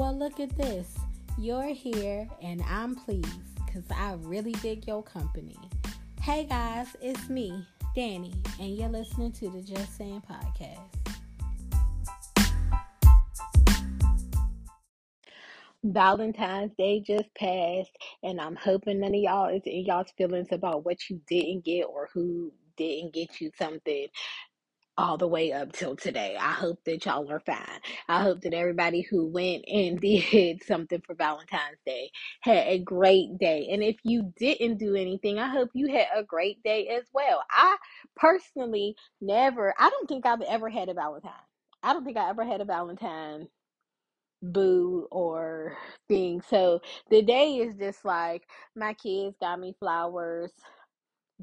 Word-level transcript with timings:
Well, 0.00 0.16
look 0.16 0.40
at 0.40 0.56
this. 0.56 0.96
You're 1.36 1.74
here 1.74 2.26
and 2.40 2.62
I'm 2.66 2.94
pleased 2.96 3.54
because 3.66 3.84
I 3.94 4.14
really 4.20 4.52
dig 4.52 4.86
your 4.86 5.02
company. 5.02 5.58
Hey 6.22 6.44
guys, 6.44 6.86
it's 7.02 7.28
me, 7.28 7.66
Danny, 7.94 8.32
and 8.58 8.74
you're 8.74 8.88
listening 8.88 9.30
to 9.32 9.50
the 9.50 9.60
Just 9.60 9.98
Saying 9.98 10.22
Podcast. 10.26 10.80
Valentine's 15.84 16.72
Day 16.78 17.00
just 17.06 17.28
passed, 17.34 17.92
and 18.22 18.40
I'm 18.40 18.56
hoping 18.56 19.00
none 19.00 19.14
of 19.14 19.20
y'all 19.20 19.54
is 19.54 19.60
in 19.66 19.84
y'all's 19.84 20.10
feelings 20.16 20.48
about 20.50 20.86
what 20.86 21.10
you 21.10 21.20
didn't 21.28 21.66
get 21.66 21.82
or 21.82 22.08
who 22.14 22.50
didn't 22.78 23.12
get 23.12 23.38
you 23.38 23.50
something 23.58 24.06
all 25.00 25.18
the 25.18 25.28
way 25.28 25.52
up 25.52 25.72
till 25.72 25.96
today. 25.96 26.36
I 26.40 26.52
hope 26.52 26.80
that 26.86 27.06
y'all 27.06 27.30
are 27.32 27.40
fine. 27.40 27.80
I 28.08 28.22
hope 28.22 28.42
that 28.42 28.54
everybody 28.54 29.02
who 29.02 29.28
went 29.28 29.64
and 29.68 30.00
did 30.02 30.64
something 30.64 31.02
for 31.06 31.16
Valentine's 31.16 31.78
Day 31.86 32.12
had 32.42 32.68
a 32.68 32.80
great 32.80 33.38
day. 33.40 33.68
And 33.72 33.82
if 33.84 33.96
you 34.04 34.32
didn't 34.38 34.78
do 34.78 34.96
anything, 34.96 35.40
I 35.40 35.48
hope 35.48 35.70
you 35.74 35.88
had 35.88 36.08
a 36.16 36.24
great 36.24 36.62
day 36.64 36.88
as 36.88 37.04
well. 37.14 37.44
I 37.50 37.76
personally 38.16 38.96
never, 39.22 39.74
I 39.78 39.90
don't 39.90 40.08
think 40.08 40.26
I've 40.26 40.42
ever 40.42 40.70
had 40.70 40.90
a 40.90 40.94
Valentine. 40.94 41.32
I 41.82 41.94
don't 41.94 42.04
think 42.04 42.18
I 42.18 42.30
ever 42.30 42.44
had 42.44 42.62
a 42.62 42.66
Valentine 42.66 43.48
boo 44.42 45.08
or 45.10 45.76
thing. 46.08 46.42
So 46.48 46.80
the 47.10 47.22
day 47.22 47.56
is 47.58 47.76
just 47.76 48.04
like 48.04 48.44
my 48.76 48.94
kids 48.94 49.36
got 49.40 49.60
me 49.60 49.74
flowers 49.80 50.52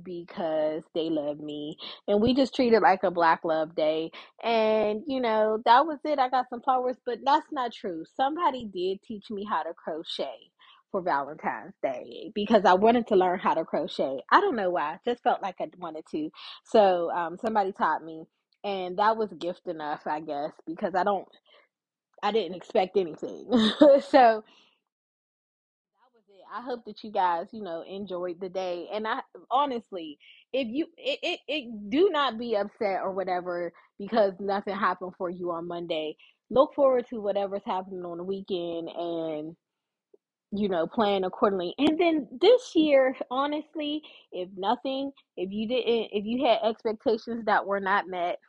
because 0.04 0.84
they 0.96 1.10
love 1.10 1.40
me 1.40 1.78
and 2.08 2.22
we 2.22 2.34
just 2.34 2.56
treat 2.56 2.74
it 2.74 2.82
like 2.82 3.04
a 3.04 3.12
black 3.12 3.42
love 3.46 3.76
day 3.76 4.12
and 4.44 5.04
you 5.08 5.22
know 5.22 5.60
that 5.66 5.86
was 5.86 6.00
it 6.06 6.20
i 6.20 6.30
got 6.30 6.50
some 6.50 6.62
flowers 6.62 6.98
but 7.06 7.20
that's 7.26 7.48
not 7.52 7.74
true 7.74 8.04
somebody 8.16 8.66
did 8.74 9.02
teach 9.04 9.32
me 9.32 9.46
how 9.50 9.64
to 9.64 9.74
crochet 9.74 10.52
for 10.92 11.02
valentine's 11.02 11.74
day 11.84 12.32
because 12.36 12.66
i 12.66 12.74
wanted 12.74 13.08
to 13.08 13.16
learn 13.16 13.40
how 13.40 13.54
to 13.54 13.66
crochet 13.66 14.22
i 14.32 14.42
don't 14.42 14.56
know 14.58 14.72
why 14.72 14.94
I 14.94 15.00
just 15.06 15.24
felt 15.24 15.42
like 15.42 15.56
i 15.62 15.68
wanted 15.80 16.06
to 16.12 16.30
so 16.66 17.12
um, 17.12 17.38
somebody 17.38 17.74
taught 17.74 18.04
me 18.04 18.26
and 18.64 18.98
that 19.00 19.18
was 19.18 19.30
gift 19.40 19.68
enough 19.68 20.08
i 20.08 20.20
guess 20.22 20.52
because 20.68 20.96
i 20.96 21.04
don't 21.04 21.28
I 22.24 22.32
didn't 22.32 22.56
expect 22.56 22.98
anything. 22.98 23.48
so. 24.10 24.44
I 26.58 26.62
hope 26.62 26.86
that 26.86 27.04
you 27.04 27.12
guys, 27.12 27.48
you 27.54 27.64
know, 27.64 27.84
enjoyed 27.88 28.40
the 28.42 28.50
day. 28.50 28.88
And 28.94 29.08
I 29.08 29.22
honestly, 29.52 30.18
if 30.54 30.68
you 30.70 30.88
it, 30.98 31.20
it, 31.22 31.40
it 31.48 31.90
do 31.90 32.10
not 32.12 32.40
be 32.40 32.56
upset 32.56 33.02
or 33.04 33.12
whatever 33.14 33.72
because 34.00 34.34
nothing 34.40 34.76
happened 34.76 35.14
for 35.18 35.30
you 35.30 35.52
on 35.52 35.68
Monday. 35.68 36.18
Look 36.50 36.74
forward 36.76 37.06
to 37.10 37.22
whatever's 37.22 37.62
happening 37.66 38.06
on 38.06 38.18
the 38.18 38.24
weekend 38.24 38.90
and 38.90 39.56
you 40.54 40.70
know, 40.70 40.88
plan 40.88 41.26
accordingly. 41.26 41.76
And 41.78 42.00
then 42.00 42.28
this 42.42 42.72
year, 42.74 43.16
honestly, 43.30 44.02
if 44.32 44.50
nothing, 44.58 45.12
if 45.36 45.52
you 45.52 45.68
didn't 45.68 46.10
if 46.14 46.26
you 46.26 46.46
had 46.46 46.60
expectations 46.70 47.46
that 47.46 47.66
were 47.68 47.82
not 47.82 48.08
met, 48.08 48.40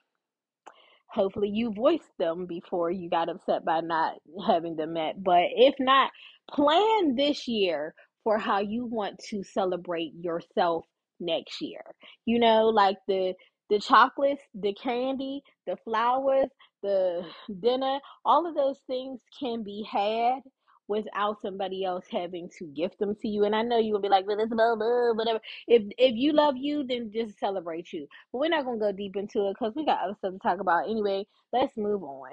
hopefully 1.10 1.50
you 1.52 1.72
voiced 1.72 2.12
them 2.18 2.46
before 2.46 2.90
you 2.90 3.10
got 3.10 3.28
upset 3.28 3.64
by 3.64 3.80
not 3.80 4.14
having 4.46 4.76
them 4.76 4.94
met. 4.94 5.22
But 5.22 5.44
if 5.56 5.74
not, 5.80 6.10
plan 6.50 7.16
this 7.16 7.48
year 7.48 7.94
for 8.24 8.38
how 8.38 8.60
you 8.60 8.86
want 8.86 9.18
to 9.30 9.42
celebrate 9.42 10.12
yourself 10.20 10.84
next 11.20 11.60
year. 11.60 11.82
You 12.26 12.38
know, 12.38 12.68
like 12.68 12.98
the 13.08 13.34
the 13.70 13.78
chocolates, 13.78 14.42
the 14.54 14.74
candy, 14.74 15.42
the 15.66 15.76
flowers, 15.84 16.48
the 16.82 17.22
dinner, 17.60 17.98
all 18.24 18.46
of 18.48 18.54
those 18.54 18.80
things 18.86 19.20
can 19.38 19.62
be 19.62 19.86
had 19.90 20.40
without 20.88 21.40
somebody 21.42 21.84
else 21.84 22.06
having 22.10 22.50
to 22.58 22.66
gift 22.66 22.98
them 22.98 23.14
to 23.22 23.28
you. 23.28 23.44
And 23.44 23.54
I 23.54 23.62
know 23.62 23.78
you 23.78 23.92
will 23.92 24.00
be 24.00 24.08
like, 24.08 24.26
well, 24.26 24.40
it's 24.40 24.52
blah, 24.52 24.76
blah, 24.76 25.12
whatever. 25.14 25.40
If 25.68 25.82
if 25.98 26.16
you 26.16 26.32
love 26.32 26.56
you, 26.56 26.84
then 26.86 27.12
just 27.12 27.38
celebrate 27.38 27.92
you. 27.92 28.08
But 28.32 28.38
we're 28.40 28.48
not 28.50 28.64
gonna 28.64 28.78
go 28.78 28.92
deep 28.92 29.16
into 29.16 29.48
it 29.48 29.56
because 29.58 29.74
we 29.76 29.86
got 29.86 30.02
other 30.04 30.16
stuff 30.18 30.32
to 30.34 30.38
talk 30.40 30.60
about. 30.60 30.90
Anyway, 30.90 31.26
let's 31.52 31.76
move 31.76 32.02
on. 32.02 32.30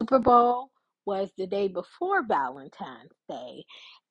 Super 0.00 0.18
Bowl 0.20 0.70
was 1.06 1.30
the 1.38 1.46
day 1.46 1.68
before 1.68 2.24
Valentine's 2.26 3.12
Day, 3.30 3.64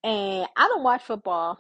and 0.04 0.48
I 0.58 0.68
don't 0.68 0.84
watch 0.84 1.04
football. 1.04 1.60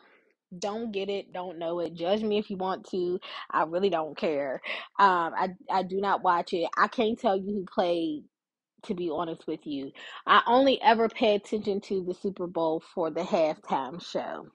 Don't 0.60 0.92
get 0.92 1.10
it, 1.10 1.34
don't 1.34 1.60
know 1.60 1.80
it. 1.80 1.96
Judge 1.96 2.24
me 2.24 2.38
if 2.40 2.50
you 2.50 2.58
want 2.58 2.90
to. 2.92 3.20
I 3.52 3.64
really 3.64 3.90
don't 3.90 4.18
care. 4.18 4.62
Um, 5.00 5.34
I 5.36 5.50
I 5.72 5.84
do 5.84 6.02
not 6.02 6.24
watch 6.24 6.54
it. 6.54 6.70
I 6.78 6.88
can't 6.88 7.20
tell 7.20 7.36
you 7.38 7.54
who 7.54 7.66
played 7.74 8.24
to 8.84 8.96
be 8.96 9.10
honest 9.10 9.48
with 9.48 9.66
you. 9.68 9.92
I 10.28 10.42
only 10.48 10.82
ever 10.82 11.10
pay 11.10 11.36
attention 11.36 11.82
to 11.82 12.04
the 12.04 12.14
Super 12.14 12.48
Bowl 12.48 12.84
for 12.94 13.12
the 13.12 13.22
halftime 13.22 14.04
show. 14.06 14.48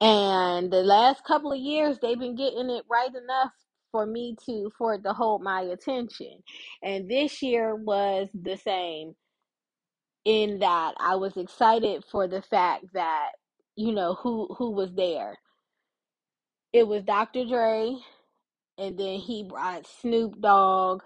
And 0.00 0.72
the 0.72 0.82
last 0.82 1.24
couple 1.24 1.52
of 1.52 1.58
years, 1.58 1.98
they've 2.00 2.18
been 2.18 2.36
getting 2.36 2.70
it 2.70 2.84
right 2.90 3.10
enough 3.10 3.52
for 3.92 4.06
me 4.06 4.36
to 4.46 4.70
for 4.78 4.94
it 4.94 5.04
to 5.04 5.12
hold 5.12 5.42
my 5.42 5.62
attention. 5.62 6.42
And 6.82 7.10
this 7.10 7.42
year 7.42 7.74
was 7.74 8.28
the 8.34 8.56
same 8.56 9.14
in 10.24 10.60
that 10.60 10.94
I 10.98 11.16
was 11.16 11.36
excited 11.36 12.04
for 12.10 12.28
the 12.28 12.42
fact 12.42 12.86
that 12.94 13.30
you 13.76 13.92
know 13.92 14.14
who 14.14 14.54
who 14.58 14.70
was 14.72 14.94
there. 14.94 15.38
It 16.72 16.88
was 16.88 17.04
Dr. 17.04 17.46
Dre, 17.46 17.96
and 18.78 18.98
then 18.98 19.20
he 19.20 19.44
brought 19.44 19.86
Snoop 20.00 20.40
Dogg, 20.40 21.02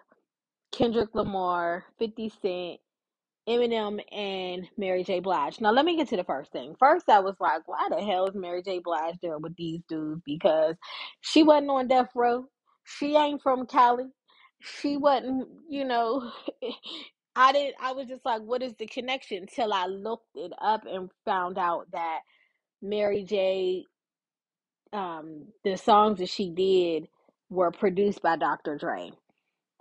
Kendrick 0.72 1.14
Lamar, 1.14 1.84
50 1.98 2.28
Cent, 2.42 2.80
Eminem, 3.48 4.00
and 4.12 4.68
Mary 4.76 5.04
J. 5.04 5.20
Blige. 5.20 5.60
Now, 5.60 5.72
let 5.72 5.84
me 5.84 5.96
get 5.96 6.08
to 6.10 6.16
the 6.16 6.24
first 6.24 6.52
thing. 6.52 6.74
First, 6.78 7.08
I 7.08 7.20
was 7.20 7.36
like, 7.40 7.66
why 7.66 7.88
the 7.90 8.02
hell 8.02 8.26
is 8.26 8.34
Mary 8.34 8.62
J. 8.62 8.80
Blige 8.80 9.16
there 9.22 9.38
with 9.38 9.56
these 9.56 9.80
dudes? 9.88 10.22
Because 10.24 10.76
she 11.22 11.42
wasn't 11.42 11.70
on 11.70 11.88
death 11.88 12.10
row. 12.14 12.46
She 12.84 13.16
ain't 13.16 13.42
from 13.42 13.66
Cali. 13.66 14.06
She 14.60 14.96
wasn't, 14.96 15.48
you 15.68 15.84
know. 15.84 16.30
I 17.36 17.52
didn't. 17.52 17.76
I 17.80 17.92
was 17.92 18.08
just 18.08 18.24
like, 18.24 18.42
what 18.42 18.62
is 18.62 18.74
the 18.78 18.86
connection? 18.86 19.46
Till 19.46 19.72
I 19.72 19.86
looked 19.86 20.36
it 20.36 20.52
up 20.60 20.84
and 20.86 21.10
found 21.24 21.58
out 21.58 21.86
that 21.92 22.20
Mary 22.82 23.24
J. 23.24 23.84
Um, 24.92 25.48
the 25.64 25.76
songs 25.76 26.18
that 26.18 26.28
she 26.30 26.50
did 26.50 27.08
were 27.50 27.70
produced 27.70 28.22
by 28.22 28.36
Dr. 28.36 28.76
Dre. 28.76 29.12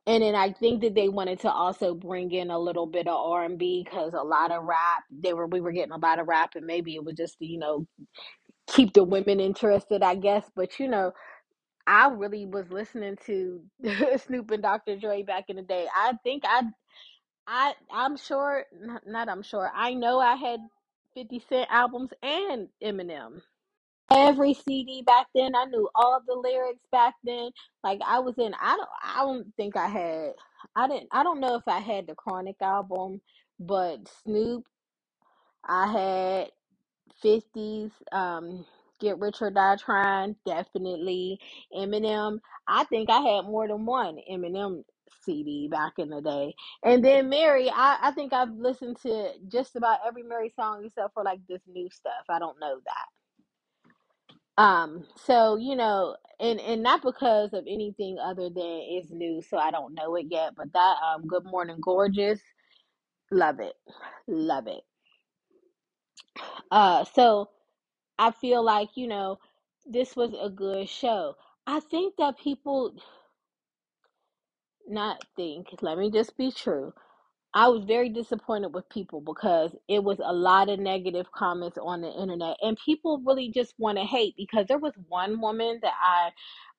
And 0.08 0.24
then 0.24 0.36
I 0.36 0.54
think 0.54 0.82
that 0.84 0.96
they 0.96 1.10
wanted 1.10 1.42
to 1.42 1.52
also 1.52 1.94
bring 1.94 2.32
in 2.32 2.50
a 2.50 2.60
little 2.60 2.88
bit 2.88 3.08
of 3.08 3.16
R 3.16 3.46
and 3.46 3.60
B 3.60 3.84
because 3.86 4.14
a 4.16 4.24
lot 4.24 4.52
of 4.52 4.64
rap 4.64 5.04
they 5.12 5.34
were 5.34 5.48
we 5.48 5.62
were 5.62 5.74
getting 5.74 5.94
a 5.94 5.98
lot 5.98 6.20
of 6.20 6.28
rap 6.30 6.56
and 6.56 6.66
maybe 6.66 6.96
it 6.96 7.06
was 7.06 7.16
just 7.16 7.38
to, 7.40 7.46
you 7.46 7.60
know 7.60 7.88
keep 8.68 8.94
the 8.94 9.04
women 9.04 9.40
interested 9.42 10.04
I 10.04 10.16
guess 10.16 10.50
but 10.56 10.80
you 10.80 10.90
know 10.90 11.14
I 11.88 12.10
really 12.10 12.46
was 12.46 12.70
listening 12.72 13.18
to 13.28 13.62
Snoop 14.26 14.52
and 14.52 14.64
Dr. 14.64 14.98
Dre 14.98 15.24
back 15.24 15.46
in 15.50 15.58
the 15.58 15.62
day 15.64 15.88
I 15.96 16.14
think 16.24 16.44
I 16.46 16.64
I 17.48 17.74
I'm 17.92 18.18
sure 18.18 18.66
not, 18.82 19.08
not 19.08 19.30
I'm 19.30 19.44
sure 19.44 19.72
I 19.76 19.94
know 19.94 20.20
I 20.20 20.36
had 20.36 20.62
50 21.16 21.44
Cent 21.50 21.70
albums 21.72 22.12
and 22.24 22.70
Eminem 22.84 23.42
every 24.12 24.54
CD 24.54 25.04
back 25.04 25.28
then. 25.36 25.56
I 25.56 25.66
knew 25.66 25.90
all 25.96 26.22
the 26.26 26.36
lyrics 26.36 26.86
back 26.92 27.16
then. 27.24 27.52
Like 27.84 28.00
I 28.06 28.20
was 28.20 28.36
in 28.38 28.54
I 28.62 28.76
don't 28.78 28.90
I 29.04 29.20
don't 29.26 29.56
think 29.58 29.76
I 29.78 29.88
had 29.88 30.34
I 30.76 30.88
didn't 30.88 31.10
I 31.12 31.24
don't 31.24 31.40
know 31.42 31.56
if 31.56 31.68
I 31.68 31.80
had 31.80 32.08
the 32.08 32.16
Chronic 32.16 32.58
album, 32.62 33.22
but 33.60 34.00
Snoop 34.24 34.66
I 35.66 35.88
had 35.92 36.52
50s 37.24 37.92
um 38.12 38.66
Get 39.00 39.20
Rich 39.20 39.42
or 39.42 39.52
Die 39.52 39.76
Trying, 39.78 40.36
definitely. 40.46 41.40
Eminem, 41.76 42.40
I 42.68 42.86
think 42.86 43.10
I 43.12 43.20
had 43.20 43.46
more 43.46 43.68
than 43.68 43.86
one 43.86 44.18
Eminem 44.32 44.84
CD 45.24 45.68
back 45.70 45.94
in 46.00 46.10
the 46.10 46.22
day. 46.22 46.56
And 46.84 47.06
then 47.06 47.30
Mary, 47.30 47.70
I, 47.70 47.98
I 48.02 48.12
think 48.12 48.34
I've 48.34 48.54
listened 48.58 48.98
to 49.04 49.32
just 49.50 49.76
about 49.76 50.00
every 50.08 50.24
Mary 50.24 50.52
song 50.56 50.84
except 50.86 51.14
for 51.14 51.24
like 51.24 51.42
this 51.50 51.62
new 51.68 51.90
stuff. 51.92 52.26
I 52.30 52.40
don't 52.40 52.60
know 52.60 52.78
that. 52.86 53.17
Um, 54.58 55.06
so 55.26 55.58
you 55.58 55.76
know, 55.76 56.18
and 56.40 56.62
and 56.62 56.84
not 56.84 57.04
because 57.04 57.54
of 57.54 57.66
anything 57.68 58.20
other 58.24 58.50
than 58.50 58.82
it's 58.90 59.12
new, 59.12 59.44
so 59.44 59.58
I 59.60 59.72
don't 59.72 59.96
know 59.96 60.16
it 60.18 60.28
yet. 60.32 60.54
But 60.58 60.74
that 60.74 60.96
um, 61.06 61.28
Good 61.28 61.46
Morning 61.46 61.80
Gorgeous, 61.82 62.42
love 63.32 63.60
it, 63.62 63.76
love 64.28 64.68
it. 64.68 64.84
Uh, 66.72 67.06
so 67.16 67.50
I 68.20 68.32
feel 68.32 68.64
like 68.64 68.90
you 68.96 69.08
know, 69.08 69.40
this 69.86 70.16
was 70.16 70.32
a 70.42 70.50
good 70.50 70.90
show. 70.90 71.36
I 71.68 71.82
think 71.82 72.16
that 72.18 72.40
people 72.40 72.96
not 74.88 75.24
think. 75.38 75.68
Let 75.82 75.98
me 75.98 76.12
just 76.12 76.38
be 76.38 76.52
true. 76.52 76.94
I 77.54 77.68
was 77.70 77.86
very 77.86 78.10
disappointed 78.10 78.74
with 78.74 78.90
people 78.90 79.22
because 79.22 79.76
it 79.88 80.04
was 80.04 80.20
a 80.24 80.34
lot 80.34 80.70
of 80.70 80.80
negative 80.80 81.32
comments 81.32 81.78
on 81.82 82.02
the 82.02 82.12
internet, 82.12 82.58
and 82.62 82.78
people 82.86 83.22
really 83.26 83.50
just 83.52 83.74
want 83.78 83.98
to 83.98 84.04
hate. 84.04 84.36
Because 84.38 84.68
there 84.68 84.78
was 84.78 84.94
one 85.08 85.42
woman 85.42 85.80
that 85.82 85.94
I 86.02 86.32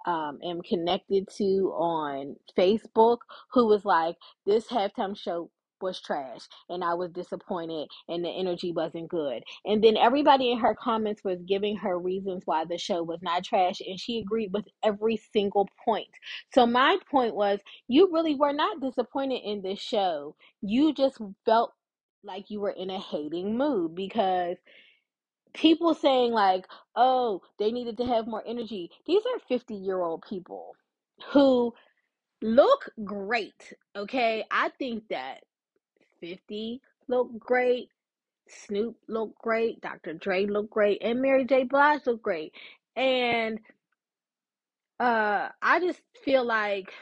um, 0.06 0.38
am 0.44 0.62
connected 0.62 1.28
to 1.38 1.72
on 1.76 2.36
Facebook 2.56 3.18
who 3.52 3.66
was 3.66 3.84
like, 3.84 4.16
"This 4.46 4.68
halftime 4.68 5.16
show 5.16 5.50
was 5.82 6.00
trash 6.00 6.40
and 6.68 6.84
I 6.84 6.94
was 6.94 7.10
disappointed 7.12 7.88
and 8.08 8.24
the 8.24 8.30
energy 8.30 8.72
wasn't 8.72 9.08
good. 9.08 9.42
And 9.64 9.82
then 9.82 9.96
everybody 9.96 10.52
in 10.52 10.58
her 10.58 10.74
comments 10.74 11.22
was 11.24 11.38
giving 11.46 11.76
her 11.78 11.98
reasons 11.98 12.42
why 12.44 12.64
the 12.64 12.78
show 12.78 13.02
was 13.02 13.20
not 13.22 13.44
trash 13.44 13.80
and 13.86 13.98
she 13.98 14.18
agreed 14.20 14.52
with 14.52 14.66
every 14.84 15.20
single 15.32 15.68
point. 15.84 16.08
So 16.54 16.66
my 16.66 16.98
point 17.10 17.34
was 17.34 17.60
you 17.88 18.10
really 18.12 18.34
were 18.34 18.52
not 18.52 18.80
disappointed 18.80 19.40
in 19.44 19.62
this 19.62 19.80
show. 19.80 20.36
You 20.62 20.92
just 20.94 21.18
felt 21.44 21.72
like 22.24 22.50
you 22.50 22.60
were 22.60 22.70
in 22.70 22.90
a 22.90 22.98
hating 22.98 23.56
mood 23.56 23.94
because 23.94 24.56
people 25.54 25.94
saying 25.94 26.32
like, 26.32 26.66
"Oh, 26.96 27.42
they 27.58 27.70
needed 27.72 27.96
to 27.98 28.06
have 28.06 28.26
more 28.26 28.42
energy." 28.46 28.90
These 29.06 29.22
are 29.26 29.56
50-year-old 29.56 30.22
people 30.28 30.74
who 31.32 31.74
look 32.42 32.90
great, 33.04 33.72
okay? 33.96 34.44
I 34.50 34.70
think 34.78 35.08
that 35.10 35.42
50 36.20 36.80
look 37.08 37.38
great, 37.38 37.88
Snoop 38.48 38.96
look 39.08 39.36
great, 39.38 39.80
Dr. 39.80 40.14
Dre 40.14 40.46
look 40.46 40.70
great, 40.70 41.02
and 41.02 41.20
Mary 41.20 41.44
J. 41.44 41.64
Blige 41.64 42.06
look 42.06 42.22
great. 42.22 42.52
And 42.96 43.60
uh 45.00 45.48
I 45.62 45.80
just 45.80 46.00
feel 46.24 46.44
like 46.44 46.92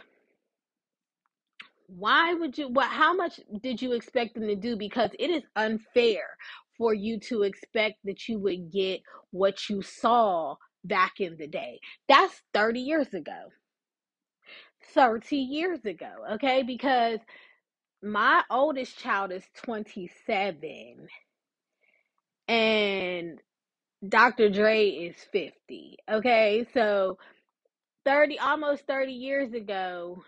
why 1.88 2.34
would 2.34 2.58
you 2.58 2.68
what 2.68 2.88
how 2.88 3.14
much 3.14 3.40
did 3.62 3.80
you 3.80 3.92
expect 3.92 4.34
them 4.34 4.46
to 4.48 4.56
do 4.56 4.76
because 4.76 5.10
it 5.18 5.30
is 5.30 5.42
unfair 5.56 6.24
for 6.76 6.92
you 6.92 7.18
to 7.20 7.42
expect 7.42 7.96
that 8.04 8.28
you 8.28 8.38
would 8.38 8.70
get 8.72 9.00
what 9.30 9.68
you 9.68 9.82
saw 9.82 10.54
back 10.84 11.20
in 11.20 11.36
the 11.36 11.46
day 11.46 11.78
that's 12.08 12.42
30 12.54 12.80
years 12.80 13.14
ago 13.14 13.50
30 14.94 15.36
years 15.36 15.84
ago 15.84 16.10
okay 16.32 16.62
because 16.62 17.20
my 18.02 18.42
oldest 18.50 18.98
child 18.98 19.32
is 19.32 19.44
27 19.64 21.08
and 22.48 23.40
Dr. 24.08 24.50
Dre 24.50 24.88
is 24.88 25.16
50 25.32 25.98
okay 26.10 26.66
so 26.74 27.18
30 28.04 28.38
almost 28.38 28.86
30 28.86 29.12
years 29.12 29.52
ago 29.54 30.22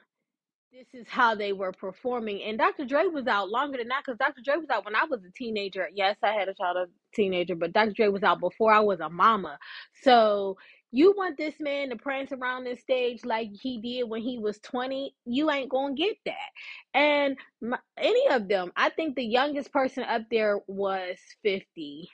this 0.72 0.86
is 0.92 1.08
how 1.08 1.34
they 1.34 1.52
were 1.52 1.72
performing. 1.72 2.42
And 2.42 2.58
Dr. 2.58 2.84
Dre 2.84 3.06
was 3.06 3.26
out 3.26 3.48
longer 3.48 3.78
than 3.78 3.88
that 3.88 4.02
because 4.04 4.18
Dr. 4.18 4.42
Dre 4.44 4.56
was 4.58 4.68
out 4.70 4.84
when 4.84 4.94
I 4.94 5.04
was 5.10 5.20
a 5.24 5.32
teenager. 5.32 5.88
Yes, 5.94 6.16
I 6.22 6.32
had 6.32 6.48
a 6.48 6.54
child, 6.54 6.76
a 6.76 6.86
teenager, 7.16 7.54
but 7.54 7.72
Dr. 7.72 7.92
Dre 7.92 8.08
was 8.08 8.22
out 8.22 8.40
before 8.40 8.72
I 8.72 8.80
was 8.80 9.00
a 9.00 9.08
mama. 9.08 9.58
So 10.02 10.58
you 10.92 11.14
want 11.16 11.36
this 11.36 11.54
man 11.60 11.90
to 11.90 11.96
prance 11.96 12.32
around 12.32 12.64
this 12.64 12.80
stage 12.80 13.24
like 13.24 13.50
he 13.52 13.80
did 13.80 14.08
when 14.08 14.22
he 14.22 14.38
was 14.38 14.58
20, 14.60 15.14
you 15.26 15.50
ain't 15.50 15.70
going 15.70 15.96
to 15.96 16.02
get 16.02 16.16
that. 16.26 16.98
And 16.98 17.36
my, 17.60 17.78
any 17.98 18.28
of 18.30 18.48
them, 18.48 18.72
I 18.76 18.90
think 18.90 19.16
the 19.16 19.24
youngest 19.24 19.72
person 19.72 20.04
up 20.04 20.22
there 20.30 20.60
was 20.66 21.16
50. 21.44 22.08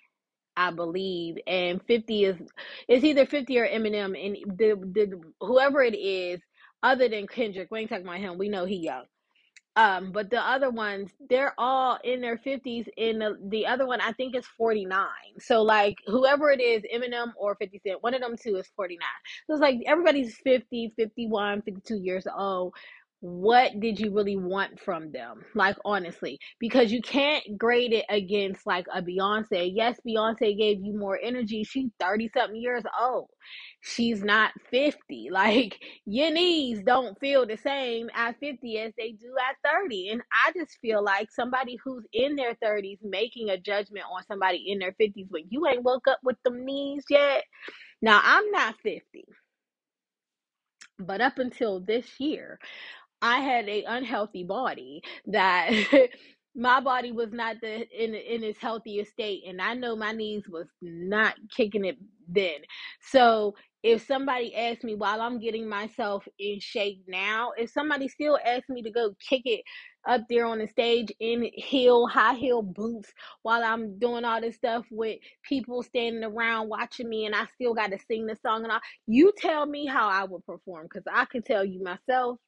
I 0.56 0.70
believe, 0.70 1.36
and 1.48 1.80
fifty 1.86 2.24
is 2.24 2.36
it's 2.86 3.04
either 3.04 3.26
fifty 3.26 3.58
or 3.58 3.66
Eminem, 3.66 4.14
and 4.24 4.58
the 4.58 4.76
the 4.76 5.20
whoever 5.40 5.82
it 5.82 5.96
is, 5.96 6.40
other 6.82 7.08
than 7.08 7.26
Kendrick, 7.26 7.70
we 7.72 7.80
ain't 7.80 7.90
talking 7.90 8.06
about 8.06 8.18
him. 8.20 8.38
We 8.38 8.48
know 8.48 8.64
he 8.64 8.76
young. 8.76 9.04
Um, 9.76 10.12
but 10.12 10.30
the 10.30 10.40
other 10.40 10.70
ones, 10.70 11.10
they're 11.30 11.54
all 11.58 11.98
in 12.04 12.20
their 12.20 12.38
fifties. 12.38 12.86
In 12.96 13.18
the 13.18 13.38
the 13.48 13.66
other 13.66 13.86
one, 13.86 14.00
I 14.00 14.12
think 14.12 14.36
is 14.36 14.46
forty 14.46 14.84
nine. 14.84 15.08
So 15.40 15.62
like 15.62 15.96
whoever 16.06 16.50
it 16.50 16.60
is, 16.60 16.82
Eminem 16.94 17.32
or 17.36 17.56
Fifty 17.56 17.80
Cent, 17.84 18.02
one 18.02 18.14
of 18.14 18.20
them 18.20 18.36
two 18.36 18.56
is 18.56 18.68
forty 18.76 18.96
nine. 18.98 19.08
So 19.46 19.54
it's 19.54 19.60
like 19.62 19.80
everybody's 19.86 20.36
50, 20.44 20.94
51, 20.96 21.62
52 21.62 21.96
years 22.04 22.26
old 22.36 22.74
what 23.24 23.80
did 23.80 23.98
you 23.98 24.12
really 24.12 24.36
want 24.36 24.78
from 24.78 25.10
them? 25.10 25.46
Like, 25.54 25.78
honestly, 25.86 26.38
because 26.60 26.92
you 26.92 27.00
can't 27.00 27.42
grade 27.56 27.94
it 27.94 28.04
against 28.10 28.66
like 28.66 28.84
a 28.94 29.00
Beyonce. 29.00 29.72
Yes, 29.74 29.98
Beyonce 30.06 30.58
gave 30.58 30.80
you 30.82 30.94
more 30.94 31.18
energy. 31.22 31.64
She's 31.64 31.90
30 31.98 32.30
something 32.36 32.60
years 32.60 32.82
old. 33.00 33.30
She's 33.80 34.22
not 34.22 34.52
50. 34.70 35.30
Like, 35.32 35.78
your 36.06 36.32
knees 36.32 36.82
don't 36.84 37.18
feel 37.18 37.46
the 37.46 37.56
same 37.56 38.10
at 38.14 38.38
50 38.40 38.78
as 38.78 38.92
they 38.98 39.12
do 39.12 39.34
at 39.48 39.56
30. 39.70 40.10
And 40.10 40.22
I 40.32 40.52
just 40.52 40.78
feel 40.82 41.02
like 41.02 41.30
somebody 41.32 41.78
who's 41.82 42.04
in 42.12 42.36
their 42.36 42.54
30s 42.62 42.98
making 43.02 43.50
a 43.50 43.58
judgment 43.58 44.04
on 44.12 44.24
somebody 44.26 44.64
in 44.68 44.78
their 44.80 44.92
50s 45.00 45.26
when 45.30 45.44
you 45.50 45.66
ain't 45.66 45.82
woke 45.84 46.08
up 46.08 46.18
with 46.22 46.36
them 46.44 46.64
knees 46.64 47.04
yet. 47.10 47.44
Now, 48.02 48.20
I'm 48.22 48.50
not 48.50 48.76
50, 48.82 49.24
but 50.98 51.20
up 51.20 51.38
until 51.38 51.80
this 51.80 52.20
year, 52.20 52.58
I 53.24 53.40
had 53.40 53.68
a 53.70 53.84
unhealthy 53.84 54.44
body 54.44 55.02
that 55.28 55.70
my 56.56 56.80
body 56.80 57.12
was 57.12 57.32
not 57.32 57.56
the 57.62 57.88
in 58.04 58.14
in 58.14 58.44
its 58.44 58.60
healthiest 58.60 59.12
state 59.12 59.44
and 59.48 59.62
I 59.62 59.74
know 59.74 59.96
my 59.96 60.12
knees 60.12 60.44
was 60.50 60.68
not 60.82 61.36
kicking 61.56 61.86
it 61.86 61.98
then. 62.28 62.58
So 63.02 63.56
if 63.82 64.06
somebody 64.06 64.54
asked 64.56 64.84
me 64.84 64.96
while 64.96 65.22
I'm 65.22 65.40
getting 65.40 65.68
myself 65.68 66.28
in 66.38 66.60
shape 66.60 67.04
now, 67.08 67.52
if 67.58 67.70
somebody 67.70 68.08
still 68.08 68.38
asked 68.46 68.70
me 68.70 68.82
to 68.82 68.92
go 68.92 69.14
kick 69.28 69.42
it 69.46 69.62
up 70.08 70.22
there 70.30 70.46
on 70.46 70.60
the 70.60 70.68
stage 70.68 71.12
in 71.20 71.50
heel, 71.54 72.08
high 72.08 72.34
heel 72.34 72.62
boots 72.62 73.12
while 73.42 73.64
I'm 73.64 73.98
doing 74.00 74.26
all 74.26 74.42
this 74.42 74.56
stuff 74.56 74.86
with 74.92 75.18
people 75.48 75.82
standing 75.84 76.24
around 76.24 76.68
watching 76.70 77.08
me 77.10 77.26
and 77.26 77.36
I 77.36 77.46
still 77.54 77.74
got 77.74 77.92
to 77.92 77.98
sing 78.08 78.26
the 78.26 78.36
song 78.46 78.64
and 78.64 78.72
all, 78.72 78.80
you 79.06 79.32
tell 79.38 79.66
me 79.66 79.86
how 79.86 80.08
I 80.10 80.24
would 80.26 80.46
perform 80.46 80.88
because 80.92 81.04
I 81.12 81.26
can 81.26 81.42
tell 81.42 81.64
you 81.66 81.82
myself 81.84 82.38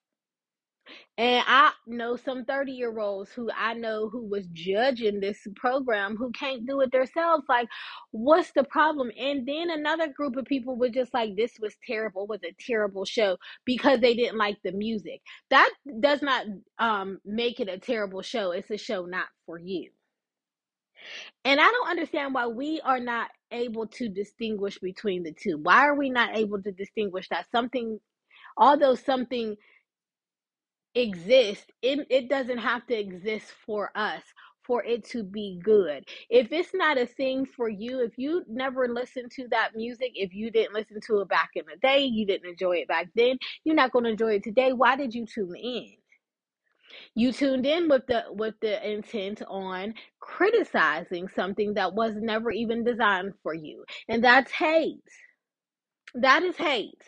and 1.19 1.45
I 1.47 1.73
know 1.87 2.17
some 2.17 2.45
30 2.45 2.73
year 2.73 2.99
olds 2.99 3.33
who 3.33 3.51
I 3.57 3.75
know 3.75 4.09
who 4.09 4.27
was 4.27 4.47
judging 4.53 5.21
this 5.21 5.47
program 5.57 6.17
who 6.17 6.31
can't 6.33 6.67
do 6.67 6.81
it 6.81 6.93
themselves. 6.93 7.45
Like, 7.49 7.69
what's 8.11 8.53
the 8.53 8.65
problem? 8.65 9.11
And 9.19 9.47
then 9.47 9.71
another 9.71 10.09
group 10.09 10.37
of 10.37 10.45
people 10.45 10.77
were 10.77 10.91
just 10.91 11.15
like, 11.15 11.37
this 11.37 11.53
was 11.61 11.75
terrible, 11.87 12.27
was 12.27 12.41
a 12.45 12.55
terrible 12.61 13.05
show 13.05 13.39
because 13.65 14.01
they 14.01 14.15
didn't 14.15 14.39
like 14.39 14.59
the 14.63 14.73
music. 14.73 15.23
That 15.51 15.71
does 16.01 16.23
not 16.23 16.47
um, 16.79 17.19
make 17.25 17.61
it 17.61 17.69
a 17.69 17.79
terrible 17.79 18.23
show. 18.23 18.51
It's 18.51 18.71
a 18.71 18.79
show 18.79 19.07
not 19.07 19.27
for 19.47 19.59
you. 19.59 19.91
And 21.45 21.61
I 21.61 21.65
don't 21.71 21.91
understand 21.91 22.35
why 22.35 22.47
we 22.47 22.81
are 22.83 23.01
not 23.01 23.31
able 23.53 23.87
to 23.87 24.09
distinguish 24.09 24.79
between 24.79 25.23
the 25.23 25.33
two. 25.33 25.59
Why 25.63 25.87
are 25.87 25.95
we 25.95 26.11
not 26.11 26.37
able 26.37 26.61
to 26.63 26.73
distinguish 26.73 27.29
that 27.31 27.47
something, 27.53 28.01
although 28.57 28.95
something 28.95 29.57
exist 30.97 31.73
it, 31.83 32.07
it 32.11 32.29
doesn't 32.31 32.59
have 32.59 32.87
to 32.87 32.95
exist 32.95 33.53
for 33.67 33.91
us 33.95 34.23
for 34.67 34.83
it 34.85 35.05
to 35.05 35.23
be 35.23 35.61
good. 35.63 36.05
If 36.29 36.51
it's 36.51 36.75
not 36.75 36.99
a 36.99 37.07
thing 37.07 37.47
for 37.47 37.69
you 37.69 38.01
if 38.01 38.19
you 38.19 38.43
never 38.49 38.89
listened 38.89 39.31
to 39.33 39.47
that 39.51 39.77
music 39.77 40.13
if 40.15 40.35
you 40.35 40.51
didn't 40.51 40.75
listen 40.75 41.01
to 41.07 41.21
it 41.21 41.29
back 41.29 41.51
in 41.55 41.65
the 41.67 41.79
day 41.87 42.01
you 42.01 42.27
didn't 42.27 42.49
enjoy 42.49 42.79
it 42.79 42.89
back 42.89 43.09
then 43.15 43.39
you're 43.65 43.77
not 43.77 43.93
going 43.93 44.05
to 44.07 44.11
enjoy 44.11 44.35
it 44.35 44.43
today. 44.43 44.73
Why 44.73 44.97
did 44.97 45.15
you 45.15 45.27
tune 45.27 45.55
in? 45.55 45.93
You 47.15 47.33
tuned 47.33 47.67
in 47.67 47.89
with 47.89 48.07
the 48.07 48.25
with 48.31 48.55
the 48.61 48.91
intent 48.91 49.43
on 49.49 49.95
criticizing 50.21 51.29
something 51.29 51.75
that 51.75 51.95
was 51.95 52.15
never 52.17 52.51
even 52.51 52.85
designed 52.85 53.35
for 53.43 53.55
you 53.55 53.85
and 54.09 54.25
that's 54.25 54.51
hate. 54.51 55.01
That 56.15 56.43
is 56.43 56.57
hate 56.57 57.03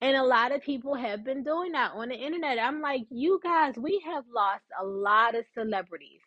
and 0.00 0.16
a 0.16 0.24
lot 0.24 0.52
of 0.52 0.62
people 0.62 0.94
have 0.94 1.24
been 1.24 1.42
doing 1.42 1.72
that 1.72 1.92
on 1.94 2.08
the 2.08 2.14
internet. 2.14 2.58
I'm 2.58 2.80
like, 2.80 3.02
you 3.10 3.40
guys, 3.42 3.74
we 3.76 4.02
have 4.06 4.24
lost 4.34 4.64
a 4.80 4.84
lot 4.84 5.34
of 5.34 5.44
celebrities 5.54 6.20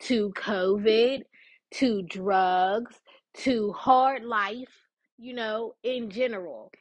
to 0.00 0.30
COVID, 0.32 1.22
to 1.72 2.02
drugs, 2.02 2.96
to 3.38 3.72
hard 3.72 4.24
life, 4.24 4.86
you 5.18 5.34
know, 5.34 5.74
in 5.84 6.10
general. 6.10 6.72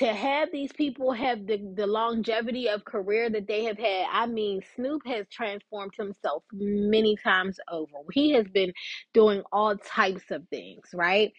To 0.00 0.12
have 0.12 0.50
these 0.50 0.72
people 0.72 1.12
have 1.12 1.46
the, 1.46 1.58
the 1.76 1.86
longevity 1.86 2.68
of 2.68 2.84
career 2.84 3.30
that 3.30 3.46
they 3.46 3.64
have 3.64 3.78
had, 3.78 4.06
I 4.10 4.26
mean, 4.26 4.60
Snoop 4.74 5.02
has 5.06 5.26
transformed 5.30 5.92
himself 5.96 6.42
many 6.52 7.16
times 7.16 7.60
over. 7.70 7.98
He 8.12 8.32
has 8.32 8.46
been 8.48 8.72
doing 9.14 9.42
all 9.52 9.76
types 9.76 10.30
of 10.32 10.42
things, 10.50 10.88
right? 10.92 11.32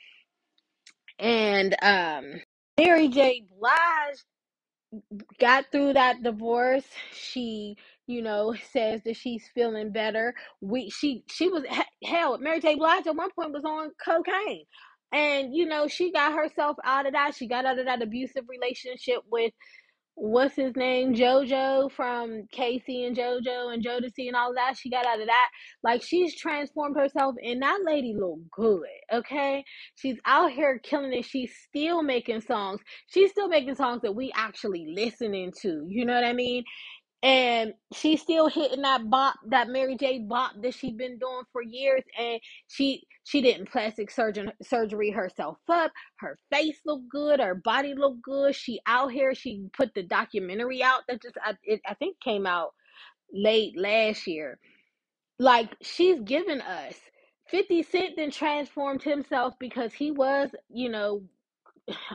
And 1.20 1.76
um 1.82 2.42
Mary 2.78 3.10
J. 3.10 3.44
Blige 3.60 4.24
got 5.40 5.66
through 5.72 5.94
that 5.94 6.24
divorce 6.24 6.86
she 7.14 7.78
you 8.08 8.22
know 8.22 8.56
says 8.72 9.02
that 9.06 9.16
she's 9.18 9.50
feeling 9.54 9.92
better. 9.92 10.34
We 10.62 10.90
she 10.90 11.24
she 11.30 11.50
was 11.50 11.64
hell 12.04 12.38
mary 12.40 12.60
j. 12.62 12.76
Blige 12.76 13.08
at 13.08 13.16
one 13.16 13.32
point 13.38 13.54
was 13.54 13.66
on 13.66 13.92
cocaine. 14.04 14.66
And 15.14 15.56
you 15.56 15.66
know 15.66 15.88
she 15.88 16.12
got 16.12 16.34
herself 16.34 16.78
out 16.84 17.06
of 17.08 17.14
that. 17.14 17.36
She 17.36 17.48
got 17.48 17.66
out 17.66 17.80
of 17.80 17.86
that 17.86 18.02
abusive 18.02 18.46
relationship 18.50 19.20
with 19.32 19.54
what's 20.20 20.56
his 20.56 20.76
name 20.76 21.14
jojo 21.14 21.92
from 21.92 22.48
K-Ci 22.52 23.06
and 23.06 23.16
jojo 23.16 23.74
and 23.74 23.86
jodeci 23.86 24.28
and 24.28 24.36
all 24.36 24.54
that 24.56 24.76
she 24.78 24.90
got 24.90 25.06
out 25.06 25.22
of 25.22 25.28
that. 25.28 25.50
Like 25.84 26.04
she's 26.04 26.36
transformed 26.36 26.98
herself 26.98 27.36
and 27.44 27.62
that 27.62 27.80
lady 27.86 28.16
look 28.18 28.40
good 28.52 28.82
okay? 29.14 29.64
She's 29.96 30.18
out 30.26 30.52
here 30.52 30.80
killing 30.84 31.14
it. 31.14 31.26
She's 31.26 31.54
still 31.70 32.04
making 32.04 32.42
songs. 32.42 32.82
She's 33.10 33.32
still 33.32 33.48
making 33.48 33.76
songs 33.76 34.02
that 34.02 34.16
we 34.16 34.32
actually 34.36 34.88
listening 34.96 35.54
to 35.62 35.86
you 35.90 36.06
know 36.06 36.14
what 36.16 36.24
i 36.26 36.34
mean 36.34 36.64
and 37.24 37.74
she's 37.94 38.22
still 38.22 38.48
hitting 38.48 38.84
that 38.84 39.10
bop 39.10 39.36
that 39.50 39.70
mary 39.70 39.98
j 39.98 40.20
bop 40.20 40.52
that 40.62 40.74
she's 40.74 40.94
been 40.94 41.18
doing 41.20 41.44
for 41.52 41.62
years 41.64 42.04
and 42.20 42.40
she 42.68 43.04
she 43.24 43.42
didn't 43.42 43.70
plastic 43.70 44.10
surgeon 44.10 44.52
surgery 44.64 45.12
herself 45.12 45.58
up. 45.70 45.92
Her 46.20 46.40
face 46.52 46.80
looked 46.86 47.10
good 47.10 47.42
her 47.42 47.56
body 47.56 47.94
looked 47.94 48.22
good. 48.24 48.56
She 48.56 48.80
out 48.88 49.12
here 49.12 49.36
she 49.36 49.68
put 49.76 49.94
the 49.94 50.04
documentary 50.04 50.82
out 50.82 51.02
that 51.10 51.22
just 51.22 51.36
i, 51.44 51.54
it, 51.64 51.82
I 51.86 51.94
think 51.96 52.20
came 52.22 52.48
out 52.48 52.72
late 53.34 53.78
last 53.78 54.28
year. 54.28 54.60
Like 55.40 55.76
she's 55.82 56.22
given 56.22 56.62
us 56.62 56.96
50 57.50 57.84
cent 57.84 58.12
then 58.18 58.32
transformed 58.32 59.04
himself 59.04 59.56
because 59.60 59.94
he 59.94 60.12
was 60.12 60.50
you 60.70 60.90
know 60.90 61.24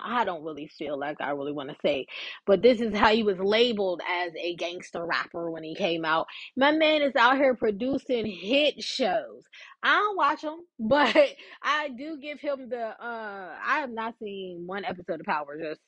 I 0.03 0.25
don't 0.25 0.45
really 0.45 0.69
feel 0.69 0.99
like 0.99 1.21
I 1.21 1.31
really 1.31 1.53
want 1.53 1.71
to 1.71 1.77
say, 1.85 2.07
but 2.47 2.63
this 2.63 2.81
is 2.81 2.95
how 2.95 3.13
he 3.15 3.23
was 3.23 3.39
labeled 3.39 4.03
as 4.09 4.33
a 4.39 4.55
gangster 4.57 5.05
rapper 5.05 5.51
when 5.51 5.65
he 5.65 5.75
came 5.75 6.05
out. 6.05 6.27
My 6.57 6.73
man 6.73 7.03
is 7.03 7.17
out 7.17 7.37
here 7.37 7.55
producing 7.55 8.27
hit 8.27 8.83
shows. 8.83 9.45
I 9.83 9.91
don't 9.99 10.17
watch 10.17 10.43
them, 10.43 10.61
but 10.79 11.17
I 11.63 11.91
do 11.91 12.19
give 12.21 12.41
him 12.41 12.69
the. 12.69 12.83
uh 13.03 13.57
I 13.65 13.81
have 13.81 13.91
not 13.91 14.15
seen 14.23 14.65
one 14.67 14.85
episode 14.85 15.21
of 15.21 15.27
Power. 15.27 15.59
Just 15.63 15.81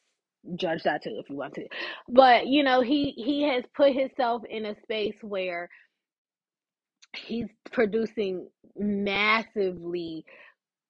judge 0.56 0.82
that 0.84 1.02
too 1.02 1.16
if 1.22 1.30
you 1.30 1.36
want 1.36 1.54
to. 1.54 1.66
But 2.08 2.46
you 2.46 2.62
know, 2.62 2.80
he 2.80 3.12
he 3.16 3.42
has 3.44 3.64
put 3.76 3.94
himself 3.94 4.42
in 4.48 4.66
a 4.66 4.74
space 4.82 5.16
where 5.22 5.68
he's 7.16 7.46
producing 7.72 8.48
massively 8.76 10.24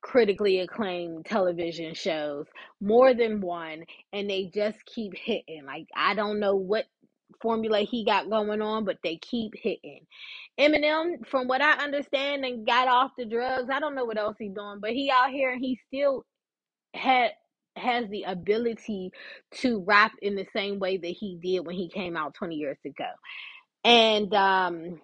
critically 0.04 0.60
acclaimed 0.60 1.24
television 1.24 1.94
shows, 1.94 2.46
more 2.80 3.14
than 3.14 3.40
one, 3.40 3.84
and 4.12 4.28
they 4.28 4.50
just 4.54 4.78
keep 4.84 5.14
hitting. 5.16 5.64
Like 5.66 5.86
I 5.96 6.14
don't 6.14 6.40
know 6.40 6.56
what 6.56 6.84
formula 7.40 7.80
he 7.80 8.04
got 8.04 8.30
going 8.30 8.60
on, 8.62 8.84
but 8.84 8.98
they 9.02 9.16
keep 9.16 9.54
hitting. 9.56 10.06
Eminem, 10.60 11.26
from 11.26 11.48
what 11.48 11.62
I 11.62 11.72
understand, 11.82 12.44
and 12.44 12.66
got 12.66 12.86
off 12.86 13.12
the 13.18 13.24
drugs. 13.24 13.70
I 13.72 13.80
don't 13.80 13.94
know 13.94 14.04
what 14.04 14.18
else 14.18 14.36
he's 14.38 14.52
doing, 14.52 14.78
but 14.80 14.90
he 14.90 15.10
out 15.10 15.30
here 15.30 15.50
and 15.50 15.60
he 15.60 15.80
still 15.88 16.24
had 16.94 17.32
has 17.76 18.08
the 18.10 18.24
ability 18.24 19.10
to 19.52 19.82
rap 19.84 20.12
in 20.22 20.36
the 20.36 20.46
same 20.54 20.78
way 20.78 20.96
that 20.96 21.08
he 21.08 21.38
did 21.42 21.66
when 21.66 21.74
he 21.74 21.88
came 21.88 22.16
out 22.16 22.34
20 22.34 22.54
years 22.54 22.78
ago. 22.84 23.10
And 23.82 24.32
um 24.34 25.00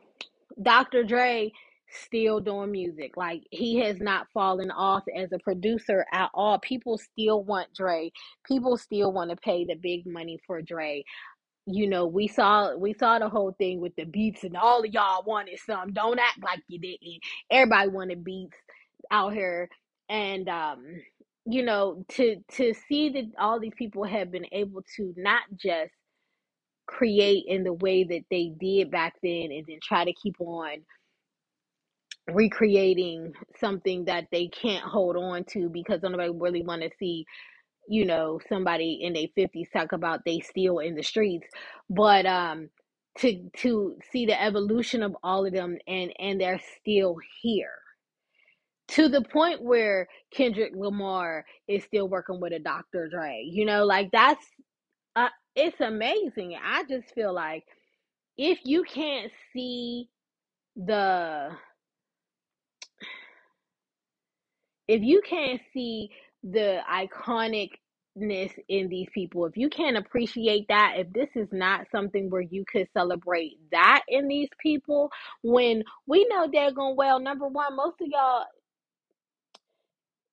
Dr. 0.62 1.04
Dre 1.04 1.52
still 2.04 2.40
doing 2.40 2.70
music. 2.70 3.16
Like 3.16 3.42
he 3.50 3.78
has 3.80 4.00
not 4.00 4.28
fallen 4.32 4.70
off 4.70 5.04
as 5.16 5.32
a 5.32 5.38
producer 5.38 6.06
at 6.12 6.30
all. 6.34 6.58
People 6.58 6.98
still 6.98 7.42
want 7.44 7.68
Dre. 7.74 8.12
People 8.46 8.76
still 8.76 9.12
want 9.12 9.30
to 9.30 9.36
pay 9.36 9.64
the 9.64 9.74
big 9.74 10.06
money 10.06 10.38
for 10.46 10.62
Dre. 10.62 11.04
You 11.66 11.88
know, 11.88 12.06
we 12.06 12.28
saw 12.28 12.76
we 12.76 12.94
saw 12.94 13.18
the 13.18 13.28
whole 13.28 13.52
thing 13.58 13.80
with 13.80 13.94
the 13.96 14.04
beats 14.04 14.44
and 14.44 14.56
all 14.56 14.80
of 14.84 14.92
y'all 14.92 15.24
wanted 15.24 15.58
some. 15.64 15.92
Don't 15.92 16.18
act 16.18 16.42
like 16.42 16.60
you 16.68 16.78
didn't. 16.80 17.20
Everybody 17.50 17.88
wanted 17.90 18.24
beats 18.24 18.56
out 19.10 19.32
here. 19.32 19.68
And 20.08 20.48
um 20.48 20.84
you 21.46 21.64
know 21.64 22.04
to 22.08 22.36
to 22.52 22.74
see 22.88 23.10
that 23.10 23.24
all 23.38 23.60
these 23.60 23.74
people 23.76 24.04
have 24.04 24.30
been 24.30 24.46
able 24.52 24.82
to 24.96 25.14
not 25.16 25.42
just 25.56 25.92
create 26.86 27.44
in 27.46 27.64
the 27.64 27.72
way 27.72 28.04
that 28.04 28.22
they 28.30 28.52
did 28.60 28.90
back 28.90 29.14
then 29.22 29.50
and 29.52 29.64
then 29.66 29.78
try 29.82 30.04
to 30.04 30.12
keep 30.12 30.36
on 30.40 30.78
recreating 32.34 33.32
something 33.58 34.04
that 34.06 34.26
they 34.32 34.48
can't 34.48 34.84
hold 34.84 35.16
on 35.16 35.44
to 35.44 35.68
because 35.68 36.00
nobody 36.02 36.30
really 36.30 36.62
want 36.62 36.82
to 36.82 36.90
see 36.98 37.26
you 37.88 38.04
know 38.06 38.40
somebody 38.48 39.00
in 39.02 39.14
their 39.14 39.28
50s 39.38 39.70
talk 39.72 39.92
about 39.92 40.20
they 40.24 40.40
still 40.40 40.78
in 40.78 40.94
the 40.94 41.02
streets 41.02 41.48
but 41.90 42.26
um 42.26 42.68
to 43.18 43.50
to 43.56 43.96
see 44.12 44.26
the 44.26 44.40
evolution 44.42 45.02
of 45.02 45.16
all 45.22 45.46
of 45.46 45.52
them 45.52 45.76
and 45.88 46.12
and 46.18 46.40
they're 46.40 46.60
still 46.80 47.16
here 47.42 47.74
to 48.88 49.08
the 49.08 49.22
point 49.22 49.62
where 49.62 50.08
Kendrick 50.32 50.72
Lamar 50.74 51.44
is 51.68 51.84
still 51.84 52.08
working 52.08 52.40
with 52.40 52.52
a 52.52 52.58
Dr. 52.60 53.08
Dre 53.08 53.44
you 53.50 53.64
know 53.66 53.84
like 53.84 54.10
that's 54.12 54.44
uh, 55.16 55.28
it's 55.56 55.80
amazing 55.80 56.56
I 56.62 56.84
just 56.84 57.14
feel 57.14 57.34
like 57.34 57.64
if 58.38 58.60
you 58.64 58.84
can't 58.84 59.32
see 59.52 60.08
the 60.76 61.50
if 64.90 65.02
you 65.02 65.22
can't 65.28 65.60
see 65.74 66.10
the 66.44 66.80
iconicness 66.92 68.52
in 68.68 68.88
these 68.88 69.08
people, 69.14 69.46
if 69.46 69.56
you 69.56 69.70
can't 69.70 69.96
appreciate 69.98 70.66
that, 70.68 70.94
if 70.98 71.12
this 71.12 71.28
is 71.36 71.48
not 71.52 71.86
something 71.92 72.30
where 72.30 72.42
you 72.42 72.64
could 72.70 72.88
celebrate 72.92 73.58
that 73.72 74.02
in 74.08 74.28
these 74.28 74.48
people, 74.60 75.10
when 75.42 75.84
we 76.08 76.26
know 76.30 76.48
they're 76.52 76.72
going 76.72 76.96
well, 76.96 77.20
number 77.20 77.48
one, 77.48 77.76
most 77.76 78.00
of 78.00 78.08
y'all 78.08 78.46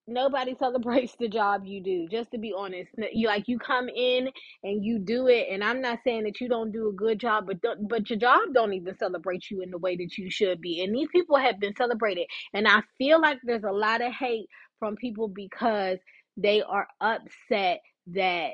nobody 0.08 0.56
celebrates 0.60 1.16
the 1.20 1.28
job 1.28 1.64
you 1.66 1.82
do 1.84 2.08
just 2.10 2.32
to 2.32 2.38
be 2.38 2.54
honest 2.58 2.90
you 3.12 3.28
like 3.28 3.48
you 3.48 3.60
come 3.60 3.90
in 3.90 4.30
and 4.64 4.84
you 4.84 5.00
do 5.00 5.28
it 5.28 5.48
and 5.52 5.64
i'm 5.64 5.82
not 5.82 6.00
saying 6.04 6.24
that 6.24 6.40
you 6.40 6.48
don't 6.48 6.72
do 6.72 6.90
a 6.90 6.94
good 6.94 7.20
job 7.20 7.46
but 7.46 7.58
but 7.90 8.10
your 8.10 8.20
job 8.20 8.40
don't 8.54 8.74
even 8.74 8.98
celebrate 8.98 9.50
you 9.52 9.62
in 9.62 9.72
the 9.72 9.78
way 9.78 9.96
that 9.96 10.18
you 10.18 10.30
should 10.32 10.62
be 10.62 10.82
and 10.82 10.96
these 10.96 11.10
people 11.12 11.38
have 11.38 11.60
been 11.60 11.76
celebrated 11.76 12.26
and 12.54 12.68
i 12.68 12.82
feel 12.98 13.22
like 13.22 13.38
there's 13.44 13.64
a 13.64 13.72
lot 13.72 14.02
of 14.02 14.12
hate 14.14 14.48
from 14.80 14.96
people 14.96 15.28
because 15.28 15.98
they 16.38 16.62
are 16.62 16.88
upset 17.02 17.82
that 18.08 18.52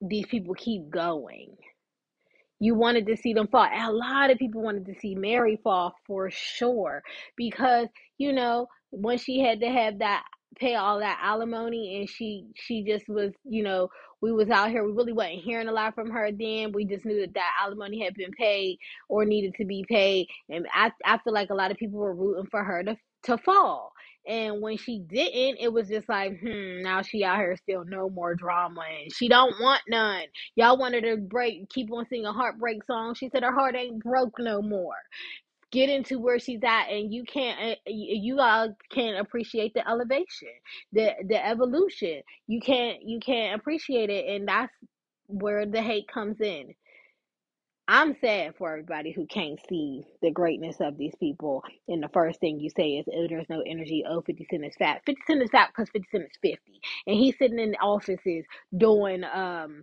these 0.00 0.26
people 0.26 0.54
keep 0.54 0.90
going 0.90 1.56
you 2.60 2.74
wanted 2.74 3.06
to 3.06 3.16
see 3.16 3.32
them 3.32 3.48
fall. 3.48 3.66
A 3.72 3.90
lot 3.90 4.30
of 4.30 4.38
people 4.38 4.62
wanted 4.62 4.86
to 4.86 4.94
see 5.00 5.14
Mary 5.14 5.58
fall 5.64 5.94
for 6.06 6.30
sure 6.30 7.02
because 7.36 7.88
you 8.18 8.32
know 8.32 8.68
when 8.90 9.18
she 9.18 9.40
had 9.40 9.60
to 9.60 9.68
have 9.68 10.00
that 10.00 10.24
pay 10.58 10.74
all 10.74 10.98
that 11.00 11.18
alimony 11.22 11.98
and 11.98 12.08
she 12.08 12.46
she 12.54 12.82
just 12.84 13.08
was 13.08 13.32
you 13.44 13.62
know 13.62 13.88
we 14.20 14.32
was 14.32 14.50
out 14.50 14.70
here 14.70 14.84
we 14.84 14.92
really 14.92 15.12
wasn't 15.12 15.40
hearing 15.42 15.68
a 15.68 15.72
lot 15.72 15.94
from 15.94 16.10
her 16.10 16.30
then 16.32 16.72
we 16.72 16.84
just 16.84 17.04
knew 17.04 17.20
that 17.20 17.34
that 17.34 17.52
alimony 17.62 18.02
had 18.04 18.14
been 18.14 18.32
paid 18.32 18.78
or 19.08 19.24
needed 19.24 19.54
to 19.54 19.64
be 19.64 19.84
paid 19.88 20.26
and 20.48 20.66
I 20.74 20.92
I 21.04 21.18
feel 21.18 21.32
like 21.32 21.50
a 21.50 21.54
lot 21.54 21.70
of 21.70 21.76
people 21.76 21.98
were 21.98 22.14
rooting 22.14 22.46
for 22.50 22.64
her 22.64 22.82
to 22.84 22.96
to 23.24 23.38
fall 23.38 23.92
and 24.26 24.62
when 24.62 24.76
she 24.76 24.98
didn't 25.00 25.58
it 25.60 25.72
was 25.72 25.88
just 25.88 26.08
like 26.08 26.38
hmm 26.40 26.80
now 26.82 27.02
she 27.02 27.24
out 27.24 27.38
here 27.38 27.56
still 27.56 27.84
no 27.84 28.08
more 28.10 28.34
drama 28.34 28.82
and 29.02 29.12
she 29.12 29.28
don't 29.28 29.54
want 29.60 29.82
none 29.88 30.24
Y'all 30.56 30.76
wanted 30.78 31.02
to 31.02 31.16
break, 31.16 31.68
keep 31.70 31.90
on 31.92 32.06
singing 32.08 32.26
heartbreak 32.26 32.84
songs. 32.84 33.18
She 33.18 33.28
said 33.30 33.42
her 33.42 33.52
heart 33.54 33.74
ain't 33.76 34.02
broke 34.02 34.38
no 34.38 34.60
more. 34.62 34.94
Get 35.72 35.90
into 35.90 36.18
where 36.20 36.38
she's 36.38 36.62
at, 36.64 36.88
and 36.90 37.12
you 37.12 37.24
can't, 37.24 37.72
uh, 37.72 37.76
you 37.86 38.40
all 38.40 38.76
can't 38.92 39.18
appreciate 39.18 39.74
the 39.74 39.88
elevation, 39.88 40.48
the 40.92 41.12
the 41.28 41.44
evolution. 41.46 42.22
You 42.48 42.60
can't, 42.60 43.02
you 43.02 43.20
can't 43.20 43.60
appreciate 43.60 44.10
it, 44.10 44.26
and 44.28 44.48
that's 44.48 44.72
where 45.28 45.66
the 45.66 45.82
hate 45.82 46.08
comes 46.08 46.40
in. 46.40 46.74
I'm 47.86 48.16
sad 48.20 48.54
for 48.56 48.70
everybody 48.72 49.12
who 49.12 49.26
can't 49.26 49.60
see 49.68 50.04
the 50.22 50.30
greatness 50.30 50.76
of 50.80 50.96
these 50.96 51.14
people. 51.20 51.62
And 51.88 52.02
the 52.02 52.08
first 52.08 52.40
thing 52.40 52.58
you 52.60 52.70
say 52.74 52.92
is, 52.92 53.06
oh, 53.14 53.26
there's 53.28 53.48
no 53.50 53.62
energy. 53.66 54.04
Oh, 54.08 54.22
50 54.22 54.46
Cent 54.50 54.64
is 54.64 54.74
fat. 54.78 55.02
50 55.04 55.20
Cent 55.26 55.42
is 55.42 55.50
fat 55.50 55.68
because 55.68 55.90
50 55.90 56.08
Cent 56.10 56.24
is 56.24 56.38
50. 56.40 56.80
And 57.06 57.16
he's 57.16 57.36
sitting 57.38 57.58
in 57.58 57.72
the 57.72 57.78
offices 57.78 58.46
doing 58.76 59.24
um 59.24 59.82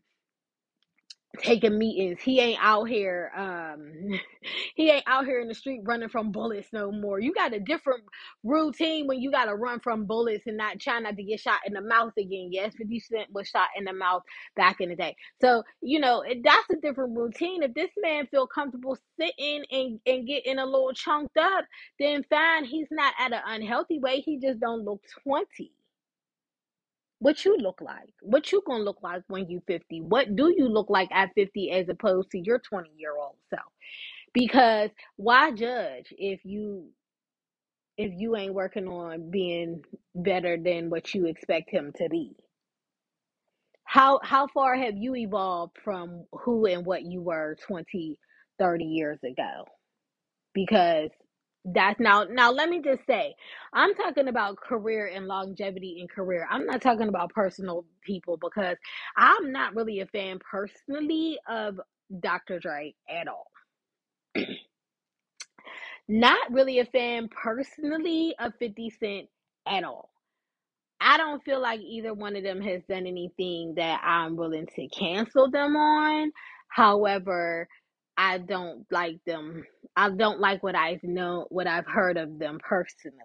taking 1.39 1.77
meetings. 1.77 2.21
He 2.21 2.39
ain't 2.39 2.59
out 2.61 2.85
here 2.85 3.31
um 3.37 4.11
he 4.75 4.91
ain't 4.91 5.03
out 5.07 5.25
here 5.25 5.41
in 5.41 5.47
the 5.49 5.55
street 5.55 5.81
running 5.85 6.09
from 6.09 6.31
bullets 6.31 6.69
no 6.73 6.91
more. 6.91 7.19
You 7.19 7.33
got 7.33 7.53
a 7.53 7.59
different 7.59 8.03
routine 8.43 9.07
when 9.07 9.21
you 9.21 9.31
gotta 9.31 9.55
run 9.55 9.79
from 9.81 10.05
bullets 10.05 10.45
and 10.47 10.57
not 10.57 10.79
try 10.79 10.99
not 10.99 11.17
to 11.17 11.23
get 11.23 11.39
shot 11.39 11.59
in 11.67 11.73
the 11.73 11.81
mouth 11.81 12.13
again. 12.17 12.49
Yes, 12.51 12.73
50 12.77 12.99
Cent 13.01 13.33
was 13.33 13.47
shot 13.49 13.69
in 13.77 13.85
the 13.85 13.93
mouth 13.93 14.23
back 14.55 14.81
in 14.81 14.89
the 14.89 14.95
day. 14.97 15.15
So, 15.41 15.63
you 15.81 15.99
know, 15.99 16.21
it- 16.23 16.43
that's 16.43 16.69
a 16.71 16.77
different 16.77 17.17
routine. 17.17 17.63
If 17.63 17.73
this 17.73 17.91
man 17.97 18.27
feel 18.27 18.47
comfortable 18.47 18.97
sitting 19.19 19.65
and, 19.71 19.99
and 20.07 20.27
getting 20.27 20.59
a 20.59 20.65
little 20.65 20.93
chunked 20.93 21.37
up, 21.37 21.65
then 21.99 22.25
fine. 22.29 22.65
He's 22.65 22.87
not 22.91 23.13
at 23.19 23.33
an 23.33 23.41
unhealthy 23.45 23.99
way. 23.99 24.21
He 24.21 24.39
just 24.39 24.59
don't 24.61 24.85
look 24.85 25.01
20 25.23 25.71
what 27.19 27.45
you 27.45 27.57
look 27.57 27.81
like 27.81 28.13
what 28.21 28.51
you 28.51 28.61
gonna 28.67 28.83
look 28.83 28.99
like 29.01 29.23
when 29.27 29.49
you 29.49 29.61
50 29.67 30.01
what 30.01 30.35
do 30.35 30.53
you 30.55 30.67
look 30.69 30.89
like 30.89 31.09
at 31.11 31.31
50 31.35 31.71
as 31.71 31.89
opposed 31.89 32.31
to 32.31 32.39
your 32.39 32.59
20 32.59 32.89
year 32.97 33.15
old 33.17 33.35
self? 33.49 33.71
Because 34.33 34.91
why 35.15 35.51
judge 35.51 36.13
if 36.17 36.41
you 36.45 36.89
if 37.97 38.11
you 38.15 38.35
ain't 38.35 38.53
working 38.53 38.87
on 38.87 39.31
being 39.31 39.83
better 40.15 40.57
than 40.57 40.89
what 40.89 41.13
you 41.15 41.25
expect 41.27 41.71
him 41.71 41.91
to 41.97 42.09
be? 42.09 42.35
How 43.85 44.19
how 44.23 44.47
far 44.47 44.75
have 44.75 44.97
you 44.97 45.15
evolved 45.15 45.77
from 45.83 46.25
who 46.31 46.65
and 46.67 46.85
what 46.85 47.03
you 47.03 47.21
were 47.21 47.57
20, 47.67 48.19
30 48.59 48.85
years 48.85 49.19
ago? 49.23 49.65
Because 50.53 51.09
that's 51.73 51.99
now 51.99 52.23
now 52.29 52.51
let 52.51 52.69
me 52.69 52.81
just 52.83 53.05
say 53.07 53.35
i'm 53.73 53.93
talking 53.95 54.29
about 54.29 54.57
career 54.57 55.11
and 55.13 55.27
longevity 55.27 55.97
in 56.01 56.07
career 56.07 56.47
i'm 56.51 56.65
not 56.65 56.81
talking 56.81 57.09
about 57.09 57.31
personal 57.33 57.85
people 58.03 58.37
because 58.37 58.77
i'm 59.17 59.51
not 59.51 59.75
really 59.75 59.99
a 60.01 60.07
fan 60.07 60.39
personally 60.49 61.39
of 61.49 61.79
Dr. 62.21 62.59
Dre 62.59 62.95
at 63.09 63.27
all. 63.27 63.51
Not 66.07 66.51
really 66.51 66.79
a 66.79 66.85
fan 66.85 67.29
personally 67.29 68.35
of 68.39 68.53
50 68.59 68.91
Cent 68.91 69.27
at 69.67 69.83
all. 69.83 70.09
I 71.01 71.17
don't 71.17 71.43
feel 71.43 71.61
like 71.61 71.81
either 71.81 72.13
one 72.13 72.35
of 72.35 72.43
them 72.43 72.61
has 72.61 72.81
done 72.89 73.07
anything 73.07 73.75
that 73.75 74.01
I'm 74.03 74.35
willing 74.35 74.67
to 74.75 74.87
cancel 74.87 75.49
them 75.51 75.75
on. 75.75 76.31
However, 76.69 77.67
I 78.17 78.39
don't 78.39 78.85
like 78.91 79.19
them. 79.25 79.65
I 79.97 80.11
don't 80.11 80.39
like 80.41 80.63
what 80.63 80.75
I've 80.75 81.03
known, 81.03 81.45
what 81.49 81.67
I've 81.67 81.87
heard 81.87 82.17
of 82.17 82.39
them 82.39 82.59
personally. 82.63 83.17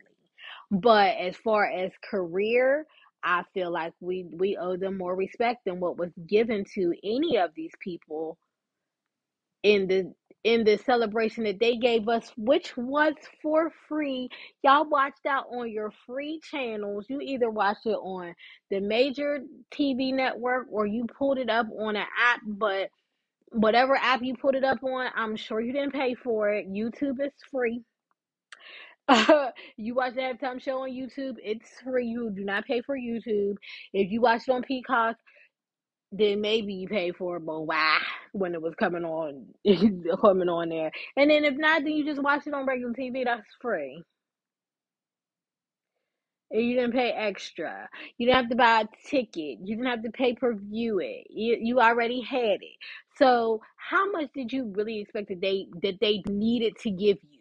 But 0.72 1.16
as 1.18 1.36
far 1.36 1.66
as 1.70 1.92
career, 2.10 2.86
I 3.24 3.44
feel 3.54 3.72
like 3.72 3.94
we 4.00 4.26
we 4.32 4.56
owe 4.56 4.76
them 4.76 4.98
more 4.98 5.16
respect 5.16 5.66
than 5.66 5.80
what 5.80 5.98
was 5.98 6.12
given 6.28 6.64
to 6.74 6.94
any 7.04 7.38
of 7.38 7.52
these 7.56 7.72
people 7.80 8.38
in 9.62 9.88
the 9.88 10.14
in 10.44 10.64
the 10.64 10.78
celebration 10.78 11.44
that 11.44 11.60
they 11.60 11.76
gave 11.76 12.08
us, 12.08 12.32
which 12.36 12.76
was 12.76 13.14
for 13.42 13.72
free. 13.88 14.28
Y'all 14.64 14.88
watched 14.88 15.26
out 15.26 15.46
on 15.52 15.70
your 15.70 15.92
free 16.06 16.40
channels. 16.50 17.06
You 17.08 17.20
either 17.20 17.50
watched 17.50 17.86
it 17.86 17.90
on 17.96 18.34
the 18.70 18.80
major 18.80 19.40
TV 19.72 20.12
network 20.12 20.66
or 20.70 20.86
you 20.86 21.06
pulled 21.06 21.38
it 21.38 21.50
up 21.50 21.68
on 21.78 21.96
an 21.96 22.06
app, 22.20 22.40
but 22.46 22.90
whatever 23.52 23.96
app 23.96 24.22
you 24.22 24.34
put 24.36 24.54
it 24.54 24.64
up 24.64 24.82
on, 24.82 25.08
I'm 25.14 25.36
sure 25.36 25.60
you 25.60 25.72
didn't 25.72 25.92
pay 25.92 26.14
for 26.14 26.50
it. 26.50 26.70
YouTube 26.70 27.24
is 27.24 27.32
free. 27.50 27.82
you 29.76 29.94
watch 29.94 30.14
the 30.14 30.20
halftime 30.20 30.60
show 30.60 30.82
on 30.82 30.90
YouTube, 30.90 31.36
it's 31.42 31.68
free. 31.84 32.06
You 32.06 32.30
do 32.30 32.44
not 32.44 32.64
pay 32.64 32.80
for 32.82 32.96
YouTube. 32.96 33.56
If 33.92 34.10
you 34.10 34.20
watch 34.20 34.42
it 34.48 34.52
on 34.52 34.62
Peacock, 34.62 35.16
then 36.12 36.40
maybe 36.40 36.74
you 36.74 36.88
pay 36.88 37.10
for 37.12 37.36
it, 37.36 37.46
but 37.46 37.62
why 37.62 37.98
when 38.32 38.54
it 38.54 38.62
was 38.62 38.74
coming 38.74 39.04
on 39.04 39.46
coming 40.20 40.48
on 40.48 40.68
there. 40.68 40.90
And 41.16 41.30
then 41.30 41.44
if 41.44 41.56
not, 41.56 41.82
then 41.82 41.92
you 41.92 42.04
just 42.04 42.22
watch 42.22 42.46
it 42.46 42.54
on 42.54 42.66
regular 42.66 42.92
TV, 42.92 43.24
that's 43.24 43.46
free. 43.60 44.02
And 46.52 46.62
you 46.62 46.76
didn't 46.76 46.92
pay 46.92 47.12
extra. 47.12 47.88
You 48.18 48.26
didn't 48.26 48.36
have 48.42 48.50
to 48.50 48.56
buy 48.56 48.82
a 48.82 49.08
ticket. 49.08 49.58
You 49.64 49.76
didn't 49.76 49.86
have 49.86 50.04
to 50.04 50.10
pay 50.10 50.34
per 50.34 50.54
view 50.54 51.00
it. 51.00 51.28
You, 51.30 51.58
you 51.60 51.80
already 51.80 52.22
had 52.22 52.60
it. 52.62 52.78
So 53.18 53.62
how 53.76 54.10
much 54.12 54.30
did 54.34 54.52
you 54.52 54.72
really 54.76 55.00
expect 55.00 55.28
that 55.30 55.40
they 55.40 55.68
that 55.82 55.98
they 56.00 56.22
needed 56.28 56.76
to 56.80 56.90
give 56.90 57.18
you? 57.22 57.40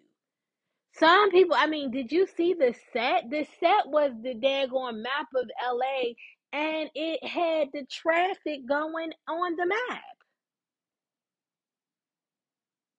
Some 0.94 1.32
people, 1.32 1.56
I 1.58 1.68
mean, 1.68 1.91
did 1.91 2.12
you 2.12 2.27
see 2.38 2.53
the 2.53 2.75
set? 2.94 3.30
The 3.30 3.46
set 3.60 3.88
was 3.88 4.12
the 4.24 4.36
daggone 4.36 5.01
map 5.01 5.27
of 5.36 5.50
LA 5.63 6.13
and 6.53 6.89
it 6.96 7.24
had 7.25 7.70
the 7.74 7.86
traffic 7.91 8.68
going 8.68 9.12
on 9.30 9.56
the 9.56 9.68
map. 9.68 10.03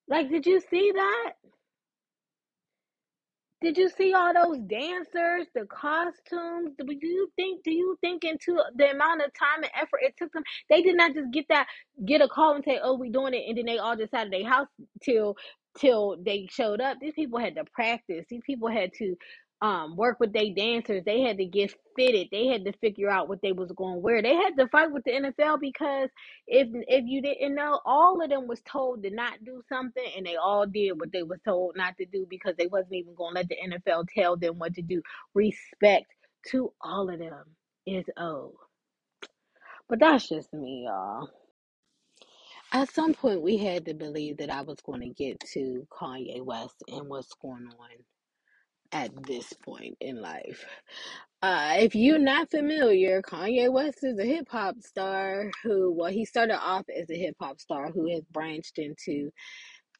Like, 0.08 0.30
did 0.30 0.46
you 0.46 0.60
see 0.60 0.92
that? 0.94 1.32
Did 3.62 3.78
you 3.78 3.90
see 3.90 4.14
all 4.14 4.34
those 4.34 4.58
dancers, 4.60 5.48
the 5.54 5.66
costumes? 5.66 6.72
Do 6.78 6.86
you 7.00 7.30
think? 7.36 7.64
Do 7.64 7.72
you 7.72 7.98
think 8.02 8.24
into 8.24 8.58
the 8.76 8.90
amount 8.92 9.22
of 9.22 9.32
time 9.34 9.64
and 9.64 9.72
effort 9.76 10.00
it 10.02 10.14
took 10.18 10.32
them? 10.32 10.44
They 10.70 10.82
did 10.82 10.96
not 10.96 11.14
just 11.14 11.32
get 11.32 11.46
that, 11.50 11.68
get 12.06 12.22
a 12.22 12.28
call 12.28 12.54
and 12.56 12.64
say, 12.64 12.80
"Oh, 12.82 12.96
we 12.98 13.10
doing 13.10 13.34
it," 13.34 13.44
and 13.48 13.58
then 13.58 13.66
they 13.66 13.78
all 13.78 13.96
just 13.96 14.14
out 14.14 14.26
of 14.26 14.32
their 14.32 14.46
house 14.48 14.68
till 15.02 15.36
till 15.78 16.16
they 16.24 16.48
showed 16.50 16.80
up. 16.82 16.98
These 17.00 17.14
people 17.14 17.40
had 17.40 17.56
to 17.56 17.64
practice. 17.74 18.26
These 18.30 18.42
people 18.46 18.68
had 18.68 18.92
to 18.98 19.16
um 19.62 19.96
work 19.96 20.20
with 20.20 20.34
their 20.34 20.52
dancers. 20.54 21.04
They 21.06 21.22
had 21.22 21.38
to 21.38 21.46
get 21.46 21.74
fitted. 21.96 22.28
They 22.32 22.48
had 22.48 22.66
to 22.66 22.72
figure 22.74 23.10
out 23.10 23.28
what 23.28 23.42
they 23.42 23.52
was 23.52 23.72
going 23.72 23.94
to 23.94 24.00
wear. 24.00 24.22
They 24.22 24.34
had 24.34 24.58
to 24.58 24.68
fight 24.68 24.92
with 24.92 25.04
the 25.04 25.12
NFL 25.12 25.60
because 25.60 26.10
if 26.48 26.68
if 26.88 27.04
you 27.06 27.22
didn't 27.22 27.54
know, 27.54 27.80
all 27.86 28.22
of 28.22 28.30
them 28.30 28.48
was 28.48 28.60
told 28.62 29.04
to 29.04 29.10
not 29.10 29.44
do 29.44 29.62
something, 29.68 30.04
and 30.16 30.26
they 30.26 30.36
all 30.36 30.66
did 30.66 30.92
what 31.00 31.12
they 31.12 31.24
was 31.24 31.40
told 31.46 31.76
not 31.76 31.96
to 31.98 32.06
do 32.06 32.26
because 32.28 32.56
they 32.58 32.68
wasn't 32.68 32.94
even 32.94 33.14
going 33.14 33.34
to 33.34 33.40
let 33.40 33.48
the 33.48 33.56
NFL 33.78 34.06
tell 34.14 34.36
them 34.36 34.58
what 34.58 34.74
to 34.74 34.82
do. 34.82 35.02
Respect 35.34 36.06
to 36.50 36.72
all 36.82 37.10
of 37.10 37.20
them 37.20 37.44
is 37.86 38.06
owed. 38.18 38.54
But 39.88 40.00
that's 40.00 40.28
just 40.28 40.52
me, 40.52 40.84
y'all. 40.86 41.30
At 42.72 42.90
some 42.92 43.14
point, 43.14 43.42
we 43.42 43.58
had 43.58 43.86
to 43.86 43.94
believe 43.94 44.38
that 44.38 44.50
I 44.50 44.62
was 44.62 44.80
going 44.84 45.02
to 45.02 45.10
get 45.10 45.40
to 45.54 45.86
Kanye 45.92 46.42
West 46.42 46.82
and 46.88 47.08
what's 47.08 47.34
going 47.34 47.66
on 47.66 47.90
at 48.92 49.10
this 49.26 49.52
point 49.64 49.96
in 50.00 50.20
life. 50.20 50.64
Uh, 51.42 51.74
if 51.78 51.94
you're 51.94 52.18
not 52.18 52.50
familiar, 52.50 53.20
Kanye 53.22 53.72
West 53.72 54.04
is 54.04 54.18
a 54.18 54.24
hip 54.24 54.48
hop 54.48 54.76
star 54.80 55.50
who, 55.64 55.92
well, 55.92 56.10
he 56.10 56.24
started 56.24 56.58
off 56.60 56.84
as 56.88 57.10
a 57.10 57.16
hip 57.18 57.36
hop 57.40 57.60
star 57.60 57.90
who 57.90 58.08
has 58.10 58.22
branched 58.30 58.78
into 58.78 59.30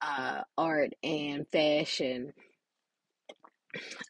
uh, 0.00 0.42
art 0.57 0.90
and 1.02 1.46
fashion. 1.50 2.33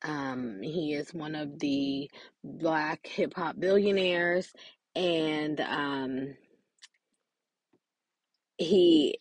Um, 0.02 0.60
he 0.62 0.94
is 0.94 1.14
one 1.14 1.34
of 1.34 1.58
the 1.58 2.10
black 2.44 3.06
hip 3.06 3.34
hop 3.34 3.58
billionaires, 3.58 4.52
and 4.94 5.60
um, 5.60 6.34
he 8.58 9.18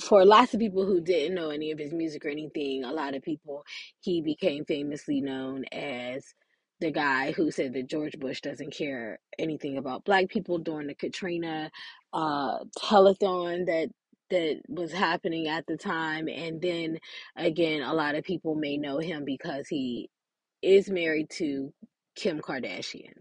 for 0.00 0.24
lots 0.24 0.54
of 0.54 0.60
people 0.60 0.86
who 0.86 1.00
didn't 1.00 1.34
know 1.36 1.50
any 1.50 1.70
of 1.72 1.78
his 1.78 1.92
music 1.92 2.24
or 2.26 2.30
anything, 2.30 2.84
a 2.84 2.92
lot 2.92 3.14
of 3.14 3.22
people, 3.22 3.64
he 4.00 4.22
became 4.22 4.64
famously 4.64 5.20
known 5.20 5.64
as 5.72 6.24
the 6.80 6.90
guy 6.90 7.32
who 7.32 7.50
said 7.50 7.74
that 7.74 7.88
George 7.88 8.18
Bush 8.18 8.40
doesn't 8.40 8.74
care 8.74 9.20
anything 9.38 9.78
about 9.78 10.04
black 10.04 10.28
people 10.28 10.58
during 10.58 10.88
the 10.88 10.94
Katrina 10.94 11.70
uh, 12.12 12.60
telethon 12.78 13.66
that 13.66 13.90
that 14.30 14.60
was 14.68 14.92
happening 14.92 15.48
at 15.48 15.66
the 15.66 15.76
time. 15.76 16.28
And 16.28 16.60
then 16.62 16.98
again, 17.36 17.82
a 17.82 17.94
lot 17.94 18.14
of 18.14 18.24
people 18.24 18.54
may 18.54 18.76
know 18.76 18.98
him 18.98 19.24
because 19.24 19.68
he 19.68 20.08
is 20.62 20.90
married 20.90 21.30
to 21.30 21.72
Kim 22.16 22.40
Kardashian. 22.40 23.14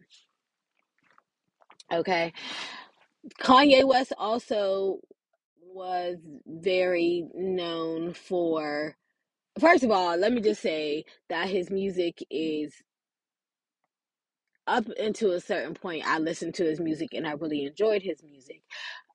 Okay. 1.91 2.33
Kanye 3.41 3.85
West 3.87 4.13
also 4.17 4.99
was 5.73 6.17
very 6.47 7.25
known 7.35 8.13
for 8.13 8.95
first 9.59 9.83
of 9.83 9.91
all 9.91 10.17
let 10.17 10.33
me 10.33 10.41
just 10.41 10.61
say 10.61 11.03
that 11.29 11.49
his 11.49 11.69
music 11.71 12.23
is 12.31 12.73
up 14.67 14.85
until 14.99 15.31
a 15.31 15.41
certain 15.41 15.73
point 15.73 16.03
i 16.07 16.19
listened 16.19 16.53
to 16.55 16.65
his 16.65 16.79
music 16.79 17.09
and 17.13 17.27
i 17.27 17.31
really 17.33 17.65
enjoyed 17.65 18.01
his 18.03 18.23
music 18.23 18.61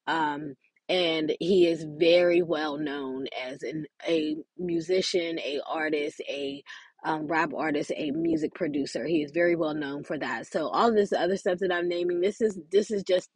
um, 0.06 0.54
and 0.88 1.34
he 1.40 1.66
is 1.66 1.86
very 1.98 2.42
well 2.42 2.78
known 2.78 3.26
as 3.42 3.62
an 3.62 3.86
a 4.08 4.36
musician, 4.58 5.38
a 5.38 5.60
artist, 5.66 6.20
a 6.28 6.62
um, 7.06 7.26
rap 7.26 7.52
artist, 7.56 7.92
a 7.96 8.10
music 8.10 8.54
producer. 8.54 9.06
He 9.06 9.22
is 9.22 9.32
very 9.32 9.56
well 9.56 9.74
known 9.74 10.04
for 10.04 10.18
that. 10.18 10.46
So 10.46 10.68
all 10.68 10.92
this 10.92 11.12
other 11.12 11.36
stuff 11.38 11.60
that 11.60 11.72
I'm 11.72 11.88
naming, 11.88 12.20
this 12.20 12.40
is 12.42 12.58
this 12.70 12.90
is 12.90 13.02
just 13.02 13.30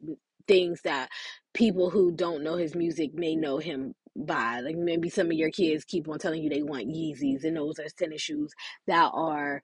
things 0.49 0.81
that 0.83 1.09
people 1.53 1.91
who 1.91 2.11
don't 2.11 2.43
know 2.43 2.57
his 2.57 2.75
music 2.75 3.15
may 3.15 3.37
know 3.37 3.59
him 3.59 3.93
by. 4.17 4.61
Like 4.61 4.77
maybe 4.77 5.09
some 5.09 5.27
of 5.27 5.33
your 5.33 5.51
kids 5.51 5.85
keep 5.85 6.09
on 6.09 6.19
telling 6.19 6.43
you 6.43 6.49
they 6.51 6.63
want 6.63 6.89
Yeezys, 6.89 7.45
and 7.45 7.57
those 7.57 7.79
are 7.79 7.85
tennis 7.97 8.23
shoes 8.23 8.53
that 8.87 9.11
are 9.13 9.61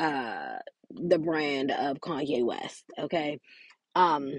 uh 0.00 0.58
the 0.90 1.18
brand 1.18 1.72
of 1.72 1.98
Kanye 2.00 2.44
West. 2.44 2.84
Okay. 2.98 3.40
Um 3.96 4.34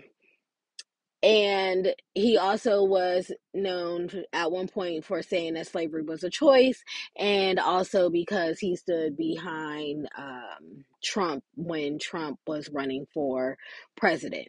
and 1.21 1.93
he 2.15 2.37
also 2.37 2.83
was 2.83 3.31
known 3.53 4.09
at 4.31 4.51
one 4.51 4.69
point 4.69 5.03
for 5.03 5.21
saying 5.21 5.55
that 5.55 5.67
slavery 5.67 6.03
was 6.03 6.23
a 6.23 6.29
choice, 6.29 6.81
and 7.17 7.59
also 7.59 8.09
because 8.09 8.59
he 8.59 8.75
stood 8.77 9.17
behind 9.17 10.07
um, 10.17 10.85
Trump 11.03 11.43
when 11.55 11.99
Trump 11.99 12.39
was 12.47 12.69
running 12.71 13.05
for 13.13 13.57
president. 13.97 14.47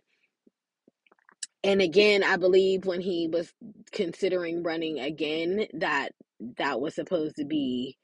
And 1.64 1.82
again, 1.82 2.24
I 2.24 2.36
believe 2.36 2.86
when 2.86 3.00
he 3.00 3.28
was 3.28 3.52
considering 3.92 4.62
running 4.62 5.00
again, 5.00 5.66
that 5.74 6.10
that 6.58 6.80
was 6.80 6.94
supposed 6.94 7.36
to 7.36 7.44
be 7.44 7.96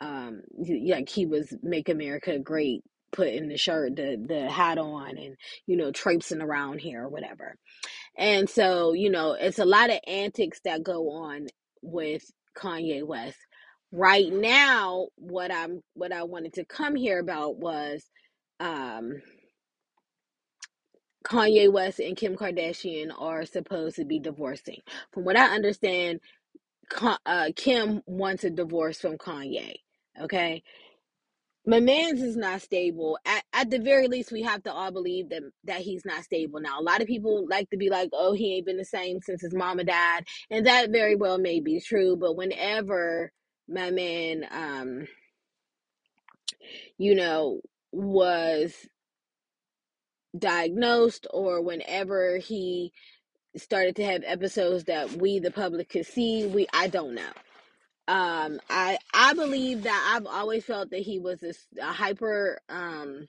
um, 0.00 0.42
like 0.58 1.08
he 1.08 1.26
was 1.26 1.54
"Make 1.62 1.88
America 1.88 2.38
Great," 2.38 2.82
putting 3.12 3.48
the 3.48 3.58
shirt, 3.58 3.96
the 3.96 4.22
the 4.28 4.50
hat 4.50 4.78
on, 4.78 5.18
and 5.18 5.36
you 5.66 5.76
know, 5.76 5.92
traipsing 5.92 6.42
around 6.42 6.80
here 6.80 7.04
or 7.04 7.08
whatever. 7.08 7.56
And 8.18 8.48
so, 8.50 8.94
you 8.94 9.10
know, 9.10 9.32
it's 9.34 9.58
a 9.60 9.66
lot 9.66 9.90
of 9.90 10.00
antics 10.06 10.60
that 10.64 10.84
go 10.84 11.10
on 11.12 11.48
with 11.82 12.24
Kanye 12.56 13.04
West. 13.06 13.38
Right 13.92 14.32
now, 14.32 15.08
what 15.16 15.52
I'm 15.52 15.82
what 15.94 16.12
I 16.12 16.24
wanted 16.24 16.54
to 16.54 16.66
come 16.66 16.96
here 16.96 17.20
about 17.20 17.58
was 17.58 18.04
um 18.60 19.14
Kanye 21.26 21.72
West 21.72 22.00
and 22.00 22.16
Kim 22.16 22.36
Kardashian 22.36 23.12
are 23.18 23.46
supposed 23.46 23.96
to 23.98 24.06
be 24.06 24.20
divorcing. 24.20 24.80
From 25.12 25.24
what 25.26 25.36
I 25.38 25.54
understand, 25.54 26.20
uh, 27.26 27.50
Kim 27.56 28.02
wants 28.06 28.44
a 28.44 28.50
divorce 28.50 29.00
from 29.00 29.18
Kanye. 29.18 29.76
Okay. 30.22 30.62
my 31.66 31.80
man's 31.80 32.22
is 32.22 32.36
not 32.36 32.62
stable. 32.62 33.18
At, 33.24 33.44
at 33.52 33.70
the 33.70 33.78
very 33.78 34.08
least, 34.08 34.32
we 34.32 34.42
have 34.42 34.62
to 34.64 34.72
all 34.72 34.90
believe 34.90 35.28
that 35.30 35.42
that 35.64 35.80
he's 35.80 36.04
not 36.04 36.24
stable 36.24 36.60
now. 36.60 36.80
A 36.80 36.82
lot 36.82 37.00
of 37.00 37.06
people 37.06 37.46
like 37.48 37.70
to 37.70 37.76
be 37.76 37.88
like, 37.90 38.10
"Oh, 38.12 38.32
he 38.32 38.56
ain't 38.56 38.66
been 38.66 38.76
the 38.78 38.84
same 38.84 39.20
since 39.22 39.42
his 39.42 39.54
mama 39.54 39.84
died," 39.84 40.26
and 40.50 40.66
that 40.66 40.90
very 40.90 41.14
well 41.16 41.38
may 41.38 41.60
be 41.60 41.80
true. 41.80 42.16
But 42.16 42.36
whenever 42.36 43.32
my 43.68 43.90
man, 43.92 44.46
um, 44.50 45.06
you 46.98 47.14
know, 47.14 47.60
was 47.92 48.74
diagnosed, 50.38 51.26
or 51.32 51.62
whenever 51.62 52.38
he 52.38 52.92
started 53.56 53.96
to 53.96 54.04
have 54.04 54.22
episodes 54.26 54.84
that 54.84 55.12
we, 55.14 55.38
the 55.40 55.50
public, 55.52 55.90
could 55.90 56.06
see, 56.06 56.46
we 56.46 56.66
I 56.74 56.88
don't 56.88 57.14
know. 57.14 57.32
Um 58.08 58.60
i 58.70 58.98
i 59.14 59.34
believe 59.34 59.84
that 59.84 60.14
i've 60.16 60.26
always 60.26 60.64
felt 60.64 60.90
that 60.90 61.00
he 61.00 61.18
was 61.18 61.40
this 61.40 61.66
a 61.80 61.92
hyper 61.92 62.60
um 62.68 63.28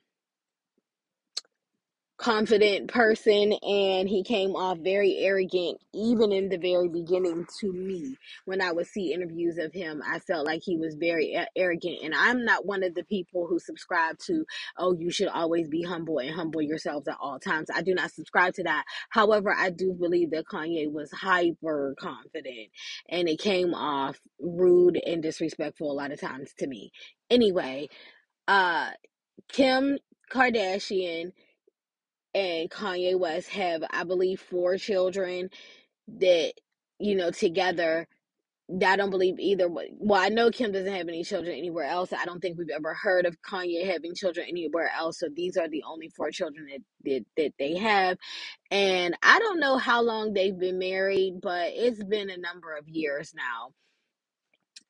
confident 2.17 2.89
person 2.89 3.53
and 3.53 4.09
he 4.09 4.23
came 4.23 4.55
off 4.55 4.79
very 4.79 5.17
arrogant 5.17 5.79
even 5.93 6.31
in 6.31 6.49
the 6.49 6.57
very 6.57 6.89
beginning 6.89 7.45
to 7.59 7.73
me. 7.73 8.15
When 8.45 8.61
i 8.61 8.71
would 8.71 8.87
see 8.87 9.13
interviews 9.13 9.57
of 9.59 9.73
him 9.73 10.01
i 10.07 10.19
felt 10.19 10.45
like 10.47 10.61
he 10.63 10.77
was 10.77 10.95
very 10.95 11.37
arrogant 11.57 11.99
and 12.03 12.15
i'm 12.15 12.45
not 12.45 12.65
one 12.65 12.83
of 12.83 12.95
the 12.95 13.03
people 13.05 13.47
who 13.47 13.59
subscribe 13.59 14.17
to 14.27 14.45
oh 14.77 14.95
you 14.97 15.11
should 15.11 15.29
always 15.29 15.69
be 15.69 15.83
humble 15.83 16.19
and 16.19 16.31
humble 16.35 16.61
yourselves 16.61 17.07
at 17.07 17.17
all 17.21 17.39
times. 17.39 17.69
I 17.73 17.83
do 17.83 17.93
not 17.95 18.11
subscribe 18.11 18.53
to 18.55 18.63
that. 18.63 18.85
However 19.09 19.53
i 19.57 19.69
do 19.71 19.93
believe 19.93 20.31
that 20.31 20.45
kanye 20.45 20.91
was 20.91 21.11
hyper 21.11 21.95
confident 21.99 22.69
and 23.09 23.29
it 23.29 23.39
came 23.39 23.73
off 23.73 24.19
rude 24.39 24.99
and 25.05 25.23
disrespectful 25.23 25.91
a 25.91 25.93
lot 25.93 26.11
of 26.13 26.21
times 26.21 26.53
to 26.59 26.67
me. 26.67 26.91
Anyway 27.29 27.89
uh 28.47 28.91
kim 29.49 29.97
kardashian 30.31 31.31
and 32.33 32.69
Kanye 32.69 33.17
West 33.19 33.49
have, 33.49 33.83
I 33.91 34.03
believe, 34.03 34.41
four 34.41 34.77
children 34.77 35.49
that, 36.19 36.53
you 36.99 37.15
know, 37.15 37.31
together. 37.31 38.07
That 38.69 38.93
I 38.93 38.95
don't 38.97 39.11
believe 39.11 39.39
either. 39.39 39.69
Well, 39.69 40.21
I 40.21 40.29
know 40.29 40.51
Kim 40.51 40.73
doesn't 40.73 40.93
have 40.93 41.07
any 41.07 41.23
children 41.23 41.57
anywhere 41.57 41.85
else. 41.85 42.11
I 42.13 42.25
don't 42.25 42.41
think 42.41 42.57
we've 42.57 42.67
ever 42.75 42.93
heard 42.93 43.25
of 43.25 43.37
Kanye 43.41 43.85
having 43.85 44.13
children 44.13 44.45
anywhere 44.49 44.91
else. 44.97 45.19
So 45.19 45.27
these 45.33 45.55
are 45.55 45.69
the 45.69 45.83
only 45.87 46.09
four 46.09 46.31
children 46.31 46.67
that, 46.67 46.81
that, 47.05 47.25
that 47.37 47.53
they 47.59 47.77
have. 47.77 48.17
And 48.71 49.15
I 49.23 49.39
don't 49.39 49.61
know 49.61 49.77
how 49.77 50.01
long 50.01 50.33
they've 50.33 50.57
been 50.57 50.79
married, 50.79 51.39
but 51.41 51.71
it's 51.75 52.03
been 52.03 52.29
a 52.29 52.37
number 52.37 52.75
of 52.75 52.89
years 52.89 53.33
now 53.35 53.71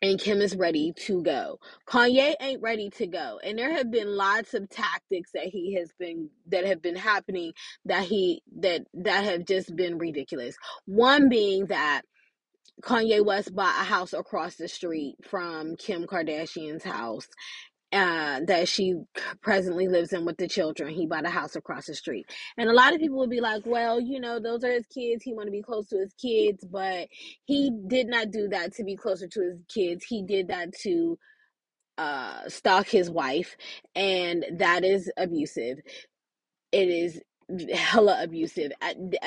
and 0.01 0.19
Kim 0.19 0.41
is 0.41 0.55
ready 0.55 0.93
to 1.05 1.23
go. 1.23 1.59
Kanye 1.87 2.35
ain't 2.39 2.61
ready 2.61 2.89
to 2.91 3.07
go. 3.07 3.39
And 3.43 3.57
there 3.57 3.71
have 3.71 3.91
been 3.91 4.15
lots 4.15 4.53
of 4.53 4.69
tactics 4.69 5.31
that 5.33 5.45
he 5.45 5.75
has 5.75 5.91
been 5.99 6.29
that 6.47 6.65
have 6.65 6.81
been 6.81 6.95
happening 6.95 7.53
that 7.85 8.03
he 8.03 8.41
that 8.59 8.83
that 8.93 9.23
have 9.25 9.45
just 9.45 9.75
been 9.75 9.97
ridiculous. 9.97 10.55
One 10.85 11.29
being 11.29 11.67
that 11.67 12.03
Kanye 12.83 13.25
West 13.25 13.55
bought 13.55 13.81
a 13.81 13.85
house 13.85 14.13
across 14.13 14.55
the 14.55 14.67
street 14.67 15.15
from 15.23 15.75
Kim 15.77 16.05
Kardashian's 16.05 16.83
house 16.83 17.27
uh, 17.93 18.41
that 18.47 18.67
she 18.67 18.95
presently 19.41 19.87
lives 19.87 20.13
in 20.13 20.25
with 20.25 20.37
the 20.37 20.47
children. 20.47 20.93
He 20.93 21.07
bought 21.07 21.25
a 21.25 21.29
house 21.29 21.55
across 21.55 21.87
the 21.87 21.95
street. 21.95 22.27
And 22.57 22.69
a 22.69 22.73
lot 22.73 22.93
of 22.93 22.99
people 22.99 23.17
would 23.19 23.29
be 23.29 23.41
like, 23.41 23.63
well, 23.65 23.99
you 24.01 24.19
know, 24.19 24.39
those 24.39 24.63
are 24.63 24.71
his 24.71 24.87
kids. 24.87 25.23
He 25.23 25.33
want 25.33 25.47
to 25.47 25.51
be 25.51 25.61
close 25.61 25.87
to 25.89 25.97
his 25.99 26.13
kids, 26.13 26.65
but 26.65 27.07
he 27.45 27.71
did 27.87 28.07
not 28.07 28.31
do 28.31 28.49
that 28.49 28.73
to 28.75 28.83
be 28.83 28.95
closer 28.95 29.27
to 29.27 29.41
his 29.41 29.59
kids. 29.73 30.05
He 30.05 30.23
did 30.23 30.49
that 30.49 30.73
to 30.83 31.17
uh 31.97 32.47
stalk 32.47 32.87
his 32.87 33.09
wife 33.09 33.57
and 33.95 34.45
that 34.59 34.83
is 34.85 35.11
abusive 35.17 35.79
it 36.71 36.89
is 36.89 37.21
hella 37.73 38.23
abusive. 38.23 38.71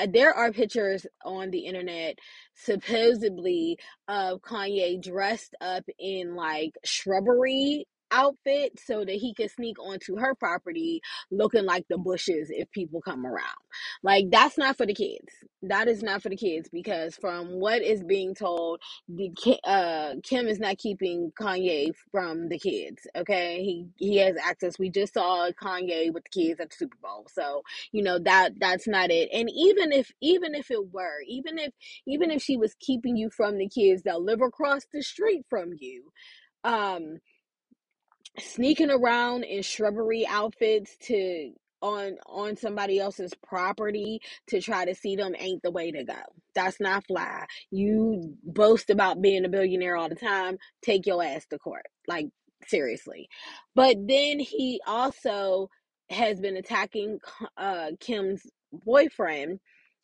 There 0.09 0.33
are 0.33 0.51
pictures 0.51 1.05
on 1.25 1.49
the 1.51 1.65
internet 1.65 2.19
supposedly 2.55 3.77
of 4.07 4.41
Kanye 4.41 5.01
dressed 5.01 5.55
up 5.59 5.83
in 5.99 6.35
like 6.35 6.73
shrubbery 6.85 7.87
outfit 8.11 8.79
so 8.85 9.05
that 9.05 9.15
he 9.15 9.33
could 9.33 9.51
sneak 9.51 9.79
onto 9.79 10.17
her 10.17 10.35
property 10.35 11.01
looking 11.31 11.65
like 11.65 11.85
the 11.89 11.97
bushes 11.97 12.49
if 12.51 12.71
people 12.71 13.01
come 13.01 13.25
around. 13.25 13.57
Like 14.03 14.25
that's 14.31 14.57
not 14.57 14.77
for 14.77 14.85
the 14.85 14.93
kids. 14.93 15.33
That 15.63 15.87
is 15.87 16.03
not 16.03 16.23
for 16.23 16.29
the 16.29 16.37
kids 16.37 16.69
because 16.71 17.15
from 17.15 17.59
what 17.59 17.81
is 17.81 18.03
being 18.03 18.35
told, 18.35 18.81
the 19.09 19.31
uh 19.65 20.15
Kim 20.23 20.47
is 20.47 20.59
not 20.59 20.77
keeping 20.77 21.31
Kanye 21.39 21.91
from 22.11 22.49
the 22.49 22.59
kids. 22.59 23.07
Okay, 23.15 23.63
he 23.63 23.87
he 23.97 24.17
has 24.17 24.35
access. 24.37 24.79
We 24.79 24.89
just 24.89 25.13
saw 25.13 25.49
Kanye 25.61 26.13
with 26.13 26.23
the 26.25 26.29
kids 26.41 26.59
at 26.59 26.71
the 26.71 26.75
Super 26.77 26.97
Bowl, 27.01 27.27
so 27.31 27.63
you 27.91 28.03
know 28.03 28.19
that 28.19 28.59
that's 28.59 28.87
not 28.87 29.11
it. 29.11 29.29
And 29.33 29.49
even 29.53 29.91
if 29.91 30.11
even 30.21 30.55
if 30.55 30.71
it 30.71 30.91
were, 30.93 31.21
even 31.27 31.59
if 31.59 31.73
even 32.07 32.31
if 32.31 32.41
she 32.43 32.57
was 32.57 32.75
keeping 32.79 33.17
you 33.17 33.29
from 33.29 33.57
the 33.57 33.69
kids 33.69 34.03
that 34.03 34.21
live 34.21 34.41
across 34.41 34.83
the 34.93 35.03
street 35.03 35.45
from 35.49 35.71
you, 35.79 36.11
um 36.65 37.19
sneaking 38.39 38.91
around 38.91 39.43
in 39.43 39.61
shrubbery 39.61 40.25
outfits 40.27 40.95
to 40.97 41.53
on 41.81 42.17
on 42.27 42.55
somebody 42.55 42.99
else's 42.99 43.33
property 43.43 44.21
to 44.47 44.61
try 44.61 44.85
to 44.85 44.95
see 44.95 45.15
them 45.15 45.35
ain't 45.37 45.63
the 45.63 45.71
way 45.71 45.91
to 45.91 46.03
go. 46.03 46.21
That's 46.53 46.79
not 46.79 47.05
fly. 47.07 47.45
You 47.71 48.35
boast 48.43 48.89
about 48.89 49.21
being 49.21 49.45
a 49.45 49.49
billionaire 49.49 49.97
all 49.97 50.09
the 50.09 50.15
time. 50.15 50.57
Take 50.81 51.05
your 51.05 51.23
ass 51.23 51.45
to 51.47 51.57
court. 51.57 51.85
Like 52.07 52.27
seriously. 52.67 53.27
But 53.75 53.97
then 54.07 54.39
he 54.39 54.79
also 54.85 55.69
has 56.09 56.39
been 56.39 56.57
attacking 56.57 57.19
uh 57.57 57.91
Kim's 57.99 58.43
boyfriend 58.71 59.59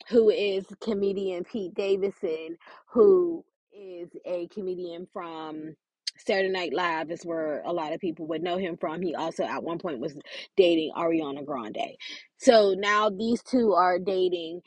who 0.08 0.30
is 0.30 0.64
comedian 0.80 1.44
Pete 1.44 1.74
Davidson 1.74 2.56
who 2.92 3.44
is 3.72 4.08
a 4.24 4.48
comedian 4.48 5.06
from 5.12 5.74
Saturday 6.18 6.50
Night 6.50 6.74
Live 6.74 7.10
is 7.10 7.24
where 7.24 7.62
a 7.64 7.72
lot 7.72 7.92
of 7.92 8.00
people 8.00 8.26
would 8.26 8.42
know 8.42 8.58
him 8.58 8.76
from. 8.76 9.02
He 9.02 9.14
also 9.14 9.44
at 9.44 9.62
one 9.62 9.78
point 9.78 10.00
was 10.00 10.16
dating 10.56 10.92
Ariana 10.96 11.44
Grande. 11.44 11.96
So 12.38 12.74
now 12.76 13.10
these 13.10 13.42
two 13.42 13.72
are 13.74 13.98
dating 13.98 14.62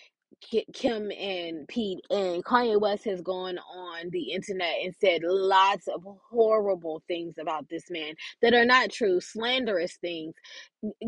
Kim 0.74 1.12
and 1.12 1.68
Pete 1.68 2.00
and 2.10 2.44
Kanye 2.44 2.80
West 2.80 3.06
has 3.06 3.22
gone 3.22 3.58
on 3.60 4.10
the 4.10 4.32
internet 4.32 4.76
and 4.84 4.94
said 5.00 5.22
lots 5.24 5.88
of 5.88 6.04
horrible 6.30 7.04
things 7.08 7.36
about 7.40 7.70
this 7.70 7.90
man 7.92 8.16
that 8.42 8.54
are 8.54 8.66
not 8.66 8.90
true, 8.92 9.22
slanderous 9.22 9.98
things, 9.98 10.34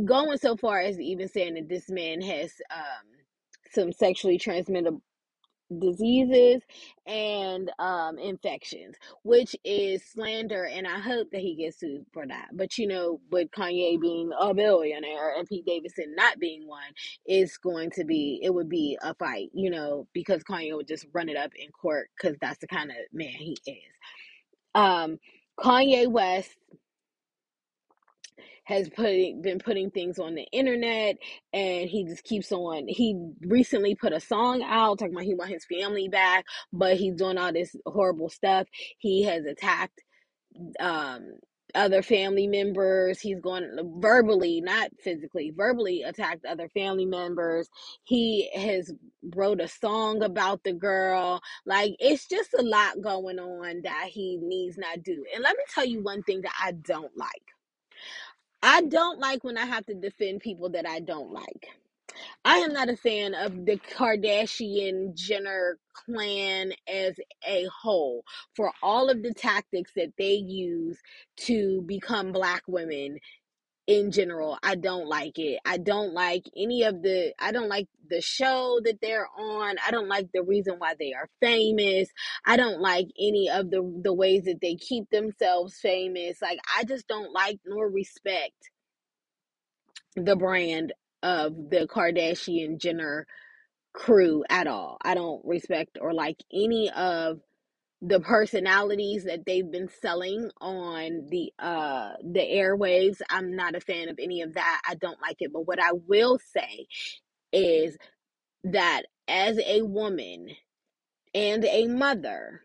going 0.06 0.38
so 0.38 0.56
far 0.56 0.80
as 0.82 1.00
even 1.00 1.28
saying 1.28 1.56
that 1.56 1.70
this 1.70 1.90
man 1.90 2.22
has 2.22 2.52
um 2.72 3.08
some 3.72 3.92
sexually 3.92 4.38
transmitted 4.38 4.96
diseases 5.80 6.62
and 7.08 7.72
um 7.80 8.18
infections 8.20 8.96
which 9.24 9.56
is 9.66 10.04
slander 10.06 10.66
and 10.66 10.88
i 10.88 11.00
hope 11.00 11.30
that 11.32 11.42
he 11.42 11.56
gets 11.56 11.80
sued 11.80 12.06
for 12.14 12.26
that. 12.28 12.50
But 12.54 12.78
you 12.78 12.88
know 12.88 13.20
with 13.32 13.50
kanye 13.52 14.00
being 14.00 14.32
a 14.40 14.54
billionaire 14.54 15.36
and 15.38 15.48
pete 15.48 15.66
davidson 15.66 16.16
not 16.16 16.40
being 16.40 16.68
one 16.68 16.84
it's 17.26 17.58
going 17.58 17.92
to 17.92 18.06
be 18.06 18.40
it 18.44 18.54
would 18.54 18.70
be 18.70 18.98
a 19.04 19.14
fight 19.16 19.50
you 19.54 19.70
know 19.70 20.08
because 20.14 20.44
kanye 20.44 20.76
would 20.76 20.88
just 20.88 21.06
run 21.14 21.30
it 21.30 21.38
up 21.38 21.52
in 21.56 21.70
court 21.72 22.10
because 22.18 22.38
that's 22.42 22.60
the 22.60 22.68
kind 22.68 22.92
of 22.92 22.98
man 23.14 23.28
he 23.30 23.58
is. 23.68 23.94
Um 24.76 25.20
kanye 25.60 26.08
west 26.10 26.52
has 28.66 28.90
putting 28.90 29.42
been 29.42 29.60
putting 29.60 29.92
things 29.92 30.20
on 30.20 30.36
the 30.36 30.48
internet 30.52 31.18
and 31.54 31.90
he 31.90 32.06
just 32.06 32.24
keeps 32.24 32.52
on 32.52 32.88
he 32.88 33.16
recently 33.42 33.96
put 33.96 34.14
a 34.14 34.20
song 34.20 34.64
out 34.64 35.00
talking 35.00 35.14
about 35.14 35.26
he 35.26 35.36
want 35.36 35.52
his 35.52 35.66
family 35.66 36.08
back 36.08 36.46
but 36.72 36.98
he's 36.98 37.16
doing 37.16 37.38
all 37.38 37.54
this 37.54 37.76
horrible 37.86 38.30
stuff. 38.30 38.68
He 38.98 39.24
has 39.24 39.46
attacked 39.46 40.02
um 40.80 41.34
other 41.76 42.04
family 42.04 42.46
members. 42.46 43.20
He's 43.20 43.40
going 43.40 43.68
verbally 44.00 44.62
not 44.62 44.92
physically 45.00 45.52
verbally 45.56 46.04
attacked 46.04 46.46
other 46.46 46.70
family 46.70 47.06
members. 47.06 47.68
He 48.04 48.52
has 48.56 48.94
wrote 49.36 49.60
a 49.60 49.68
song 49.68 50.22
about 50.22 50.64
the 50.64 50.74
girl. 50.74 51.42
Like 51.66 51.96
it's 52.00 52.28
just 52.28 52.54
a 52.54 52.62
lot 52.62 53.02
going 53.02 53.40
on 53.40 53.82
that 53.84 54.10
he 54.10 54.38
needs 54.42 54.78
not 54.78 55.02
do. 55.04 55.24
And 55.34 55.44
let 55.44 55.58
me 55.58 55.64
tell 55.74 55.86
you 55.86 56.04
one 56.04 56.24
thing 56.24 56.42
that 56.42 56.54
i 56.62 56.72
don't 56.72 57.16
like 57.18 57.42
I 58.64 58.84
don't 58.84 59.20
like 59.20 59.44
when 59.46 59.58
I 59.60 59.68
have 59.68 59.88
to 59.88 59.96
defend 59.96 60.42
people 60.42 60.70
that 60.72 60.88
I 60.88 61.02
don't 61.02 61.34
like. 61.34 61.68
I 62.46 62.58
am 62.60 62.74
not 62.74 62.90
a 62.90 62.98
fan 62.98 63.36
of 63.36 63.66
the 63.66 63.78
Kardashian 63.78 65.16
Jenner 65.16 65.78
clan 65.94 66.74
as 66.88 67.20
a 67.48 67.66
whole 67.68 68.24
for 68.56 68.72
all 68.84 69.10
of 69.10 69.24
the 69.24 69.34
tactics 69.34 69.92
that 69.96 70.14
they 70.18 70.34
use 70.34 71.00
to 71.42 71.84
become 71.84 72.32
black 72.32 72.64
women 72.68 73.20
in 73.88 74.12
general. 74.12 74.58
I 74.64 74.76
don't 74.76 75.08
like 75.08 75.38
it. 75.40 75.60
I 75.66 75.78
don't 75.78 76.14
like 76.14 76.44
any 76.56 76.84
of 76.84 77.02
the 77.02 77.34
I 77.40 77.52
don't 77.52 77.70
like 77.70 77.88
the 78.10 78.22
show 78.22 78.80
that 78.84 79.00
they're 79.02 79.28
on. 79.38 79.76
I 79.86 79.92
don't 79.92 80.08
like 80.08 80.30
the 80.34 80.44
reason 80.44 80.76
why 80.78 80.96
they 80.98 81.14
are 81.14 81.30
famous. 81.42 82.10
I 82.46 82.58
don't 82.58 82.80
like 82.80 83.08
any 83.20 83.50
of 83.50 83.70
the 83.72 84.02
the 84.04 84.14
ways 84.14 84.44
that 84.46 84.60
they 84.62 84.76
keep 84.76 85.10
themselves 85.10 85.78
famous. 85.82 86.42
Like 86.42 86.60
I 86.78 86.84
just 86.86 87.08
don't 87.08 87.34
like 87.34 87.60
nor 87.66 87.90
respect 87.90 88.72
the 90.16 90.36
brand 90.36 90.94
of 91.22 91.54
the 91.70 91.88
Kardashian 91.88 92.80
Jenner 92.80 93.26
crew 93.94 94.44
at 94.50 94.68
all. 94.68 94.98
I 95.04 95.16
don't 95.16 95.44
respect 95.46 95.98
or 96.02 96.14
like 96.14 96.38
any 96.54 96.90
of 96.90 97.40
the 98.06 98.20
personalities 98.22 99.26
that 99.26 99.46
they've 99.48 99.72
been 99.72 99.90
selling 100.02 100.52
on 100.62 101.28
the 101.32 101.54
uh 101.60 102.12
the 102.24 102.42
airwaves 102.42 103.22
i'm 103.30 103.56
not 103.56 103.76
a 103.76 103.82
fan 103.82 104.10
of 104.10 104.20
any 104.20 104.42
of 104.42 104.56
that 104.56 104.82
i 104.90 104.96
don't 104.96 105.22
like 105.22 105.38
it. 105.40 105.54
But 105.54 105.68
what 105.68 105.82
i 105.82 105.94
will 105.94 106.40
say 106.40 106.88
is 107.54 107.98
that 108.66 109.04
as 109.28 109.60
a 109.66 109.84
woman 109.84 110.50
and 111.36 111.66
a 111.66 111.88
mother 111.88 112.62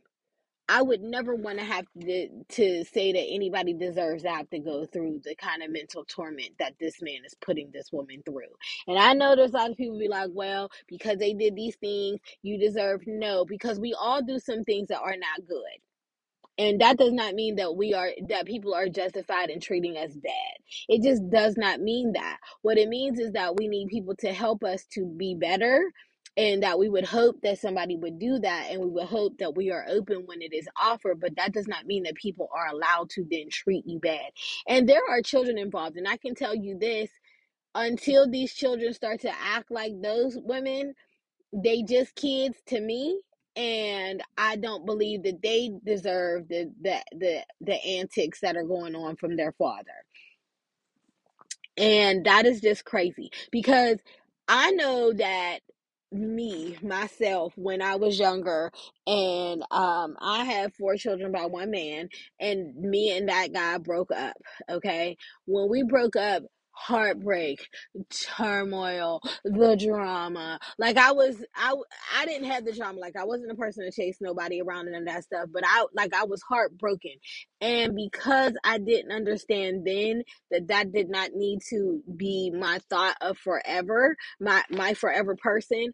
I 0.69 0.83
would 0.83 1.03
never 1.03 1.35
want 1.37 1.59
to 1.61 1.65
have 1.65 1.87
to, 2.03 2.29
to 2.51 2.85
say 2.87 3.13
that 3.13 3.27
anybody 3.31 3.75
deserves 3.75 4.25
to 4.25 4.31
have 4.31 4.51
to 4.51 4.61
go 4.61 4.87
through 4.87 5.23
the 5.25 5.37
kind 5.37 5.63
of 5.63 5.71
mental 5.71 6.05
torment 6.05 6.51
that 6.59 6.75
this 6.81 7.03
man 7.03 7.21
is 7.27 7.37
putting 7.41 7.71
this 7.73 7.93
woman 7.93 8.23
through. 8.27 8.51
And 8.89 8.99
I 8.99 9.15
know 9.15 9.37
there's 9.37 9.53
a 9.53 9.57
lot 9.57 9.71
of 9.71 9.79
people 9.79 9.99
be 9.99 10.09
like, 10.09 10.31
well, 10.33 10.71
because 10.89 11.19
they 11.19 11.35
did 11.35 11.57
these 11.57 11.77
things, 11.77 12.21
you 12.43 12.59
deserve 12.59 13.03
no, 13.07 13.45
because 13.47 13.81
we 13.81 13.95
all 13.95 14.23
do 14.23 14.41
some 14.41 14.65
things 14.65 14.89
that 14.89 15.01
are 15.01 15.17
not 15.17 15.47
good. 15.49 15.65
And 16.59 16.81
that 16.81 16.99
does 16.99 17.13
not 17.13 17.35
mean 17.35 17.57
that 17.57 17.77
we 17.77 17.95
are 17.95 18.11
that 18.29 18.47
people 18.47 18.75
are 18.75 18.89
justified 18.89 19.51
in 19.51 19.61
treating 19.61 19.97
us 19.97 20.13
bad. 20.15 20.57
It 20.89 21.03
just 21.03 21.29
does 21.31 21.57
not 21.57 21.81
mean 21.81 22.15
that. 22.15 22.39
What 22.63 22.79
it 22.79 22.89
means 22.89 23.21
is 23.21 23.33
that 23.33 23.57
we 23.57 23.69
need 23.69 23.89
people 23.89 24.17
to 24.21 24.33
help 24.33 24.65
us 24.65 24.87
to 24.95 25.07
be 25.07 25.37
better 25.37 25.83
and 26.39 26.63
that 26.63 26.79
we 26.79 26.89
would 26.89 27.07
hope 27.07 27.43
that 27.43 27.59
somebody 27.61 27.97
would 27.97 28.21
do 28.21 28.39
that 28.41 28.69
and 28.71 28.81
we 28.81 28.89
would 28.89 29.09
hope 29.09 29.39
that 29.39 29.57
we 29.57 29.73
are 29.73 29.87
open 29.91 30.23
when 30.27 30.43
it 30.43 30.55
is 30.55 30.69
offered 30.81 31.21
but 31.21 31.37
that 31.37 31.53
does 31.53 31.69
not 31.69 31.87
mean 31.87 32.05
that 32.05 32.15
people 32.17 32.49
are 32.57 32.69
allowed 32.69 33.11
to 33.11 33.27
then 33.31 33.51
treat 33.51 33.85
you 33.87 34.01
bad. 34.01 34.31
And 34.69 34.89
there 34.89 35.03
are 35.11 35.23
children 35.23 35.59
involved 35.59 35.99
and 35.99 36.09
i 36.09 36.19
can 36.19 36.37
tell 36.37 36.57
you 36.57 36.79
this 36.79 37.11
until 37.75 38.31
these 38.31 38.55
children 38.55 38.95
start 38.95 39.21
to 39.23 39.33
act 39.43 39.71
like 39.71 39.93
those 40.03 40.39
women 40.43 40.95
they 41.53 41.83
just 41.83 42.15
kids 42.17 42.59
to 42.69 42.81
me 42.81 43.21
and 43.57 44.23
i 44.39 44.57
don't 44.57 44.87
believe 44.87 45.25
that 45.25 45.43
they 45.43 45.73
deserve 45.85 46.49
the 46.49 46.73
the 46.83 47.03
the, 47.13 47.41
the 47.63 47.85
antics 47.87 48.41
that 48.41 48.57
are 48.57 48.65
going 48.65 48.97
on 48.97 49.17
from 49.17 49.37
their 49.37 49.53
father. 49.53 49.91
And 51.77 52.25
that 52.27 52.47
is 52.47 52.61
just 52.61 52.85
crazy 52.85 53.31
because 53.53 53.99
I 54.49 54.73
know 54.73 55.13
that 55.15 55.61
me, 56.13 56.77
myself, 56.83 57.53
when 57.57 57.83
I 57.83 57.97
was 57.97 58.19
younger, 58.19 58.71
and 59.07 59.63
um, 59.71 60.17
I 60.21 60.45
had 60.45 60.75
four 60.75 60.97
children 60.97 61.33
by 61.33 61.47
one 61.47 61.71
man, 61.71 62.09
and 62.41 62.75
me 62.77 63.17
and 63.17 63.29
that 63.29 63.53
guy 63.53 63.79
broke 63.79 64.11
up. 64.13 64.37
Okay. 64.71 65.17
When 65.47 65.69
we 65.71 65.83
broke 65.83 66.17
up, 66.17 66.43
heartbreak 66.79 67.69
turmoil 68.11 69.21
the 69.45 69.77
drama. 69.77 70.61
Like 70.79 70.99
i 70.99 71.13
was 71.13 71.37
i 71.57 71.75
i 72.19 72.27
didn't 72.27 72.51
have 72.51 72.65
the 72.65 72.73
drama. 72.75 73.01
Like 73.01 73.17
i 73.17 73.25
wasn't 73.25 73.53
a 73.53 73.57
person 73.57 73.85
to 73.85 73.93
chase 73.93 74.19
nobody 74.21 74.63
around 74.63 74.89
and 74.89 75.09
that 75.09 75.25
stuff 75.25 75.49
but 75.53 75.65
i 75.67 75.87
like 75.95 76.15
i 76.15 76.25
was 76.25 76.43
heartbroken. 76.43 77.13
And 77.61 77.97
because 77.97 78.55
i 78.65 78.79
didn't 78.79 79.13
understand 79.13 79.87
then 79.87 80.23
that 80.53 80.69
that 80.69 80.93
did 80.93 81.11
not 81.11 81.33
need 81.35 81.61
to 81.71 82.03
be 82.17 82.53
my 82.53 82.81
thought 82.91 83.17
of 83.23 83.39
forever 83.39 84.17
my 84.41 84.63
my 84.71 84.95
forever 84.95 85.37
person 85.37 85.89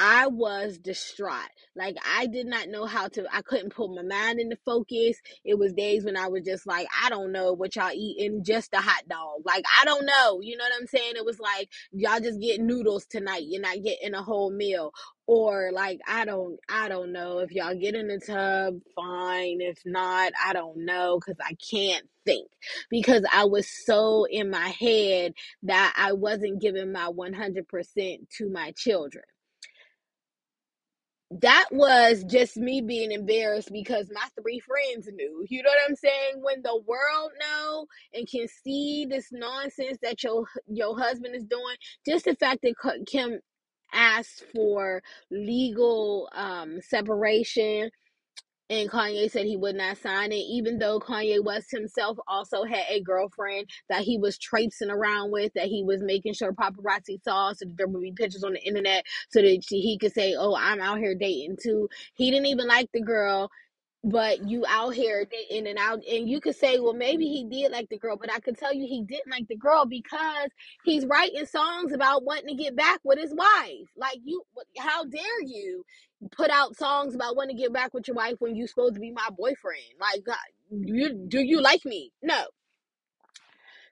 I 0.00 0.28
was 0.28 0.78
distraught. 0.78 1.50
Like 1.76 1.96
I 2.18 2.26
did 2.26 2.46
not 2.46 2.68
know 2.70 2.86
how 2.86 3.08
to 3.10 3.26
I 3.32 3.42
couldn't 3.42 3.74
put 3.74 3.94
my 3.94 4.02
mind 4.02 4.40
into 4.40 4.56
focus. 4.64 5.18
It 5.44 5.58
was 5.58 5.74
days 5.74 6.06
when 6.06 6.16
I 6.16 6.28
was 6.28 6.44
just 6.44 6.66
like, 6.66 6.88
I 7.04 7.10
don't 7.10 7.32
know 7.32 7.52
what 7.52 7.76
y'all 7.76 7.92
eating, 7.94 8.42
just 8.44 8.74
a 8.74 8.78
hot 8.78 9.04
dog. 9.10 9.42
Like 9.44 9.64
I 9.80 9.84
don't 9.84 10.06
know. 10.06 10.40
You 10.42 10.56
know 10.56 10.64
what 10.64 10.80
I'm 10.80 10.88
saying? 10.88 11.14
It 11.16 11.26
was 11.26 11.40
like 11.40 11.68
y'all 11.92 12.20
just 12.20 12.40
get 12.40 12.60
noodles 12.62 13.06
tonight. 13.06 13.44
You're 13.46 13.62
not 13.62 13.82
getting 13.84 14.14
a 14.14 14.22
whole 14.22 14.50
meal. 14.50 14.92
Or 15.28 15.70
like 15.74 16.00
I 16.08 16.24
don't 16.24 16.58
I 16.70 16.88
don't 16.88 17.12
know. 17.12 17.40
If 17.40 17.52
y'all 17.52 17.76
get 17.76 17.94
in 17.94 18.08
the 18.08 18.20
tub, 18.20 18.80
fine. 18.96 19.60
If 19.60 19.80
not, 19.84 20.32
I 20.44 20.54
don't 20.54 20.86
know 20.86 21.20
because 21.20 21.38
I 21.44 21.54
can't 21.70 22.08
think 22.26 22.48
because 22.90 23.24
I 23.32 23.44
was 23.46 23.68
so 23.86 24.24
in 24.24 24.50
my 24.50 24.70
head 24.80 25.34
that 25.64 25.94
I 25.96 26.14
wasn't 26.14 26.62
giving 26.62 26.92
my 26.92 27.10
100% 27.12 28.28
to 28.38 28.50
my 28.50 28.72
children. 28.76 29.24
That 31.30 31.66
was 31.72 32.24
just 32.24 32.56
me 32.56 32.80
being 32.80 33.12
embarrassed 33.12 33.70
because 33.72 34.10
my 34.12 34.26
three 34.40 34.60
friends 34.60 35.08
knew. 35.12 35.44
You 35.50 35.62
know 35.62 35.70
what 35.70 35.90
I'm 35.90 35.96
saying? 35.96 36.34
When 36.42 36.62
the 36.62 36.80
world 36.86 37.32
know 37.40 37.86
and 38.14 38.28
can 38.28 38.48
see 38.48 39.06
this 39.08 39.28
nonsense 39.32 39.98
that 40.02 40.24
your 40.24 40.46
your 40.68 40.98
husband 40.98 41.36
is 41.36 41.44
doing, 41.44 41.76
just 42.08 42.24
the 42.26 42.36
fact 42.36 42.62
that 42.62 43.04
Kim 43.06 43.40
asked 43.92 44.44
for 44.54 45.02
legal 45.30 46.30
um 46.34 46.80
separation 46.82 47.90
and 48.70 48.90
Kanye 48.90 49.30
said 49.30 49.46
he 49.46 49.56
would 49.56 49.76
not 49.76 49.98
sign 49.98 50.32
it, 50.32 50.36
even 50.36 50.78
though 50.78 51.00
Kanye 51.00 51.44
West 51.44 51.72
himself 51.72 52.18
also 52.28 52.64
had 52.64 52.84
a 52.88 53.02
girlfriend 53.02 53.68
that 53.90 54.02
he 54.02 54.16
was 54.16 54.38
traipsing 54.38 54.90
around 54.90 55.32
with, 55.32 55.52
that 55.54 55.66
he 55.66 55.84
was 55.84 56.02
making 56.02 56.34
sure 56.34 56.54
paparazzi 56.54 57.22
saw 57.24 57.52
so 57.52 57.66
that 57.66 57.76
there 57.76 57.88
would 57.88 58.02
be 58.02 58.12
pictures 58.12 58.44
on 58.44 58.54
the 58.54 58.62
internet 58.62 59.04
so 59.30 59.42
that 59.42 59.64
he 59.68 59.98
could 59.98 60.12
say, 60.12 60.34
Oh, 60.38 60.56
I'm 60.56 60.80
out 60.80 60.98
here 60.98 61.16
dating 61.16 61.58
too. 61.62 61.88
He 62.14 62.30
didn't 62.30 62.46
even 62.46 62.68
like 62.68 62.88
the 62.94 63.02
girl 63.02 63.50
but 64.02 64.48
you 64.48 64.64
out 64.66 64.94
here 64.94 65.26
dating 65.30 65.66
and 65.66 65.78
out 65.78 66.00
and 66.10 66.28
you 66.28 66.40
could 66.40 66.56
say 66.56 66.78
well 66.78 66.94
maybe 66.94 67.26
he 67.26 67.44
did 67.44 67.70
like 67.70 67.86
the 67.90 67.98
girl 67.98 68.16
but 68.16 68.32
i 68.32 68.40
could 68.40 68.56
tell 68.56 68.72
you 68.72 68.86
he 68.86 69.02
didn't 69.02 69.30
like 69.30 69.46
the 69.48 69.56
girl 69.56 69.84
because 69.84 70.48
he's 70.84 71.06
writing 71.06 71.44
songs 71.46 71.92
about 71.92 72.24
wanting 72.24 72.56
to 72.56 72.62
get 72.62 72.76
back 72.76 73.00
with 73.04 73.18
his 73.18 73.34
wife. 73.34 73.88
Like 73.96 74.18
you 74.24 74.42
how 74.78 75.04
dare 75.04 75.42
you 75.44 75.84
put 76.32 76.50
out 76.50 76.76
songs 76.76 77.14
about 77.14 77.36
wanting 77.36 77.56
to 77.56 77.62
get 77.62 77.72
back 77.72 77.94
with 77.94 78.08
your 78.08 78.16
wife 78.16 78.36
when 78.38 78.56
you 78.56 78.66
supposed 78.66 78.94
to 78.94 79.00
be 79.00 79.10
my 79.10 79.28
boyfriend? 79.36 79.82
Like 80.00 80.22
uh, 80.28 80.34
you 80.70 81.26
do 81.28 81.40
you 81.40 81.60
like 81.60 81.84
me? 81.84 82.12
No. 82.22 82.44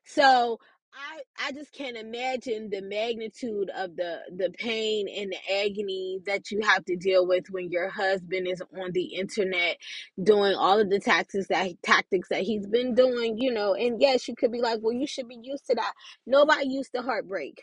So 0.05 0.59
I 0.99 1.49
I 1.49 1.53
just 1.53 1.73
can't 1.73 1.97
imagine 1.99 2.71
the 2.71 2.83
magnitude 2.83 3.71
of 3.77 3.97
the 3.97 4.21
the 4.37 4.51
pain 4.59 5.09
and 5.09 5.33
the 5.33 5.63
agony 5.65 6.21
that 6.27 6.51
you 6.53 6.61
have 6.63 6.85
to 6.87 6.97
deal 6.97 7.27
with 7.27 7.47
when 7.51 7.71
your 7.73 7.91
husband 7.91 8.49
is 8.49 8.63
on 8.81 8.93
the 8.93 9.17
internet 9.17 9.79
doing 10.23 10.55
all 10.55 10.81
of 10.81 10.91
the 10.91 11.01
tactics 11.01 11.49
that 11.49 11.73
tactics 11.85 12.31
that 12.31 12.43
he's 12.43 12.67
been 12.69 12.95
doing, 12.97 13.39
you 13.39 13.53
know. 13.53 13.75
And 13.75 14.01
yes, 14.03 14.29
you 14.29 14.37
could 14.37 14.53
be 14.53 14.63
like, 14.63 14.81
"Well, 14.83 14.95
you 14.95 15.07
should 15.09 15.29
be 15.29 15.39
used 15.43 15.67
to 15.69 15.77
that." 15.77 15.95
Nobody 16.27 16.69
used 16.69 16.93
to 16.97 17.03
heartbreak. 17.03 17.63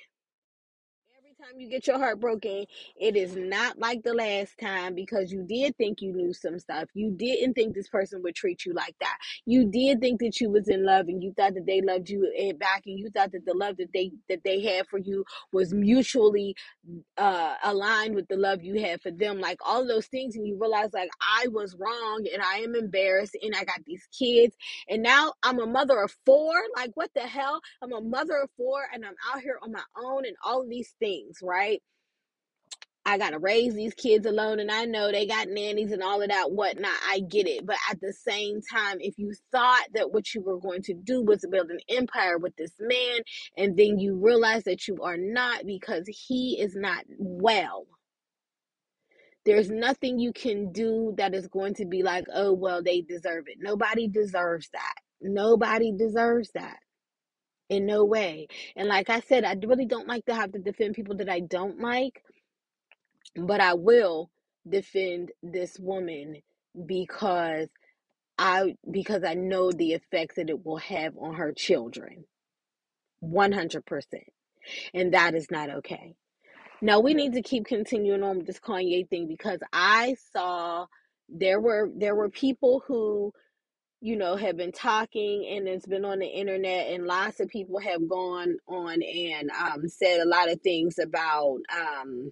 Time 1.45 1.59
you 1.59 1.69
get 1.69 1.85
your 1.85 1.99
heart 1.99 2.19
broken, 2.19 2.65
it 2.99 3.15
is 3.15 3.35
not 3.35 3.77
like 3.77 4.01
the 4.03 4.13
last 4.13 4.57
time 4.59 4.95
because 4.95 5.31
you 5.31 5.43
did 5.43 5.77
think 5.77 6.01
you 6.01 6.11
knew 6.11 6.33
some 6.33 6.57
stuff. 6.57 6.85
You 6.95 7.11
didn't 7.11 7.53
think 7.53 7.75
this 7.75 7.87
person 7.87 8.23
would 8.23 8.33
treat 8.35 8.65
you 8.65 8.73
like 8.73 8.95
that. 8.99 9.17
You 9.45 9.65
did 9.65 9.99
think 9.99 10.21
that 10.21 10.41
you 10.41 10.49
was 10.49 10.69
in 10.69 10.83
love 10.83 11.07
and 11.07 11.21
you 11.21 11.33
thought 11.37 11.53
that 11.53 11.67
they 11.67 11.81
loved 11.81 12.09
you 12.09 12.31
back 12.59 12.83
and 12.87 12.97
you 12.97 13.09
thought 13.11 13.31
that 13.33 13.45
the 13.45 13.53
love 13.53 13.77
that 13.77 13.93
they 13.93 14.11
that 14.27 14.43
they 14.43 14.61
had 14.61 14.87
for 14.87 14.97
you 14.97 15.23
was 15.51 15.71
mutually 15.73 16.55
uh 17.17 17.55
aligned 17.63 18.15
with 18.15 18.27
the 18.27 18.37
love 18.37 18.63
you 18.63 18.79
had 18.79 19.01
for 19.01 19.11
them 19.11 19.39
like 19.39 19.59
all 19.65 19.85
those 19.87 20.07
things. 20.07 20.35
And 20.35 20.47
you 20.47 20.57
realize 20.59 20.93
like 20.93 21.09
i 21.21 21.47
was 21.49 21.75
wrong 21.79 22.25
and 22.33 22.41
i 22.41 22.57
am 22.57 22.75
embarrassed 22.75 23.37
and 23.41 23.55
i 23.55 23.63
got 23.63 23.85
these 23.85 24.07
kids. 24.17 24.55
And 24.89 25.03
now 25.03 25.33
i'm 25.43 25.59
a 25.59 25.67
mother 25.67 26.01
of 26.01 26.15
four? 26.25 26.55
Like 26.75 26.91
what 26.95 27.11
the 27.13 27.21
hell? 27.21 27.61
I'm 27.83 27.93
a 27.93 28.01
mother 28.01 28.37
of 28.37 28.49
four 28.57 28.83
and 28.93 29.05
i'm 29.05 29.15
out 29.33 29.41
here 29.41 29.59
on 29.61 29.71
my 29.71 29.83
own 29.97 30.25
and 30.25 30.35
all 30.43 30.63
of 30.63 30.69
these 30.69 30.93
things 30.99 31.34
right 31.43 31.81
I 33.07 33.19
gotta 33.19 33.37
raise 33.37 33.75
these 33.75 33.93
kids 33.93 34.25
alone, 34.25 34.59
and 34.59 34.71
I 34.71 34.85
know 34.85 35.11
they 35.11 35.27
got 35.27 35.47
nannies 35.47 35.91
and 35.91 36.01
all 36.01 36.23
of 36.23 36.29
that 36.29 36.51
whatnot. 36.51 36.97
I 37.07 37.19
get 37.19 37.47
it, 37.47 37.63
but 37.63 37.77
at 37.91 38.01
the 38.01 38.11
same 38.11 38.61
time, 38.61 38.97
if 38.99 39.19
you 39.19 39.31
thought 39.51 39.85
that 39.93 40.11
what 40.11 40.33
you 40.33 40.41
were 40.41 40.59
going 40.59 40.81
to 40.83 40.95
do 40.95 41.21
was 41.21 41.45
build 41.51 41.69
an 41.69 41.79
empire 41.87 42.39
with 42.39 42.55
this 42.55 42.73
man, 42.79 43.19
and 43.57 43.77
then 43.77 43.99
you 43.99 44.15
realize 44.15 44.63
that 44.63 44.87
you 44.87 44.97
are 45.03 45.17
not 45.17 45.67
because 45.67 46.07
he 46.07 46.57
is 46.59 46.75
not 46.75 47.05
well, 47.19 47.85
there's 49.45 49.69
nothing 49.69 50.17
you 50.17 50.33
can 50.33 50.71
do 50.71 51.13
that 51.17 51.35
is 51.35 51.47
going 51.47 51.75
to 51.75 51.85
be 51.85 52.01
like, 52.01 52.25
oh, 52.33 52.53
well, 52.53 52.81
they 52.81 53.01
deserve 53.01 53.43
it. 53.47 53.57
Nobody 53.59 54.07
deserves 54.07 54.67
that. 54.73 54.95
Nobody 55.21 55.91
deserves 55.95 56.49
that 56.55 56.77
in 57.69 57.85
no 57.85 58.05
way. 58.05 58.47
And 58.75 58.87
like 58.89 59.09
I 59.09 59.21
said, 59.21 59.45
I 59.45 59.55
really 59.65 59.85
don't 59.85 60.07
like 60.07 60.25
to 60.27 60.35
have 60.35 60.53
to 60.53 60.59
defend 60.59 60.95
people 60.95 61.17
that 61.17 61.29
I 61.29 61.41
don't 61.41 61.79
like 61.81 62.13
but 63.35 63.61
I 63.61 63.75
will 63.75 64.31
defend 64.69 65.31
this 65.43 65.79
woman 65.79 66.37
because 66.85 67.69
I 68.37 68.75
because 68.91 69.23
I 69.23 69.35
know 69.35 69.71
the 69.71 69.93
effects 69.93 70.35
that 70.37 70.49
it 70.49 70.65
will 70.65 70.77
have 70.77 71.13
on 71.19 71.35
her 71.35 71.53
children. 71.53 72.25
100%. 73.23 74.03
And 74.93 75.13
that 75.13 75.35
is 75.35 75.51
not 75.51 75.69
okay. 75.69 76.15
Now 76.81 76.99
we 77.01 77.13
need 77.13 77.33
to 77.33 77.43
keep 77.43 77.65
continuing 77.65 78.23
on 78.23 78.37
with 78.39 78.47
this 78.47 78.59
Kanye 78.59 79.09
thing 79.09 79.27
because 79.27 79.59
I 79.73 80.15
saw 80.33 80.87
there 81.29 81.61
were 81.61 81.89
there 81.95 82.15
were 82.15 82.29
people 82.29 82.83
who 82.87 83.33
you 84.05 84.15
know 84.15 84.35
have 84.35 84.55
been 84.55 84.71
talking 84.71 85.47
and 85.51 85.67
it's 85.67 85.87
been 85.87 86.05
on 86.05 86.19
the 86.19 86.27
internet 86.27 86.93
and 86.93 87.07
lots 87.07 87.39
of 87.39 87.47
people 87.49 87.79
have 87.79 88.07
gone 88.07 88.55
on 88.67 89.01
and 89.01 89.49
um, 89.49 89.87
said 89.87 90.19
a 90.19 90.27
lot 90.27 90.51
of 90.51 90.61
things 90.61 90.99
about 90.99 91.57
um, 91.75 92.31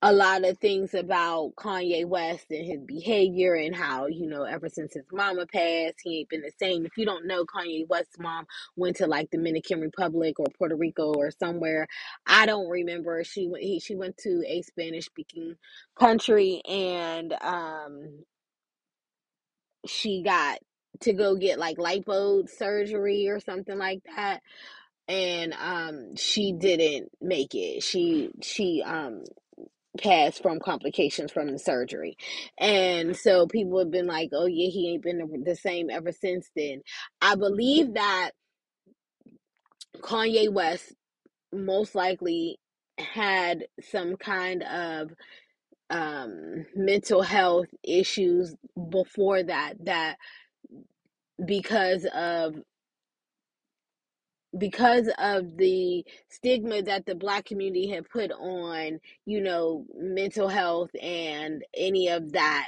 a 0.00 0.12
lot 0.12 0.44
of 0.44 0.58
things 0.58 0.94
about 0.94 1.54
Kanye 1.56 2.06
West 2.06 2.46
and 2.50 2.64
his 2.64 2.80
behavior 2.86 3.54
and 3.54 3.74
how, 3.74 4.06
you 4.06 4.28
know, 4.28 4.44
ever 4.44 4.68
since 4.68 4.94
his 4.94 5.02
mama 5.12 5.44
passed, 5.52 5.96
he 6.04 6.20
ain't 6.20 6.28
been 6.28 6.42
the 6.42 6.52
same. 6.60 6.86
If 6.86 6.92
you 6.96 7.04
don't 7.04 7.26
know, 7.26 7.44
Kanye 7.44 7.84
West's 7.88 8.16
mom 8.16 8.46
went 8.76 8.94
to 8.96 9.08
like 9.08 9.30
Dominican 9.32 9.80
Republic 9.80 10.38
or 10.38 10.46
Puerto 10.56 10.76
Rico 10.76 11.12
or 11.14 11.32
somewhere. 11.32 11.88
I 12.28 12.46
don't 12.46 12.68
remember. 12.68 13.24
She 13.24 13.48
went 13.48 13.64
he 13.64 13.80
she 13.80 13.96
went 13.96 14.16
to 14.18 14.44
a 14.46 14.62
Spanish 14.62 15.06
speaking 15.06 15.56
country 15.98 16.62
and 16.64 17.34
um 17.40 18.20
she 19.86 20.22
got 20.22 20.58
to 21.00 21.12
go 21.12 21.36
get 21.36 21.58
like 21.58 21.78
lipo 21.78 22.48
surgery 22.48 23.28
or 23.28 23.40
something 23.40 23.78
like 23.78 24.00
that 24.16 24.40
and 25.06 25.54
um 25.54 26.16
she 26.16 26.52
didn't 26.52 27.10
make 27.20 27.54
it 27.54 27.82
she 27.82 28.30
she 28.42 28.82
um 28.84 29.22
passed 29.98 30.42
from 30.42 30.60
complications 30.60 31.32
from 31.32 31.50
the 31.50 31.58
surgery. 31.58 32.16
And 32.58 33.16
so 33.16 33.46
people 33.46 33.78
have 33.78 33.90
been 33.90 34.06
like, 34.06 34.30
oh, 34.32 34.46
yeah, 34.46 34.68
he 34.70 34.90
ain't 34.92 35.02
been 35.02 35.44
the 35.44 35.56
same 35.56 35.90
ever 35.90 36.12
since 36.12 36.50
then. 36.56 36.82
I 37.20 37.34
believe 37.34 37.94
that 37.94 38.30
Kanye 40.00 40.52
West 40.52 40.94
most 41.52 41.94
likely 41.94 42.58
had 42.98 43.66
some 43.80 44.16
kind 44.16 44.62
of 44.62 45.10
um 45.90 46.66
mental 46.76 47.22
health 47.22 47.66
issues 47.84 48.54
before 48.90 49.42
that 49.42 49.74
that 49.84 50.16
because 51.46 52.06
of 52.14 52.56
because 54.58 55.08
of 55.18 55.56
the 55.58 56.04
stigma 56.30 56.82
that 56.82 57.06
the 57.06 57.14
black 57.14 57.44
community 57.46 57.88
had 57.88 58.08
put 58.10 58.32
on 58.32 59.00
you 59.26 59.40
know 59.42 59.86
mental 59.96 60.48
health 60.48 60.90
and 61.02 61.64
any 61.76 62.08
of 62.08 62.32
that 62.32 62.66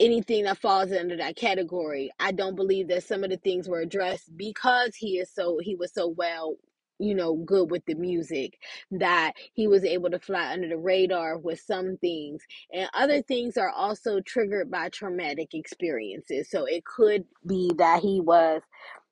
anything 0.00 0.44
that 0.44 0.58
falls 0.58 0.92
under 0.92 1.16
that 1.16 1.36
category. 1.36 2.10
I 2.20 2.32
don't 2.32 2.56
believe 2.56 2.88
that 2.88 3.04
some 3.04 3.24
of 3.24 3.30
the 3.30 3.36
things 3.38 3.68
were 3.68 3.80
addressed 3.80 4.36
because 4.36 4.94
he 4.96 5.18
is 5.18 5.30
so 5.32 5.58
he 5.62 5.74
was 5.74 5.92
so 5.94 6.08
well 6.08 6.56
you 6.98 7.14
know 7.14 7.34
good 7.34 7.70
with 7.70 7.84
the 7.86 7.94
music 7.94 8.58
that 8.90 9.32
he 9.54 9.66
was 9.68 9.84
able 9.84 10.10
to 10.10 10.18
fly 10.18 10.52
under 10.52 10.68
the 10.68 10.76
radar 10.76 11.38
with 11.38 11.60
some 11.60 11.96
things 11.98 12.42
and 12.72 12.88
other 12.94 13.22
things 13.22 13.56
are 13.56 13.70
also 13.70 14.20
triggered 14.20 14.70
by 14.70 14.88
traumatic 14.90 15.54
experiences 15.54 16.50
so 16.50 16.64
it 16.64 16.84
could 16.84 17.24
be 17.46 17.70
that 17.78 18.00
he 18.02 18.20
was 18.20 18.62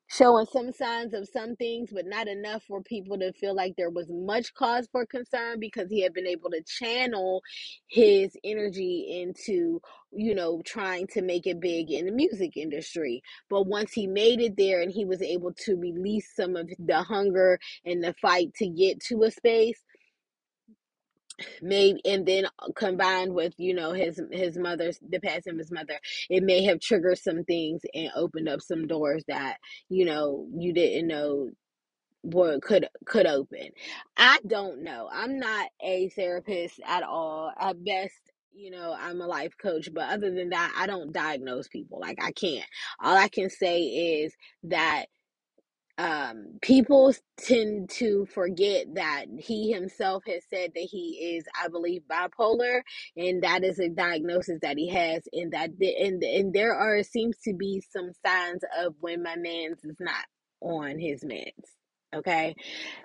showing 0.07 0.45
some 0.51 0.71
signs 0.73 1.13
of 1.13 1.27
some 1.29 1.55
things, 1.57 1.89
but 1.93 2.05
not 2.07 2.27
enough 2.27 2.63
for 2.63 2.81
people 2.83 3.17
to 3.19 3.33
feel 3.33 3.55
like 3.55 3.75
there 3.77 3.89
was 3.89 4.07
much 4.09 4.53
cause 4.55 4.87
for 4.91 5.05
concern 5.05 5.59
because 5.59 5.89
he 5.89 6.01
had 6.01 6.13
been 6.13 6.27
able 6.27 6.49
to 6.51 6.61
channel 6.63 7.41
his 7.87 8.35
energy 8.43 9.21
into, 9.21 9.81
you 10.13 10.35
know, 10.35 10.61
trying 10.65 11.07
to 11.07 11.21
make 11.21 11.47
it 11.47 11.59
big 11.59 11.91
in 11.91 12.05
the 12.07 12.11
music 12.11 12.57
industry. 12.57 13.21
But 13.49 13.67
once 13.67 13.93
he 13.93 14.07
made 14.07 14.41
it 14.41 14.57
there 14.57 14.81
and 14.81 14.91
he 14.91 15.05
was 15.05 15.21
able 15.21 15.53
to 15.65 15.75
release 15.77 16.35
some 16.35 16.55
of 16.55 16.69
the 16.79 17.03
hunger 17.03 17.59
and 17.85 18.03
the 18.03 18.13
fight 18.21 18.53
to 18.55 18.67
get 18.67 19.01
to 19.05 19.23
a 19.23 19.31
space, 19.31 19.79
maybe 21.61 22.01
and 22.05 22.25
then 22.25 22.45
combined 22.75 23.33
with 23.33 23.53
you 23.57 23.73
know 23.73 23.93
his 23.93 24.21
his 24.31 24.57
mother's 24.57 24.99
the 25.09 25.19
passing 25.19 25.53
of 25.53 25.59
his 25.59 25.71
mother 25.71 25.99
it 26.29 26.43
may 26.43 26.63
have 26.63 26.79
triggered 26.79 27.17
some 27.17 27.43
things 27.45 27.81
and 27.93 28.09
opened 28.15 28.49
up 28.49 28.61
some 28.61 28.87
doors 28.87 29.23
that 29.27 29.57
you 29.89 30.05
know 30.05 30.47
you 30.57 30.73
didn't 30.73 31.07
know 31.07 31.49
were 32.23 32.59
could 32.59 32.87
could 33.05 33.25
open. 33.27 33.69
I 34.17 34.39
don't 34.45 34.83
know. 34.83 35.09
I'm 35.11 35.39
not 35.39 35.69
a 35.81 36.09
therapist 36.09 36.79
at 36.85 37.03
all. 37.03 37.51
At 37.59 37.83
best 37.83 38.13
you 38.53 38.71
know 38.71 38.95
i'm 38.99 39.21
a 39.21 39.27
life 39.27 39.53
coach 39.61 39.87
but 39.93 40.09
other 40.09 40.33
than 40.33 40.49
that 40.49 40.73
i 40.77 40.87
don't 40.87 41.13
diagnose 41.13 41.67
people. 41.67 41.99
Like 41.99 42.19
i 42.21 42.31
can't. 42.31 42.65
All 43.01 43.15
i 43.15 43.27
can 43.29 43.49
say 43.49 43.83
is 43.83 44.33
that 44.63 45.05
um 45.99 46.47
people 46.61 47.13
tend 47.37 47.89
to 47.89 48.27
forget 48.27 48.87
that 48.95 49.27
he 49.39 49.71
himself 49.71 50.23
has 50.27 50.43
said 50.53 50.71
that 50.75 50.83
he 50.91 51.35
is 51.37 51.45
i 51.63 51.69
believe 51.69 52.03
bipolar 52.11 52.81
and 53.17 53.43
that 53.43 53.63
is 53.63 53.79
a 53.79 53.89
diagnosis 53.89 54.59
that 54.61 54.77
he 54.77 54.89
has 54.89 55.23
and 55.33 55.53
that 55.53 55.71
and 55.81 56.23
and 56.23 56.53
there 56.53 56.75
are 56.75 57.03
seems 57.03 57.37
to 57.39 57.53
be 57.53 57.81
some 57.93 58.11
signs 58.25 58.63
of 58.79 58.95
when 59.01 59.23
my 59.23 59.37
man's 59.37 59.79
is 59.85 59.97
not 60.01 60.25
on 60.61 60.99
his 60.99 61.23
meds 61.23 61.76
okay? 62.13 62.55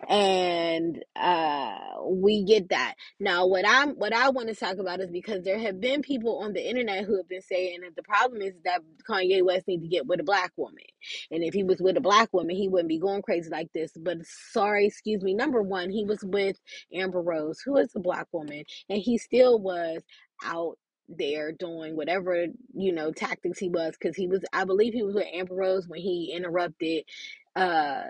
And 0.08 1.02
uh 1.16 1.78
we 2.04 2.44
get 2.44 2.70
that. 2.70 2.94
Now 3.18 3.46
what 3.46 3.64
i'm 3.66 3.90
what 3.90 4.12
i 4.12 4.30
want 4.30 4.48
to 4.48 4.54
talk 4.54 4.78
about 4.78 5.00
is 5.00 5.10
because 5.10 5.42
there 5.42 5.58
have 5.58 5.80
been 5.80 6.02
people 6.02 6.38
on 6.38 6.52
the 6.52 6.68
internet 6.68 7.04
who 7.04 7.16
have 7.16 7.28
been 7.28 7.42
saying 7.42 7.80
that 7.82 7.96
the 7.96 8.02
problem 8.02 8.42
is 8.42 8.54
that 8.64 8.80
kanye 9.08 9.44
west 9.44 9.66
need 9.68 9.82
to 9.82 9.88
get 9.88 10.06
with 10.06 10.20
a 10.20 10.24
black 10.24 10.52
woman. 10.56 10.84
And 11.30 11.42
if 11.42 11.54
he 11.54 11.64
was 11.64 11.80
with 11.80 11.96
a 11.96 12.00
black 12.00 12.32
woman 12.32 12.56
he 12.56 12.68
wouldn't 12.68 12.88
be 12.88 12.98
going 12.98 13.22
crazy 13.22 13.50
like 13.50 13.72
this. 13.72 13.92
But 13.96 14.18
sorry 14.24 14.86
excuse 14.86 15.22
me 15.22 15.34
number 15.34 15.62
one 15.62 15.90
he 15.90 16.04
was 16.04 16.22
with 16.22 16.58
amber 16.92 17.20
rose 17.20 17.60
who 17.64 17.76
is 17.76 17.92
a 17.96 18.00
black 18.00 18.28
woman 18.32 18.64
and 18.88 18.98
he 18.98 19.18
still 19.18 19.58
was 19.58 20.02
out 20.44 20.78
there 21.08 21.52
doing 21.52 21.96
whatever 21.96 22.46
you 22.74 22.92
know 22.92 23.12
tactics 23.12 23.58
he 23.58 23.68
was 23.68 23.94
because 23.98 24.16
he 24.16 24.26
was 24.28 24.42
i 24.52 24.64
believe 24.64 24.94
he 24.94 25.02
was 25.02 25.14
with 25.14 25.26
amber 25.32 25.54
rose 25.54 25.86
when 25.86 26.00
he 26.00 26.32
interrupted 26.34 27.04
uh 27.56 28.02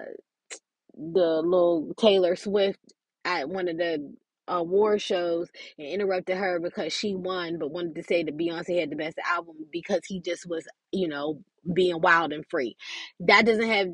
the 0.95 1.43
little 1.43 1.95
Taylor 1.99 2.37
Swift 2.37 2.81
at 3.25 3.49
one 3.49 3.69
of 3.69 3.79
the 3.79 4.15
uh, 4.49 4.55
award 4.55 5.01
shows 5.01 5.49
and 5.79 5.89
interrupted 5.89 6.37
her 6.37 6.61
because 6.61 6.93
she 6.93 7.15
won, 7.15 7.59
but 7.59 7.71
wanted 7.71 7.95
to 7.97 8.03
say 8.03 8.23
that 8.25 8.37
Beyonce 8.37 8.81
had 8.81 8.91
the 8.91 8.97
best 8.97 9.19
album 9.27 9.57
because 9.73 10.01
he 10.07 10.21
just 10.21 10.49
was, 10.49 10.67
you 10.91 11.09
know, 11.09 11.41
being 11.73 12.01
wild 12.01 12.33
and 12.33 12.45
free. 12.51 12.77
That 13.21 13.47
doesn't 13.47 13.69
have 13.69 13.89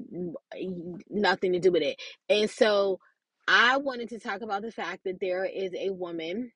nothing 1.11 1.53
to 1.53 1.61
do 1.61 1.71
with 1.73 1.83
it. 1.83 2.01
And 2.29 2.51
so 2.51 2.99
I 3.47 3.77
wanted 3.77 4.09
to 4.11 4.21
talk 4.21 4.41
about 4.41 4.63
the 4.63 4.73
fact 4.73 5.05
that 5.05 5.21
there 5.21 5.45
is 5.45 5.73
a 5.75 5.91
woman 5.91 6.53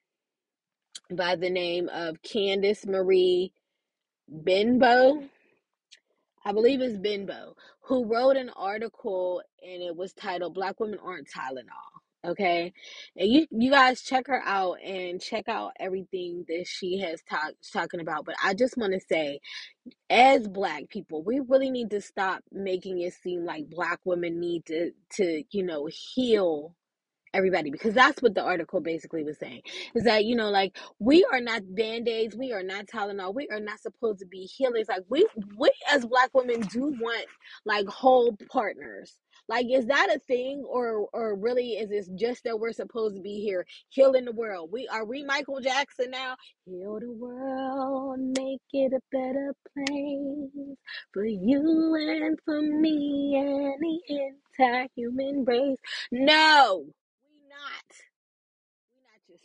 by 1.11 1.37
the 1.37 1.51
name 1.51 1.89
of 1.91 2.23
Candice 2.23 2.87
Marie 2.87 3.53
Benbow 4.29 5.23
I 6.45 6.53
believe 6.53 6.81
it's 6.81 6.99
Benbow, 6.99 7.55
who 7.83 8.05
wrote 8.05 8.37
an 8.37 8.51
article 8.57 9.43
and 9.63 9.83
it 9.83 9.97
was 9.97 10.13
titled 10.13 10.55
Black 10.55 10.81
Women 10.81 10.99
Aren't 11.03 11.29
Tylenol. 11.29 11.93
Okay. 12.25 12.73
And 13.17 13.33
you 13.33 13.47
you 13.51 13.71
guys 13.71 14.03
check 14.03 14.29
her 14.29 14.41
out 14.45 14.79
and 14.85 15.21
check 15.21 15.49
out 15.49 15.73
everything 15.81 16.45
that 16.49 16.67
she 16.69 17.01
has 17.01 17.21
talked 17.29 17.73
talking 17.73 18.01
about. 18.01 18.25
But 18.25 18.37
I 18.45 18.55
just 18.55 18.77
want 18.77 18.93
to 18.93 19.01
say, 19.01 19.41
as 20.09 20.47
black 20.49 20.89
people, 20.89 21.25
we 21.25 21.41
really 21.41 21.71
need 21.71 21.91
to 21.91 22.01
stop 22.01 22.43
making 22.53 23.01
it 23.01 23.15
seem 23.15 23.45
like 23.45 23.69
black 23.69 24.01
women 24.05 24.39
need 24.39 24.67
to 24.67 24.93
to, 25.17 25.43
you 25.51 25.65
know, 25.65 25.89
heal 25.91 26.77
everybody 27.35 27.71
because 27.71 27.95
that's 27.95 28.21
what 28.23 28.35
the 28.35 28.43
article 28.43 28.81
basically 28.81 29.25
was 29.25 29.39
saying 29.39 29.63
is 29.95 30.05
that 30.05 30.25
you 30.25 30.37
know 30.37 30.51
like 30.51 30.77
we 30.99 31.25
are 31.33 31.41
not 31.41 31.63
band-aids 31.75 32.37
we 32.37 32.53
are 32.53 32.63
not 32.63 32.87
tylenol 32.87 33.35
we 33.35 33.49
are 33.49 33.61
not 33.61 33.81
supposed 33.81 34.19
to 34.19 34.27
be 34.27 34.41
healers 34.43 34.87
like 34.89 35.03
we 35.09 35.27
we 35.57 35.73
as 35.91 36.05
black 36.05 36.31
women 36.35 36.61
do 36.61 36.95
want 37.01 37.27
like 37.65 37.87
whole 37.87 38.37
partners 38.51 39.17
like 39.49 39.67
is 39.71 39.87
that 39.87 40.09
a 40.15 40.19
thing 40.21 40.65
or 40.69 41.09
or 41.13 41.37
really 41.37 41.73
is 41.73 41.91
this 41.91 42.09
just 42.17 42.45
that 42.45 42.59
we're 42.59 42.73
supposed 42.73 43.17
to 43.17 43.23
be 43.23 43.41
here 43.41 43.67
healing 43.91 44.25
the 44.25 44.33
world? 44.33 44.71
We 44.73 44.89
are 44.89 45.05
we 45.05 45.25
michael 45.25 45.61
jackson 45.61 46.11
now? 46.11 46.37
Heal 46.67 47.01
the 47.01 47.13
world 47.13 48.21
make 48.39 48.61
it 48.73 48.93
a 48.93 49.01
better 49.13 49.55
place 49.75 50.77
for 51.13 51.25
you 51.27 51.97
and 51.97 52.39
for 52.45 52.61
me 52.63 53.37
and 53.37 53.75
the 53.81 54.33
entire 54.59 54.89
human 54.97 55.45
race. 55.45 55.79
No 56.13 56.87
we 57.25 57.49
not. 57.49 58.02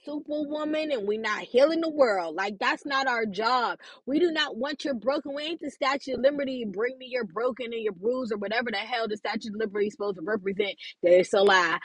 Superwoman 0.08 0.91
and 0.91 1.08
we're 1.08 1.22
not 1.22 1.41
healing 1.41 1.82
the 1.82 1.89
world. 1.89 2.36
Like 2.36 2.60
that's 2.60 2.86
not 2.86 3.08
our 3.08 3.26
job. 3.26 3.80
We 4.05 4.20
do 4.20 4.32
not 4.32 4.58
want 4.58 4.86
your 4.86 4.95
broken. 4.95 5.36
We 5.36 5.43
ain't 5.43 5.62
the 5.62 5.72
Statue 5.72 6.16
of 6.16 6.22
Liberty. 6.22 6.66
Bring 6.66 6.97
me 6.97 7.08
your 7.12 7.26
broken 7.26 7.74
and 7.74 7.84
your 7.84 7.93
bruise 7.93 8.32
or 8.32 8.38
whatever 8.38 8.72
the 8.72 8.78
hell 8.78 9.08
the 9.10 9.18
Statue 9.18 9.49
of 9.49 9.55
Liberty 9.58 9.88
is 9.88 9.93
supposed 9.93 10.18
to 10.18 10.24
represent. 10.24 10.76
There's 11.03 11.34
a 11.34 11.41
lie. 11.41 11.80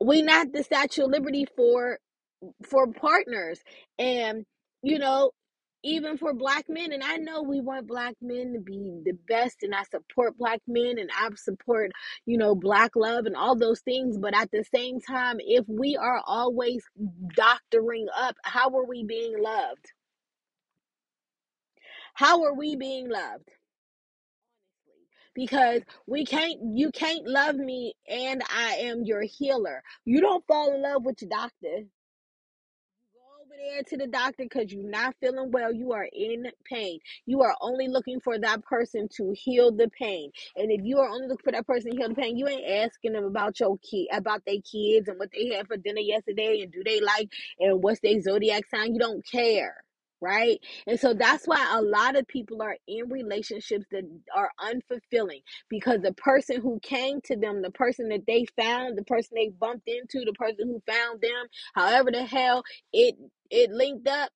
We 0.00 0.22
not 0.22 0.52
the 0.52 0.62
Statue 0.62 1.04
of 1.04 1.10
Liberty 1.10 1.46
for 1.56 1.98
for 2.68 2.86
partners. 2.92 3.60
And 3.98 4.44
you 4.82 4.98
know, 4.98 5.32
even 5.84 6.18
for 6.18 6.34
black 6.34 6.66
men 6.68 6.92
and 6.92 7.04
i 7.04 7.16
know 7.16 7.42
we 7.42 7.60
want 7.60 7.86
black 7.86 8.14
men 8.22 8.54
to 8.54 8.60
be 8.60 9.00
the 9.04 9.14
best 9.28 9.62
and 9.62 9.74
i 9.74 9.84
support 9.84 10.36
black 10.38 10.60
men 10.68 10.98
and 10.98 11.10
i 11.18 11.28
support 11.36 11.92
you 12.26 12.38
know 12.38 12.54
black 12.54 12.92
love 12.96 13.26
and 13.26 13.36
all 13.36 13.56
those 13.56 13.80
things 13.80 14.18
but 14.18 14.34
at 14.34 14.50
the 14.52 14.64
same 14.74 15.00
time 15.00 15.36
if 15.40 15.64
we 15.68 15.96
are 15.96 16.22
always 16.26 16.84
doctoring 17.36 18.06
up 18.16 18.36
how 18.44 18.70
are 18.76 18.86
we 18.86 19.04
being 19.04 19.34
loved? 19.42 19.92
How 22.14 22.44
are 22.44 22.54
we 22.54 22.76
being 22.76 23.08
loved? 23.10 23.50
Because 25.34 25.82
we 26.06 26.24
can't 26.24 26.60
you 26.74 26.92
can't 26.92 27.26
love 27.26 27.56
me 27.56 27.94
and 28.08 28.42
i 28.50 28.74
am 28.82 29.02
your 29.04 29.22
healer. 29.22 29.82
You 30.04 30.20
don't 30.20 30.46
fall 30.46 30.74
in 30.74 30.82
love 30.82 31.04
with 31.04 31.20
your 31.22 31.30
doctor 31.30 31.84
there 33.58 33.82
to 33.84 33.96
the 33.96 34.06
doctor 34.06 34.44
because 34.44 34.72
you're 34.72 34.88
not 34.88 35.14
feeling 35.20 35.50
well. 35.52 35.72
You 35.72 35.92
are 35.92 36.08
in 36.12 36.46
pain. 36.64 37.00
You 37.26 37.42
are 37.42 37.56
only 37.60 37.88
looking 37.88 38.20
for 38.20 38.38
that 38.38 38.64
person 38.64 39.08
to 39.16 39.34
heal 39.36 39.72
the 39.72 39.90
pain. 39.90 40.30
And 40.56 40.70
if 40.72 40.82
you 40.84 40.98
are 40.98 41.08
only 41.08 41.28
looking 41.28 41.44
for 41.44 41.52
that 41.52 41.66
person 41.66 41.92
to 41.92 41.96
heal 41.96 42.08
the 42.08 42.14
pain, 42.14 42.36
you 42.38 42.48
ain't 42.48 42.68
asking 42.68 43.12
them 43.12 43.24
about 43.24 43.60
your 43.60 43.78
kid, 43.78 44.08
about 44.12 44.42
their 44.46 44.60
kids 44.62 45.08
and 45.08 45.18
what 45.18 45.30
they 45.32 45.54
had 45.54 45.68
for 45.68 45.76
dinner 45.76 46.00
yesterday 46.00 46.62
and 46.62 46.72
do 46.72 46.82
they 46.84 47.00
like 47.00 47.30
and 47.60 47.82
what's 47.82 48.00
their 48.00 48.20
zodiac 48.20 48.64
sign. 48.68 48.94
You 48.94 49.00
don't 49.00 49.26
care. 49.26 49.83
Right. 50.24 50.58
And 50.86 50.98
so 50.98 51.12
that's 51.12 51.46
why 51.46 51.74
a 51.76 51.82
lot 51.82 52.16
of 52.16 52.26
people 52.28 52.62
are 52.62 52.78
in 52.88 53.10
relationships 53.10 53.86
that 53.90 54.04
are 54.34 54.50
unfulfilling 54.60 55.42
because 55.68 56.00
the 56.02 56.14
person 56.14 56.62
who 56.62 56.80
came 56.82 57.20
to 57.24 57.36
them, 57.36 57.60
the 57.62 57.72
person 57.72 58.08
that 58.08 58.26
they 58.26 58.46
found, 58.56 58.96
the 58.96 59.04
person 59.04 59.32
they 59.36 59.50
bumped 59.50 59.88
into, 59.88 60.24
the 60.24 60.32
person 60.34 60.68
who 60.68 60.82
found 60.90 61.20
them, 61.20 61.46
however 61.74 62.10
the 62.10 62.24
hell 62.24 62.62
it 62.94 63.16
it 63.50 63.70
linked 63.70 64.08
up 64.08 64.30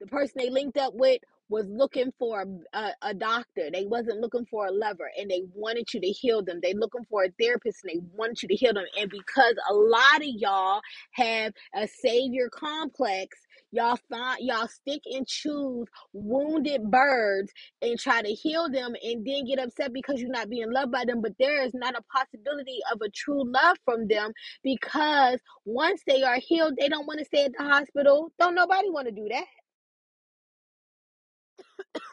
the 0.00 0.06
person 0.06 0.34
they 0.36 0.50
linked 0.50 0.78
up 0.78 0.94
with 0.94 1.20
was 1.48 1.66
looking 1.68 2.12
for 2.18 2.44
a, 2.74 2.90
a 3.02 3.14
doctor. 3.14 3.70
They 3.72 3.86
wasn't 3.86 4.20
looking 4.20 4.46
for 4.46 4.66
a 4.66 4.72
lover 4.72 5.10
and 5.18 5.30
they 5.30 5.42
wanted 5.54 5.92
you 5.94 6.00
to 6.00 6.08
heal 6.08 6.42
them. 6.42 6.60
They 6.62 6.74
looking 6.74 7.04
for 7.10 7.24
a 7.24 7.30
therapist 7.40 7.80
and 7.84 7.92
they 7.94 8.06
wanted 8.14 8.42
you 8.42 8.48
to 8.48 8.56
heal 8.56 8.74
them. 8.74 8.86
And 8.98 9.10
because 9.10 9.54
a 9.70 9.74
lot 9.74 10.16
of 10.18 10.28
y'all 10.28 10.80
have 11.12 11.52
a 11.74 11.86
savior 11.88 12.48
complex 12.50 13.38
y'all 13.72 13.98
find 14.10 14.38
y'all 14.40 14.68
stick 14.68 15.02
and 15.06 15.26
choose 15.26 15.88
wounded 16.12 16.90
birds 16.90 17.52
and 17.82 17.98
try 17.98 18.22
to 18.22 18.28
heal 18.28 18.70
them 18.70 18.94
and 19.02 19.26
then 19.26 19.44
get 19.46 19.58
upset 19.58 19.92
because 19.92 20.20
you're 20.20 20.30
not 20.30 20.50
being 20.50 20.70
loved 20.72 20.92
by 20.92 21.04
them 21.04 21.20
but 21.22 21.32
there 21.38 21.62
is 21.64 21.74
not 21.74 21.94
a 21.96 22.02
possibility 22.02 22.78
of 22.92 23.00
a 23.02 23.08
true 23.10 23.44
love 23.52 23.76
from 23.84 24.06
them 24.08 24.32
because 24.62 25.40
once 25.64 26.02
they 26.06 26.22
are 26.22 26.38
healed, 26.38 26.74
they 26.78 26.88
don't 26.88 27.06
want 27.06 27.18
to 27.20 27.24
stay 27.24 27.44
at 27.44 27.52
the 27.58 27.64
hospital. 27.64 28.32
Don't 28.38 28.54
nobody 28.54 28.90
want 28.90 29.06
to 29.08 29.12
do 29.12 29.28
that. 29.30 29.44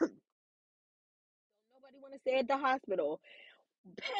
Nobody 0.00 1.98
want 2.00 2.14
to 2.14 2.20
stay 2.20 2.38
at 2.38 2.48
the 2.48 2.56
hospital. 2.58 3.20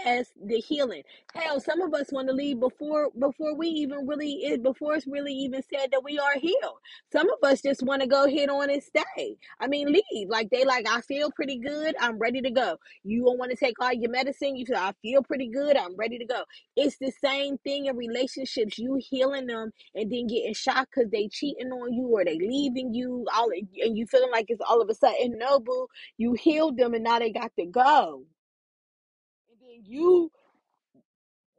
Past 0.04 0.32
the 0.44 0.58
healing. 0.58 1.02
Hell, 1.34 1.60
some 1.60 1.80
of 1.80 1.94
us 1.94 2.12
want 2.12 2.28
to 2.28 2.34
leave 2.34 2.60
before 2.60 3.10
before 3.18 3.54
we 3.54 3.68
even 3.68 4.06
really 4.06 4.32
it 4.44 4.62
before 4.62 4.94
it's 4.94 5.06
really 5.06 5.32
even 5.32 5.62
said 5.62 5.90
that 5.92 6.04
we 6.04 6.18
are 6.18 6.34
healed. 6.38 6.78
Some 7.12 7.28
of 7.30 7.48
us 7.48 7.62
just 7.62 7.82
want 7.82 8.02
to 8.02 8.08
go 8.08 8.26
hit 8.26 8.50
on 8.50 8.70
and 8.70 8.82
stay. 8.82 9.36
I 9.60 9.66
mean, 9.66 9.92
leave. 9.92 10.28
Like 10.28 10.50
they 10.50 10.64
like, 10.64 10.86
I 10.88 11.00
feel 11.02 11.30
pretty 11.30 11.58
good. 11.58 11.94
I'm 12.00 12.18
ready 12.18 12.40
to 12.42 12.50
go. 12.50 12.76
You 13.04 13.24
don't 13.24 13.38
want 13.38 13.50
to 13.50 13.56
take 13.56 13.80
all 13.80 13.92
your 13.92 14.10
medicine. 14.10 14.56
You 14.56 14.66
feel 14.66 14.76
I 14.76 14.92
feel 15.02 15.22
pretty 15.22 15.48
good. 15.48 15.76
I'm 15.76 15.96
ready 15.96 16.18
to 16.18 16.24
go. 16.26 16.44
It's 16.76 16.96
the 16.98 17.12
same 17.22 17.58
thing 17.58 17.86
in 17.86 17.96
relationships. 17.96 18.78
You 18.78 18.98
healing 19.00 19.46
them 19.46 19.72
and 19.94 20.10
then 20.10 20.26
getting 20.26 20.54
shocked 20.54 20.92
because 20.94 21.10
they 21.10 21.28
cheating 21.28 21.70
on 21.70 21.92
you 21.92 22.06
or 22.08 22.24
they 22.24 22.38
leaving 22.38 22.94
you 22.94 23.26
all 23.34 23.50
and 23.50 23.96
you 23.96 24.06
feeling 24.06 24.30
like 24.30 24.46
it's 24.48 24.62
all 24.68 24.80
of 24.80 24.88
a 24.88 24.94
sudden 24.94 25.38
no 25.38 25.60
boo. 25.60 25.86
You 26.18 26.34
healed 26.34 26.76
them 26.76 26.94
and 26.94 27.04
now 27.04 27.18
they 27.18 27.30
got 27.30 27.52
to 27.58 27.66
go. 27.66 28.24
You 29.82 30.30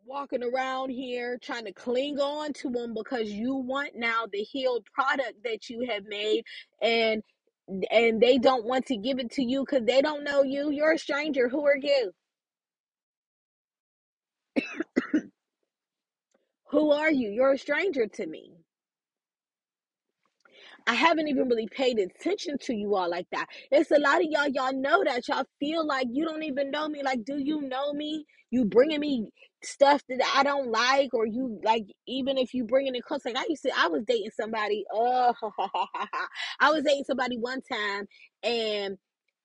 walking 0.06 0.44
around 0.44 0.90
here 0.92 1.40
trying 1.42 1.66
to 1.66 1.74
cling 1.74 2.20
on 2.20 2.54
to 2.54 2.70
them 2.70 2.94
because 2.94 3.30
you 3.32 3.56
want 3.56 3.92
now 3.96 4.26
the 4.32 4.40
healed 4.44 4.86
product 4.94 5.44
that 5.44 5.70
you 5.70 5.88
have 5.90 6.06
made 6.06 6.44
and 6.82 7.24
and 7.92 8.22
they 8.22 8.38
don't 8.38 8.66
want 8.66 8.86
to 8.88 8.98
give 8.98 9.20
it 9.20 9.32
to 9.32 9.44
you 9.44 9.62
because 9.66 9.86
they 9.86 10.02
don't 10.02 10.24
know 10.26 10.44
you. 10.44 10.72
You're 10.72 10.94
a 10.94 10.98
stranger. 11.00 11.50
Who 11.50 11.66
are 11.66 11.78
you? 11.78 12.12
Who 16.72 16.92
are 16.92 17.12
you? 17.12 17.30
You're 17.30 17.54
a 17.54 17.58
stranger 17.58 18.08
to 18.08 18.28
me 18.28 18.54
I 20.88 20.94
haven't 20.94 21.28
even 21.28 21.48
really 21.48 21.68
paid 21.68 22.00
attention 22.00 22.58
to 22.64 22.74
you 22.74 22.96
all 22.96 23.10
like 23.10 23.28
that. 23.32 23.48
It's 23.72 23.92
a 23.92 24.00
lot 24.00 24.18
of 24.22 24.28
y'all, 24.30 24.48
y'all 24.48 24.74
know 24.74 25.04
that. 25.04 25.28
Y'all 25.28 25.46
feel 25.60 25.86
like 25.86 26.08
you 26.12 26.26
don't 26.26 26.44
even 26.44 26.72
know 26.72 26.88
me. 26.90 27.04
Like, 27.04 27.24
do 27.24 27.38
you 27.38 27.62
know 27.62 27.94
me? 27.94 28.26
You 28.50 28.66
bringing 28.66 29.00
me 29.00 29.28
stuff 29.64 30.02
that 30.10 30.22
I 30.36 30.44
don't 30.44 30.72
like, 30.72 31.14
or 31.14 31.26
you 31.26 31.60
like, 31.64 31.86
even 32.08 32.38
if 32.38 32.54
you 32.54 32.66
bringing 32.66 32.96
it 32.96 33.04
close. 33.04 33.24
Like, 33.26 33.38
I 33.38 33.46
used 33.48 33.64
to, 33.64 33.72
I 33.78 33.88
was 33.88 34.04
dating 34.06 34.32
somebody. 34.40 34.84
Oh, 34.92 35.34
I 36.60 36.72
was 36.72 36.84
dating 36.84 37.06
somebody 37.06 37.38
one 37.38 37.62
time, 37.62 38.08
and 38.44 38.98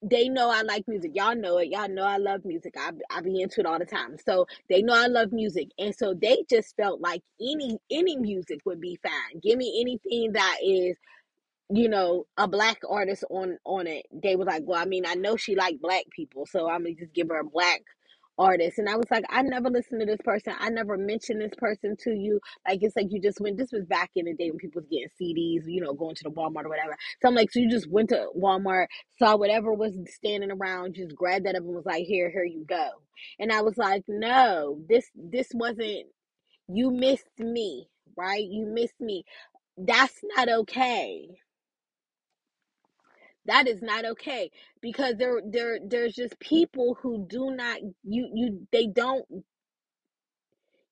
they 0.03 0.29
know 0.29 0.51
I 0.51 0.63
like 0.63 0.85
music. 0.87 1.13
Y'all 1.15 1.35
know 1.37 1.59
it. 1.59 1.69
Y'all 1.69 1.89
know 1.89 2.05
I 2.05 2.19
love 2.19 2.45
music. 2.45 2.75
I 2.79 2.91
I 3.11 3.21
be 3.21 3.41
into 3.41 3.61
it 3.61 3.67
all 3.67 3.79
the 3.79 3.87
time. 3.87 4.17
So 4.25 4.47
they 4.69 4.83
know 4.83 4.95
I 4.95 5.07
love 5.07 5.33
music, 5.33 5.69
and 5.79 5.95
so 5.95 6.15
they 6.15 6.45
just 6.51 6.77
felt 6.77 7.01
like 7.01 7.23
any 7.41 7.79
any 7.91 8.17
music 8.17 8.61
would 8.65 8.81
be 8.81 8.99
fine. 9.03 9.41
Give 9.43 9.59
me 9.59 9.81
anything 9.81 10.33
that 10.33 10.59
is 10.63 10.97
you 11.71 11.89
know, 11.89 12.27
a 12.37 12.47
black 12.49 12.79
artist 12.89 13.25
on 13.31 13.59
on 13.65 13.87
it, 13.87 14.07
they 14.13 14.37
were 14.37 14.45
like, 14.45 14.63
"Well, 14.65 14.81
I 14.81 14.85
mean, 14.87 15.05
I 15.07 15.15
know 15.15 15.37
she 15.37 15.57
like 15.57 15.81
black 15.81 16.05
people, 16.15 16.47
so 16.47 16.69
I'm 16.69 16.83
gonna 16.85 16.95
just 16.95 17.13
give 17.15 17.29
her 17.29 17.41
a 17.41 17.45
black 17.45 17.83
artist." 18.39 18.79
And 18.79 18.89
I 18.89 18.97
was 18.97 19.11
like, 19.11 19.25
"I 19.31 19.43
never 19.43 19.69
listened 19.71 20.01
to 20.01 20.07
this 20.07 20.21
person. 20.25 20.55
I 20.59 20.71
never 20.71 20.97
mentioned 20.97 21.41
this 21.41 21.55
person 21.59 21.97
to 22.05 22.11
you. 22.13 22.41
Like, 22.69 22.83
it's 22.83 22.95
like 22.97 23.09
you 23.11 23.21
just 23.21 23.41
went. 23.41 23.57
This 23.57 23.73
was 23.73 23.85
back 23.85 24.11
in 24.15 24.27
the 24.27 24.35
day 24.35 24.51
when 24.51 24.59
people 24.59 24.81
was 24.81 24.89
getting 24.91 25.09
CDs, 25.21 25.65
you 25.67 25.81
know, 25.81 25.93
going 25.95 26.15
to 26.17 26.23
the 26.25 26.31
Walmart 26.31 26.65
or 26.67 26.69
whatever. 26.69 26.97
So 27.21 27.29
I'm 27.29 27.35
like, 27.35 27.51
so 27.51 27.59
you 27.61 27.69
just 27.71 27.91
went 27.91 28.11
to 28.11 28.29
Walmart, 28.37 28.87
saw 29.19 29.37
whatever 29.37 29.73
was 29.73 29.97
standing 30.09 30.51
around, 30.53 30.95
just 30.95 31.17
grabbed 31.17 31.47
that 31.47 31.57
up 31.57 31.63
and 31.63 31.75
was 31.75 31.87
like, 31.87 32.05
"Here, 32.07 32.31
here 32.31 32.45
you 32.45 32.65
go." 32.69 32.91
And 33.41 33.53
I 33.53 33.63
was 33.63 33.77
like, 33.77 34.05
"No, 34.09 34.81
this 34.89 35.11
this 35.17 35.49
wasn't. 35.55 36.07
You 36.69 36.91
missed 36.93 37.39
me, 37.39 37.89
right? 38.17 38.45
You 38.45 38.67
missed 38.67 39.01
me. 39.01 39.25
That's 39.79 40.21
not 40.37 40.49
okay." 40.49 41.29
That 43.47 43.69
is 43.69 43.83
not 43.83 44.05
okay 44.05 44.51
because 44.83 45.17
there 45.19 45.41
there 45.51 45.79
there's 45.87 46.15
just 46.15 46.39
people 46.41 46.97
who 47.03 47.27
do 47.29 47.53
not 47.53 47.79
you 48.05 48.31
you 48.35 48.69
they 48.73 48.87
don't 48.89 49.27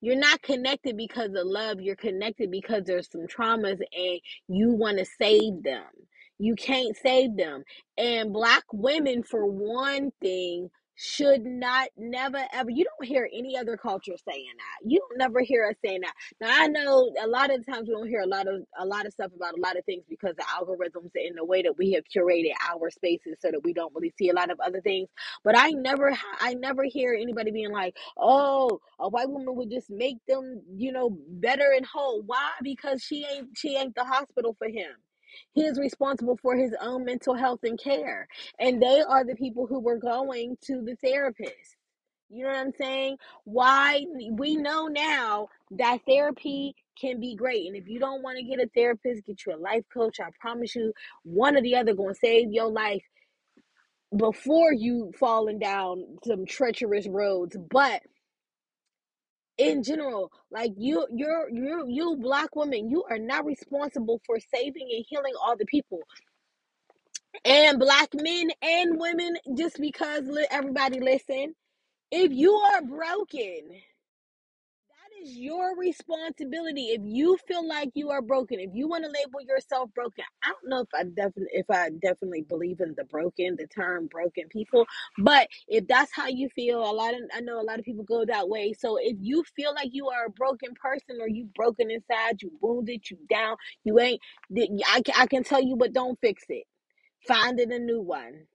you're 0.02 0.16
not 0.16 0.42
connected 0.42 0.96
because 0.96 1.30
of 1.30 1.46
love 1.46 1.80
you're 1.82 1.96
connected 1.96 2.52
because 2.52 2.84
there's 2.86 3.10
some 3.10 3.26
traumas 3.26 3.80
and 3.94 4.20
you 4.48 4.72
want 4.72 4.98
to 4.98 5.06
save 5.20 5.64
them. 5.64 5.84
You 6.40 6.54
can't 6.56 6.96
save 6.96 7.36
them. 7.36 7.64
And 7.98 8.32
black 8.32 8.64
women 8.72 9.24
for 9.24 9.46
one 9.46 10.12
thing 10.22 10.70
should 10.96 11.44
not 11.44 11.88
never 11.96 12.44
ever 12.52 12.70
you 12.70 12.84
don't 12.84 13.06
hear 13.08 13.28
any 13.32 13.56
other 13.58 13.76
culture 13.76 14.14
saying 14.28 14.46
that. 14.58 14.88
You 14.90 15.00
don't 15.00 15.18
never 15.18 15.40
hear 15.40 15.66
us 15.66 15.76
saying 15.84 16.02
that. 16.02 16.14
Now 16.40 16.48
i 16.64 16.66
know 16.68 17.12
a 17.22 17.26
lot 17.26 17.52
of 17.52 17.64
times 17.66 17.88
we 17.88 17.94
don't 17.94 18.08
hear 18.08 18.20
a 18.20 18.26
lot 18.26 18.46
of 18.48 18.62
a 18.78 18.86
lot 18.86 19.06
of 19.06 19.12
stuff 19.12 19.32
about 19.34 19.56
a 19.56 19.60
lot 19.60 19.76
of 19.78 19.84
things 19.84 20.04
because 20.08 20.34
the 20.36 20.44
algorithms 20.44 21.10
and 21.14 21.36
the 21.36 21.44
way 21.44 21.62
that 21.62 21.76
we 21.78 21.92
have 21.92 22.04
curated 22.14 22.52
our 22.70 22.90
spaces 22.90 23.36
so 23.40 23.50
that 23.50 23.64
we 23.64 23.72
don't 23.72 23.94
really 23.94 24.12
see 24.18 24.30
a 24.30 24.34
lot 24.34 24.50
of 24.50 24.60
other 24.60 24.80
things. 24.80 25.08
But 25.44 25.56
i 25.58 25.70
never 25.70 26.16
i 26.40 26.54
never 26.54 26.84
hear 26.84 27.14
anybody 27.14 27.50
being 27.50 27.72
like 27.72 27.96
oh 28.18 28.80
a 29.00 29.08
white 29.08 29.30
woman 29.30 29.56
would 29.56 29.70
just 29.70 29.90
make 29.90 30.18
them 30.28 30.62
you 30.76 30.92
know 30.92 31.10
better 31.28 31.72
and 31.76 31.86
whole. 31.86 32.22
Why? 32.24 32.50
Because 32.62 33.02
she 33.02 33.26
ain't 33.34 33.48
she 33.56 33.76
ain't 33.76 33.94
the 33.94 34.04
hospital 34.04 34.54
for 34.58 34.68
him 34.68 34.92
he 35.52 35.62
is 35.62 35.78
responsible 35.78 36.38
for 36.40 36.56
his 36.56 36.74
own 36.80 37.04
mental 37.04 37.34
health 37.34 37.60
and 37.62 37.78
care. 37.78 38.28
And 38.58 38.82
they 38.82 39.02
are 39.02 39.24
the 39.24 39.36
people 39.36 39.66
who 39.66 39.80
were 39.80 39.98
going 39.98 40.56
to 40.66 40.82
the 40.82 40.96
therapist. 40.96 41.76
You 42.30 42.44
know 42.44 42.50
what 42.50 42.58
i'm 42.58 42.72
saying? 42.72 43.18
Why 43.44 44.04
we 44.32 44.56
know 44.56 44.86
now 44.86 45.48
that 45.72 45.98
therapy 46.06 46.74
can 47.00 47.20
be 47.20 47.36
great. 47.36 47.66
And 47.66 47.76
if 47.76 47.88
you 47.88 48.00
don't 48.00 48.22
want 48.22 48.38
to 48.38 48.44
get 48.44 48.60
a 48.60 48.68
therapist 48.74 49.26
get 49.26 49.44
you 49.46 49.54
a 49.54 49.56
life 49.56 49.84
coach 49.92 50.20
i 50.20 50.28
promise 50.40 50.74
you 50.74 50.92
one 51.22 51.56
or 51.56 51.62
the 51.62 51.76
other 51.76 51.94
to 51.94 52.14
save 52.14 52.50
your 52.50 52.70
life 52.70 53.02
before 54.16 54.72
you 54.72 55.12
falling 55.18 55.58
down 55.58 56.04
some 56.24 56.46
treacherous 56.46 57.06
roads. 57.08 57.56
But 57.70 58.02
in 59.58 59.82
general 59.82 60.32
like 60.50 60.72
you 60.78 61.06
you're 61.12 61.50
you 61.50 61.86
you 61.88 62.16
black 62.20 62.54
woman 62.56 62.90
you 62.90 63.04
are 63.10 63.18
not 63.18 63.44
responsible 63.46 64.20
for 64.26 64.38
saving 64.54 64.88
and 64.94 65.04
healing 65.08 65.34
all 65.42 65.56
the 65.56 65.66
people. 65.66 66.00
And 67.44 67.78
black 67.80 68.10
men 68.14 68.50
and 68.62 69.00
women 69.00 69.36
just 69.56 69.78
because 69.80 70.24
everybody 70.50 71.00
listen 71.00 71.54
if 72.10 72.32
you 72.32 72.52
are 72.54 72.82
broken 72.82 73.70
is 75.24 75.36
your 75.36 75.76
responsibility. 75.78 76.88
If 76.88 77.00
you 77.04 77.38
feel 77.48 77.66
like 77.66 77.90
you 77.94 78.10
are 78.10 78.22
broken, 78.22 78.60
if 78.60 78.70
you 78.74 78.88
want 78.88 79.04
to 79.04 79.10
label 79.10 79.40
yourself 79.46 79.90
broken, 79.94 80.24
I 80.42 80.48
don't 80.48 80.70
know 80.70 80.80
if 80.80 80.88
I 80.94 81.04
definitely 81.04 81.48
if 81.52 81.66
I 81.70 81.90
definitely 81.90 82.42
believe 82.42 82.80
in 82.80 82.94
the 82.96 83.04
broken, 83.04 83.56
the 83.58 83.66
term 83.66 84.06
broken 84.08 84.48
people, 84.48 84.86
but 85.18 85.48
if 85.68 85.86
that's 85.86 86.12
how 86.14 86.28
you 86.28 86.48
feel, 86.50 86.78
a 86.80 86.92
lot 86.92 87.14
of 87.14 87.20
I 87.34 87.40
know 87.40 87.60
a 87.60 87.64
lot 87.64 87.78
of 87.78 87.84
people 87.84 88.04
go 88.04 88.24
that 88.26 88.48
way. 88.48 88.72
So 88.78 88.98
if 89.00 89.16
you 89.20 89.44
feel 89.56 89.74
like 89.74 89.90
you 89.92 90.08
are 90.08 90.26
a 90.26 90.30
broken 90.30 90.74
person 90.74 91.18
or 91.20 91.28
you 91.28 91.48
broken 91.56 91.90
inside, 91.90 92.42
you 92.42 92.52
wounded, 92.60 93.10
you 93.10 93.18
down, 93.30 93.56
you 93.84 93.98
ain't 94.00 94.20
I 94.86 95.02
I 95.16 95.26
can 95.26 95.44
tell 95.44 95.62
you 95.62 95.76
but 95.76 95.92
don't 95.92 96.18
fix 96.20 96.44
it. 96.48 96.64
Find 97.26 97.58
it 97.60 97.70
a 97.70 97.78
new 97.78 98.00
one 98.02 98.46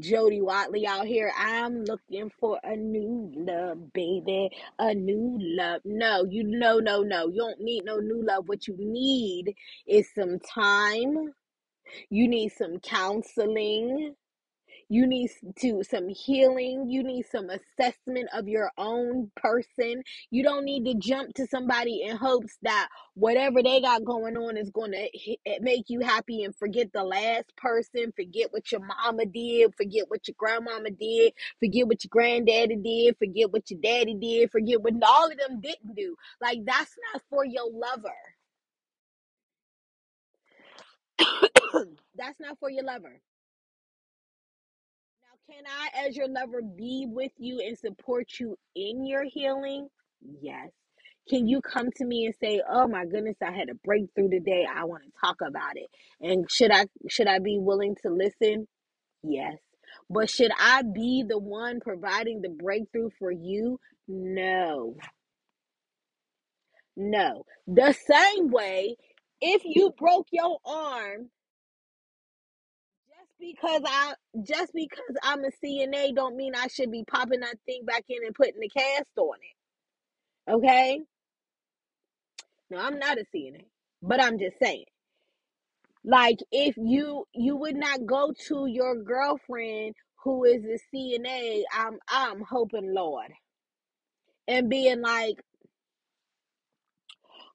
Jody 0.00 0.40
Watley 0.42 0.86
out 0.86 1.06
here. 1.06 1.32
I'm 1.38 1.84
looking 1.84 2.30
for 2.40 2.60
a 2.64 2.76
new 2.76 3.32
love, 3.36 3.92
baby. 3.92 4.50
A 4.78 4.94
new 4.94 5.38
love. 5.40 5.82
No, 5.84 6.24
you 6.28 6.44
no 6.44 6.78
no 6.78 7.02
no. 7.02 7.28
You 7.28 7.38
don't 7.40 7.60
need 7.60 7.84
no 7.84 7.98
new 7.98 8.24
love. 8.24 8.48
What 8.48 8.68
you 8.68 8.76
need 8.78 9.54
is 9.86 10.08
some 10.14 10.38
time. 10.40 11.34
You 12.10 12.28
need 12.28 12.50
some 12.52 12.78
counseling. 12.80 14.14
You 14.88 15.06
need 15.06 15.30
to 15.60 15.82
some 15.84 16.08
healing. 16.08 16.88
You 16.88 17.02
need 17.02 17.26
some 17.30 17.50
assessment 17.50 18.28
of 18.34 18.48
your 18.48 18.70
own 18.78 19.30
person. 19.36 20.02
You 20.30 20.42
don't 20.42 20.64
need 20.64 20.84
to 20.86 20.94
jump 20.94 21.34
to 21.34 21.46
somebody 21.46 22.02
in 22.02 22.16
hopes 22.16 22.58
that 22.62 22.88
whatever 23.14 23.62
they 23.62 23.80
got 23.80 24.04
going 24.04 24.36
on 24.36 24.56
is 24.56 24.70
going 24.70 24.92
to 24.92 25.08
eh, 25.46 25.58
make 25.60 25.84
you 25.88 26.00
happy 26.00 26.44
and 26.44 26.54
forget 26.56 26.92
the 26.92 27.04
last 27.04 27.54
person, 27.56 28.12
forget 28.16 28.52
what 28.52 28.70
your 28.72 28.82
mama 28.82 29.26
did, 29.26 29.74
forget 29.76 30.08
what 30.08 30.28
your 30.28 30.34
grandmama 30.38 30.90
did, 30.90 31.32
forget 31.60 31.86
what 31.86 32.04
your 32.04 32.10
granddaddy 32.10 32.76
did, 32.76 33.16
forget 33.18 33.52
what 33.52 33.70
your 33.70 33.80
daddy 33.80 34.14
did, 34.14 34.50
forget 34.50 34.80
what 34.82 34.94
all 35.06 35.30
of 35.30 35.38
them 35.38 35.60
didn't 35.60 35.94
do. 35.94 36.16
Like 36.40 36.58
that's 36.64 36.94
not 37.12 37.22
for 37.30 37.44
your 37.44 37.70
lover. 37.72 38.10
that's 42.16 42.40
not 42.40 42.58
for 42.58 42.70
your 42.70 42.84
lover. 42.84 43.20
Can 45.52 45.64
I, 45.66 46.06
as 46.08 46.16
your 46.16 46.28
lover, 46.28 46.62
be 46.62 47.06
with 47.08 47.32
you 47.38 47.60
and 47.60 47.78
support 47.78 48.28
you 48.40 48.56
in 48.76 49.06
your 49.06 49.24
healing? 49.24 49.88
Yes. 50.42 50.70
Can 51.28 51.46
you 51.48 51.60
come 51.60 51.90
to 51.96 52.06
me 52.06 52.26
and 52.26 52.34
say, 52.36 52.62
"Oh 52.68 52.88
my 52.88 53.04
goodness, 53.06 53.36
I 53.42 53.52
had 53.52 53.70
a 53.70 53.74
breakthrough 53.74 54.30
today. 54.30 54.66
I 54.66 54.84
want 54.84 55.04
to 55.04 55.12
talk 55.20 55.42
about 55.42 55.76
it." 55.76 55.88
And 56.20 56.50
should 56.50 56.72
I 56.72 56.86
should 57.08 57.28
I 57.28 57.38
be 57.40 57.58
willing 57.58 57.96
to 58.02 58.10
listen? 58.10 58.68
Yes. 59.22 59.58
But 60.10 60.30
should 60.30 60.52
I 60.58 60.82
be 60.82 61.24
the 61.28 61.38
one 61.38 61.80
providing 61.80 62.42
the 62.42 62.50
breakthrough 62.50 63.10
for 63.18 63.30
you? 63.32 63.78
No. 64.08 64.96
No. 66.96 67.44
The 67.66 67.92
same 67.94 68.50
way 68.50 68.96
if 69.40 69.62
you 69.64 69.92
broke 69.98 70.28
your 70.32 70.58
arm 70.64 71.30
because 73.42 73.82
I 73.84 74.14
just 74.42 74.72
because 74.72 75.16
I'm 75.22 75.44
a 75.44 75.50
CNA 75.64 76.14
don't 76.14 76.36
mean 76.36 76.54
I 76.54 76.68
should 76.68 76.90
be 76.90 77.04
popping 77.04 77.40
that 77.40 77.56
thing 77.66 77.84
back 77.84 78.04
in 78.08 78.24
and 78.24 78.34
putting 78.34 78.60
the 78.60 78.68
cast 78.68 79.10
on 79.18 79.36
it. 79.42 80.52
Okay? 80.52 81.00
No, 82.70 82.78
I'm 82.78 82.98
not 82.98 83.18
a 83.18 83.24
CNA. 83.34 83.64
But 84.02 84.22
I'm 84.22 84.38
just 84.38 84.58
saying. 84.62 84.84
Like 86.04 86.38
if 86.50 86.76
you 86.76 87.26
you 87.34 87.56
would 87.56 87.76
not 87.76 88.06
go 88.06 88.32
to 88.48 88.66
your 88.66 88.96
girlfriend 89.02 89.94
who 90.24 90.44
is 90.44 90.64
a 90.64 90.96
CNA, 90.96 91.62
I'm 91.72 91.98
I'm 92.08 92.42
hoping 92.42 92.94
Lord. 92.94 93.32
And 94.48 94.68
being 94.68 95.00
like, 95.00 95.40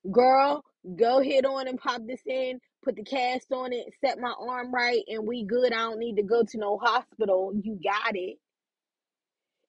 girl, 0.10 0.64
go 0.96 1.20
hit 1.22 1.46
on 1.46 1.68
and 1.68 1.80
pop 1.80 2.02
this 2.08 2.22
in, 2.26 2.60
put 2.84 2.96
the 2.96 3.04
cast 3.04 3.52
on 3.52 3.74
it, 3.74 3.88
set 4.04 4.20
my 4.20 4.34
arm 4.40 4.74
right, 4.74 5.04
and 5.08 5.28
we 5.28 5.44
good. 5.44 5.74
I 5.74 5.78
don't 5.78 6.00
need 6.00 6.18
to 6.18 6.24
go 6.24 6.44
to 6.44 6.58
no 6.58 6.78
hospital. 6.78 7.54
You 7.62 7.80
got 7.84 8.16
it. 8.16 8.38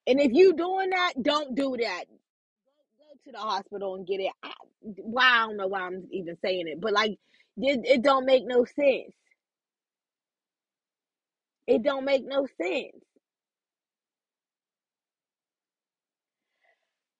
And 0.07 0.19
if 0.19 0.31
you 0.33 0.53
doing 0.55 0.91
that, 0.91 1.13
don't 1.21 1.55
do 1.55 1.77
that. 1.81 2.05
Go 2.99 3.05
to 3.25 3.31
the 3.31 3.39
hospital 3.39 3.95
and 3.95 4.07
get 4.07 4.21
it. 4.21 4.31
I, 4.43 4.53
why 4.81 5.23
I 5.25 5.47
don't 5.47 5.57
know 5.57 5.67
why 5.67 5.81
I'm 5.81 6.07
even 6.11 6.37
saying 6.43 6.67
it, 6.67 6.81
but 6.81 6.93
like 6.93 7.19
it, 7.57 7.81
it 7.85 8.01
don't 8.03 8.25
make 8.25 8.45
no 8.45 8.65
sense. 8.65 9.13
It 11.67 11.83
don't 11.83 12.05
make 12.05 12.25
no 12.27 12.47
sense. 12.61 12.95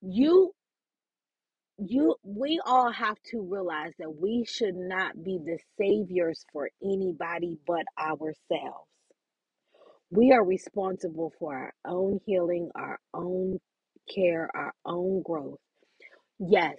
You 0.02 0.54
you 1.86 2.16
we 2.24 2.62
all 2.66 2.92
have 2.92 3.18
to 3.32 3.42
realize 3.42 3.94
that 4.00 4.16
we 4.16 4.46
should 4.48 4.76
not 4.76 5.24
be 5.24 5.40
the 5.44 5.60
saviors 5.80 6.46
for 6.54 6.70
anybody 6.84 7.58
but 7.68 7.86
ourselves. 8.00 8.88
We 10.12 10.32
are 10.32 10.44
responsible 10.46 11.34
for 11.40 11.56
our 11.56 11.74
own 11.86 12.20
healing, 12.26 12.70
our 12.76 13.00
own 13.14 13.60
care, 14.14 14.50
our 14.56 14.74
own 14.86 15.22
growth. 15.24 15.60
Yes. 16.40 16.76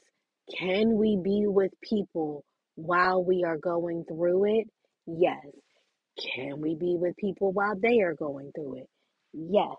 Can 0.58 0.96
we 0.96 1.18
be 1.22 1.44
with 1.46 1.72
people 1.82 2.44
while 2.76 3.24
we 3.24 3.44
are 3.44 3.58
going 3.58 4.04
through 4.08 4.60
it? 4.60 4.68
Yes. 5.06 5.46
Can 6.20 6.60
we 6.60 6.76
be 6.76 6.96
with 6.98 7.16
people 7.16 7.52
while 7.52 7.76
they 7.80 8.00
are 8.00 8.14
going 8.14 8.52
through 8.54 8.78
it? 8.78 8.88
Yes. 9.32 9.76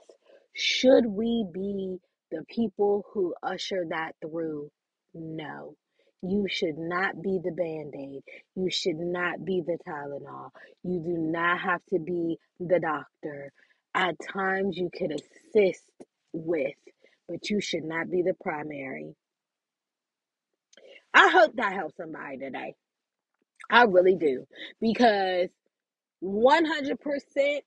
Should 0.56 1.06
we 1.06 1.46
be 1.54 1.98
the 2.32 2.44
people 2.50 3.06
who 3.14 3.36
usher 3.44 3.86
that 3.90 4.14
through? 4.22 4.70
No. 5.14 5.76
You 6.24 6.46
should 6.50 6.78
not 6.78 7.22
be 7.22 7.40
the 7.44 7.52
band 7.52 7.96
aid. 7.98 8.22
You 8.56 8.70
should 8.70 8.98
not 8.98 9.44
be 9.44 9.62
the 9.66 9.78
Tylenol. 9.88 10.52
You 10.84 11.00
do 11.00 11.18
not 11.18 11.60
have 11.62 11.82
to 11.92 12.00
be 12.00 12.38
the 12.60 12.80
doctor. 12.80 13.52
At 13.96 14.16
times, 14.32 14.78
you 14.78 14.90
could 14.96 15.12
assist 15.12 15.90
with, 16.32 16.76
but 17.28 17.50
you 17.50 17.60
should 17.60 17.84
not 17.84 18.10
be 18.12 18.22
the 18.22 18.36
primary. 18.42 19.16
I 21.14 21.30
hope 21.30 21.56
that 21.56 21.74
helps 21.74 21.98
somebody 21.98 22.38
today. 22.38 22.76
I 23.70 23.84
really 23.84 24.16
do. 24.16 24.46
Because 24.80 25.50
100%. 26.24 27.62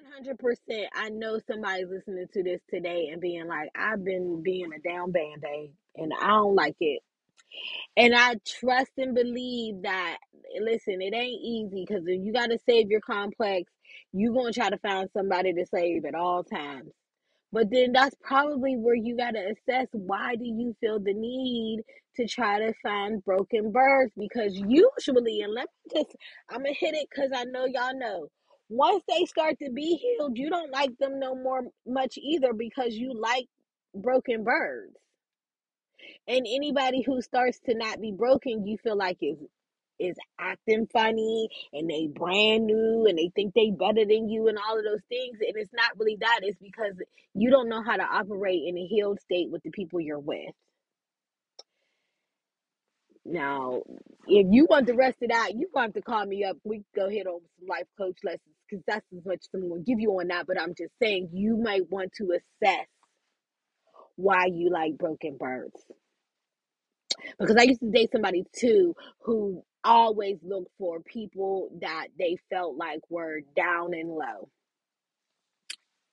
100%. 0.00 0.86
I 0.94 1.08
know 1.10 1.40
somebody's 1.46 1.88
listening 1.88 2.26
to 2.32 2.42
this 2.42 2.60
today 2.70 3.08
and 3.12 3.20
being 3.20 3.46
like, 3.46 3.70
I've 3.76 4.04
been 4.04 4.42
being 4.42 4.70
a 4.72 4.78
down 4.78 5.12
band 5.12 5.44
aid 5.44 5.72
and 5.96 6.12
I 6.20 6.28
don't 6.28 6.54
like 6.54 6.76
it. 6.80 7.00
And 7.96 8.14
I 8.14 8.36
trust 8.46 8.92
and 8.98 9.14
believe 9.14 9.82
that, 9.82 10.18
listen, 10.60 11.02
it 11.02 11.14
ain't 11.14 11.42
easy 11.42 11.84
because 11.86 12.04
if 12.06 12.24
you 12.24 12.32
got 12.32 12.46
to 12.50 12.58
save 12.66 12.90
your 12.90 13.00
complex, 13.00 13.72
you're 14.12 14.32
going 14.32 14.52
to 14.52 14.58
try 14.60 14.70
to 14.70 14.78
find 14.78 15.08
somebody 15.12 15.52
to 15.52 15.66
save 15.66 16.04
at 16.04 16.14
all 16.14 16.44
times. 16.44 16.90
But 17.52 17.70
then 17.70 17.92
that's 17.92 18.14
probably 18.22 18.76
where 18.76 18.94
you 18.94 19.16
got 19.16 19.32
to 19.32 19.40
assess 19.40 19.88
why 19.92 20.36
do 20.36 20.44
you 20.44 20.76
feel 20.80 21.00
the 21.00 21.14
need 21.14 21.82
to 22.16 22.26
try 22.26 22.60
to 22.60 22.72
find 22.82 23.24
broken 23.24 23.72
birds? 23.72 24.12
Because 24.16 24.54
usually, 24.54 25.40
and 25.40 25.52
let 25.52 25.66
me 25.66 26.02
just, 26.02 26.16
I'm 26.48 26.62
going 26.62 26.74
to 26.74 26.78
hit 26.78 26.94
it 26.94 27.08
because 27.10 27.30
I 27.34 27.44
know 27.44 27.66
y'all 27.66 27.98
know. 27.98 28.28
Once 28.70 29.02
they 29.08 29.24
start 29.24 29.58
to 29.58 29.68
be 29.70 29.96
healed, 29.96 30.38
you 30.38 30.48
don't 30.48 30.70
like 30.70 30.96
them 30.98 31.18
no 31.18 31.34
more 31.34 31.62
much 31.86 32.16
either 32.16 32.52
because 32.52 32.94
you 32.94 33.12
like 33.12 33.46
broken 33.94 34.44
birds. 34.44 34.96
And 36.28 36.46
anybody 36.48 37.02
who 37.02 37.20
starts 37.20 37.58
to 37.66 37.74
not 37.74 38.00
be 38.00 38.12
broken, 38.12 38.64
you 38.64 38.78
feel 38.78 38.96
like 38.96 39.18
is 39.20 39.38
is 39.98 40.16
acting 40.38 40.88
funny 40.92 41.48
and 41.74 41.90
they 41.90 42.06
brand 42.06 42.64
new 42.64 43.04
and 43.06 43.18
they 43.18 43.30
think 43.36 43.52
they 43.54 43.70
better 43.70 44.06
than 44.06 44.30
you 44.30 44.48
and 44.48 44.56
all 44.56 44.78
of 44.78 44.84
those 44.84 45.02
things. 45.10 45.36
And 45.40 45.54
it's 45.56 45.74
not 45.74 45.98
really 45.98 46.16
that. 46.20 46.40
It's 46.42 46.58
because 46.58 46.94
you 47.34 47.50
don't 47.50 47.68
know 47.68 47.82
how 47.82 47.96
to 47.96 48.02
operate 48.02 48.62
in 48.66 48.78
a 48.78 48.86
healed 48.86 49.20
state 49.20 49.50
with 49.50 49.62
the 49.62 49.70
people 49.70 50.00
you're 50.00 50.18
with. 50.18 50.54
Now, 53.24 53.82
if 54.26 54.46
you 54.50 54.66
want 54.68 54.86
the 54.86 54.94
rest 54.94 55.18
of 55.22 55.28
that, 55.28 55.52
you 55.54 55.68
want 55.74 55.94
to 55.94 56.02
call 56.02 56.24
me 56.24 56.44
up. 56.44 56.56
We 56.64 56.78
can 56.78 56.84
go 57.04 57.08
hit 57.08 57.26
on 57.26 57.40
some 57.58 57.68
life 57.68 57.86
coach 57.98 58.18
lessons 58.24 58.40
because 58.68 58.82
that's 58.86 59.06
as 59.16 59.24
much 59.24 59.40
as 59.40 59.48
I'm 59.54 59.68
to 59.68 59.84
give 59.86 60.00
you 60.00 60.10
on 60.12 60.28
that. 60.28 60.46
But 60.46 60.60
I'm 60.60 60.74
just 60.76 60.92
saying 61.02 61.30
you 61.32 61.56
might 61.56 61.90
want 61.90 62.12
to 62.18 62.32
assess 62.32 62.86
why 64.16 64.46
you 64.46 64.70
like 64.70 64.96
broken 64.98 65.36
birds. 65.38 65.82
Because 67.38 67.56
I 67.58 67.62
used 67.62 67.80
to 67.80 67.90
date 67.90 68.10
somebody 68.12 68.44
too 68.58 68.94
who 69.24 69.62
always 69.84 70.38
looked 70.42 70.70
for 70.78 71.00
people 71.00 71.70
that 71.80 72.08
they 72.18 72.38
felt 72.50 72.76
like 72.76 73.00
were 73.08 73.40
down 73.56 73.94
and 73.94 74.10
low. 74.10 74.48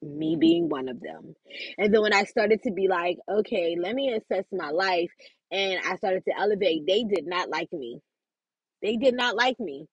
Me 0.01 0.38
being 0.39 0.70
one 0.70 0.89
of 0.89 0.99
them. 0.99 1.36
And 1.78 1.93
then 1.93 2.01
when 2.01 2.14
I 2.14 2.24
started 2.24 2.62
to 2.64 2.72
be 2.72 2.88
like, 2.88 3.18
okay, 3.30 3.76
let 3.80 3.95
me 3.95 4.14
assess 4.14 4.45
my 4.51 4.70
life, 4.70 5.10
and 5.51 5.79
I 5.85 5.95
started 5.97 6.23
to 6.25 6.37
elevate, 6.37 6.85
they 6.87 7.03
did 7.03 7.25
not 7.27 7.49
like 7.49 7.71
me. 7.73 8.01
They 8.81 8.97
did 8.97 9.15
not 9.15 9.35
like 9.35 9.59
me 9.59 9.87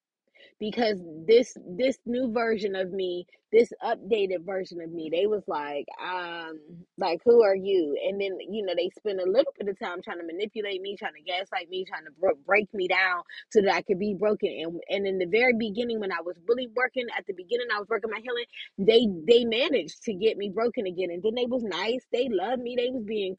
because 0.61 1.01
this 1.27 1.57
this 1.67 1.99
new 2.07 2.33
version 2.33 2.77
of 2.77 2.93
me 2.93 3.27
this 3.53 3.73
updated 3.85 4.45
version 4.45 4.81
of 4.81 4.91
me 4.93 5.09
they 5.13 5.27
was 5.27 5.43
like 5.47 5.87
um 6.05 6.59
like 6.99 7.21
who 7.25 7.43
are 7.45 7.57
you? 7.57 7.97
And 8.07 8.21
then 8.21 8.39
you 8.41 8.65
know 8.65 8.75
they 8.77 8.91
spend 8.99 9.21
a 9.21 9.31
little 9.31 9.53
bit 9.59 9.69
of 9.69 9.79
time 9.79 10.03
trying 10.03 10.19
to 10.21 10.27
manipulate 10.27 10.83
me 10.83 10.97
trying 10.97 11.15
to 11.15 11.23
gaslight 11.23 11.71
me 11.71 11.85
trying 11.85 12.05
to 12.05 12.13
bro- 12.21 12.39
break 12.47 12.73
me 12.75 12.89
down 12.89 13.23
so 13.51 13.63
that 13.63 13.75
i 13.75 13.83
could 13.83 13.99
be 13.99 14.15
broken. 14.15 14.51
And 14.63 14.81
and 14.91 15.07
in 15.07 15.19
the 15.19 15.27
very 15.27 15.55
beginning 15.59 16.01
when 16.01 16.13
i 16.13 16.21
was 16.25 16.37
really 16.49 16.69
working 16.77 17.07
at 17.17 17.27
the 17.27 17.35
beginning 17.35 17.69
i 17.75 17.79
was 17.79 17.89
working 17.89 18.11
my 18.11 18.21
healing 18.23 18.47
they 18.79 19.07
they 19.27 19.45
managed 19.45 20.03
to 20.05 20.15
get 20.15 20.37
me 20.39 20.51
broken 20.51 20.87
again. 20.87 21.11
And 21.11 21.23
then 21.23 21.35
they 21.35 21.47
was 21.47 21.63
nice 21.65 22.05
they 22.13 22.29
loved 22.31 22.63
me 22.63 22.77
they 22.77 22.91
was 22.91 23.05
being 23.05 23.37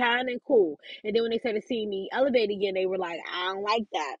kind 0.00 0.28
and 0.28 0.40
cool. 0.46 0.78
And 1.04 1.14
then 1.14 1.22
when 1.22 1.30
they 1.30 1.38
started 1.38 1.64
seeing 1.64 1.90
me 1.90 2.08
elevate 2.12 2.50
again 2.50 2.74
they 2.74 2.86
were 2.86 2.98
like 2.98 3.20
i 3.32 3.52
don't 3.52 3.62
like 3.62 3.86
that. 3.92 4.16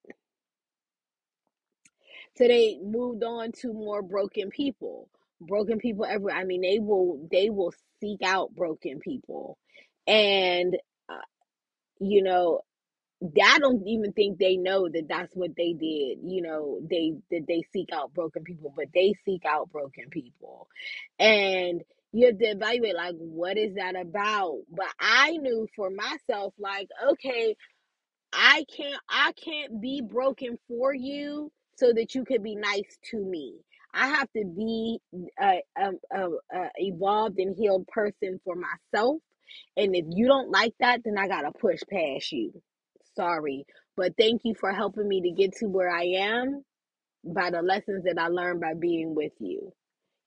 So 2.36 2.46
they 2.46 2.78
moved 2.82 3.22
on 3.24 3.52
to 3.62 3.72
more 3.72 4.02
broken 4.02 4.50
people. 4.50 5.08
Broken 5.40 5.78
people 5.78 6.04
everywhere 6.04 6.36
i 6.36 6.44
mean 6.44 6.60
they 6.62 6.78
will 6.78 7.26
they 7.30 7.50
will 7.50 7.72
seek 8.00 8.20
out 8.24 8.54
broken 8.54 9.00
people. 9.00 9.58
And 10.06 10.76
uh, 11.08 11.26
you 12.00 12.22
know 12.22 12.60
i 13.42 13.58
don't 13.58 13.86
even 13.86 14.12
think 14.12 14.38
they 14.38 14.56
know 14.56 14.88
that 14.88 15.06
that's 15.08 15.34
what 15.34 15.50
they 15.56 15.74
did 15.74 16.18
you 16.24 16.40
know 16.40 16.80
they 16.88 17.12
that 17.30 17.46
they 17.46 17.62
seek 17.72 17.90
out 17.92 18.14
broken 18.14 18.42
people 18.42 18.72
but 18.76 18.86
they 18.94 19.14
seek 19.24 19.44
out 19.46 19.70
broken 19.70 20.08
people. 20.10 20.68
And 21.18 21.82
you 22.12 22.26
have 22.26 22.38
to 22.38 22.46
evaluate 22.46 22.96
like 22.96 23.14
what 23.18 23.58
is 23.58 23.74
that 23.76 23.96
about 23.96 24.58
but 24.70 24.88
i 25.00 25.32
knew 25.38 25.66
for 25.76 25.90
myself 25.90 26.54
like 26.58 26.88
okay 27.10 27.48
I 28.32 28.66
can't 28.76 29.00
I 29.10 29.32
can't 29.32 29.82
be 29.82 30.02
broken 30.02 30.58
for 30.68 30.94
you 30.94 31.52
so 31.76 31.92
that 31.94 32.14
you 32.14 32.26
could 32.26 32.44
be 32.44 32.56
nice 32.56 32.98
to 33.12 33.18
me. 33.18 33.56
I 33.94 34.08
have 34.08 34.28
to 34.36 34.46
be 34.46 35.00
a, 35.40 35.62
a, 35.78 35.90
a, 36.14 36.28
a 36.54 36.70
evolved 36.78 37.40
and 37.40 37.56
healed 37.56 37.88
person 37.88 38.40
for 38.44 38.56
myself. 38.56 39.18
And 39.76 39.96
if 39.96 40.06
you 40.10 40.28
don't 40.28 40.52
like 40.52 40.74
that, 40.80 41.02
then 41.04 41.18
I 41.18 41.28
gotta 41.28 41.52
push 41.52 41.80
past 41.92 42.32
you. 42.32 42.62
Sorry. 43.16 43.66
But 43.96 44.14
thank 44.18 44.42
you 44.44 44.54
for 44.60 44.72
helping 44.72 45.08
me 45.08 45.22
to 45.22 45.32
get 45.32 45.56
to 45.58 45.66
where 45.66 45.90
I 45.90 46.04
am 46.04 46.64
by 47.24 47.50
the 47.50 47.62
lessons 47.62 48.04
that 48.04 48.18
I 48.18 48.28
learned 48.28 48.60
by 48.60 48.74
being 48.74 49.14
with 49.14 49.32
you. 49.40 49.72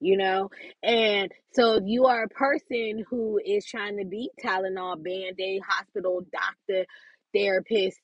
You 0.03 0.17
know? 0.17 0.49
And 0.83 1.31
so 1.53 1.75
if 1.75 1.83
you 1.85 2.05
are 2.07 2.23
a 2.23 2.29
person 2.29 3.05
who 3.09 3.39
is 3.43 3.65
trying 3.65 3.97
to 3.99 4.05
be 4.05 4.29
Tylenol, 4.43 5.01
Band-Aid, 5.01 5.61
hospital, 5.65 6.21
doctor, 6.29 6.85
therapist, 7.33 7.97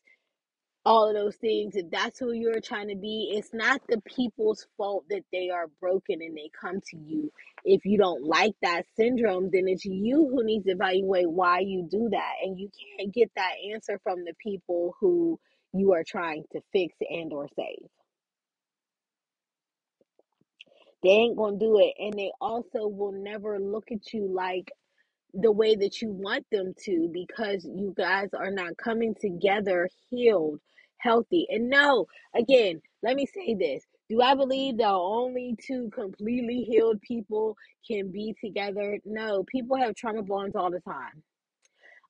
all 0.86 1.10
of 1.10 1.14
those 1.14 1.36
things, 1.36 1.76
if 1.76 1.92
that's 1.92 2.18
who 2.18 2.32
you're 2.32 2.62
trying 2.62 2.88
to 2.88 2.96
be, 2.96 3.34
it's 3.36 3.54
not 3.54 3.82
the 3.90 4.02
people's 4.06 4.66
fault 4.78 5.04
that 5.10 5.24
they 5.34 5.50
are 5.50 5.68
broken 5.82 6.22
and 6.22 6.38
they 6.38 6.50
come 6.60 6.80
to 6.80 6.98
you. 6.98 7.32
If 7.66 7.84
you 7.84 7.98
don't 7.98 8.24
like 8.24 8.56
that 8.62 8.86
syndrome, 8.96 9.50
then 9.52 9.68
it's 9.68 9.84
you 9.84 10.30
who 10.32 10.46
needs 10.46 10.66
to 10.66 10.72
evaluate 10.72 11.30
why 11.30 11.60
you 11.60 11.86
do 11.92 12.08
that. 12.12 12.34
And 12.42 12.58
you 12.58 12.70
can't 12.98 13.14
get 13.14 13.30
that 13.36 13.56
answer 13.74 14.00
from 14.04 14.24
the 14.24 14.34
people 14.42 14.96
who 15.02 15.38
you 15.74 15.92
are 15.92 16.06
trying 16.08 16.46
to 16.54 16.62
fix 16.72 16.96
and 17.10 17.34
or 17.34 17.50
save. 17.58 17.90
They 21.04 21.10
ain't 21.10 21.38
gonna 21.38 21.58
do 21.58 21.80
it. 21.80 21.94
And 22.00 22.14
they 22.14 22.32
also 22.42 22.88
will 22.88 23.14
never 23.14 23.60
look 23.60 23.92
at 23.92 24.14
you 24.14 24.28
like 24.34 24.72
the 25.34 25.52
way 25.52 25.76
that 25.76 26.02
you 26.02 26.12
want 26.12 26.46
them 26.52 26.74
to 26.86 27.10
because 27.14 27.66
you 27.66 27.94
guys 27.98 28.30
are 28.38 28.52
not 28.52 28.78
coming 28.78 29.16
together 29.20 29.90
healed, 30.10 30.60
healthy. 31.00 31.48
And 31.50 31.70
no, 31.70 32.08
again, 32.36 32.82
let 33.04 33.16
me 33.16 33.28
say 33.28 33.56
this. 33.56 33.86
Do 34.10 34.22
I 34.22 34.36
believe 34.36 34.78
that 34.80 34.90
only 34.92 35.56
two 35.66 35.90
completely 35.96 36.64
healed 36.70 37.02
people 37.02 37.56
can 37.88 38.12
be 38.12 38.36
together? 38.44 39.00
No, 39.06 39.46
people 39.46 39.78
have 39.78 39.96
trauma 39.96 40.24
bonds 40.24 40.56
all 40.56 40.72
the 40.72 40.82
time. 40.82 41.24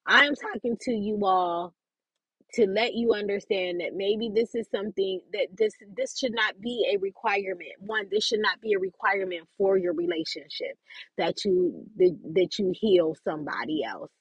I'm 0.08 0.36
talking 0.36 0.78
to 0.82 0.92
you 0.92 1.20
all 1.26 1.74
to 2.54 2.66
let 2.66 2.94
you 2.96 3.14
understand 3.14 3.82
that 3.82 3.94
maybe 3.96 4.32
this 4.34 4.56
is 4.56 4.68
something 4.74 5.22
that 5.34 5.48
this 5.58 5.74
this 5.96 6.18
should 6.18 6.34
not 6.34 6.60
be 6.60 6.90
a 6.94 6.98
requirement. 6.98 7.72
One 7.80 8.08
this 8.12 8.26
should 8.26 8.42
not 8.42 8.62
be 8.62 8.74
a 8.74 8.80
requirement 8.80 9.48
for 9.58 9.78
your 9.78 9.94
relationship 9.94 10.78
that 11.18 11.46
you 11.46 11.86
that, 11.98 12.18
that 12.36 12.60
you 12.60 12.74
heal 12.74 13.16
somebody 13.24 13.84
else. 13.84 14.12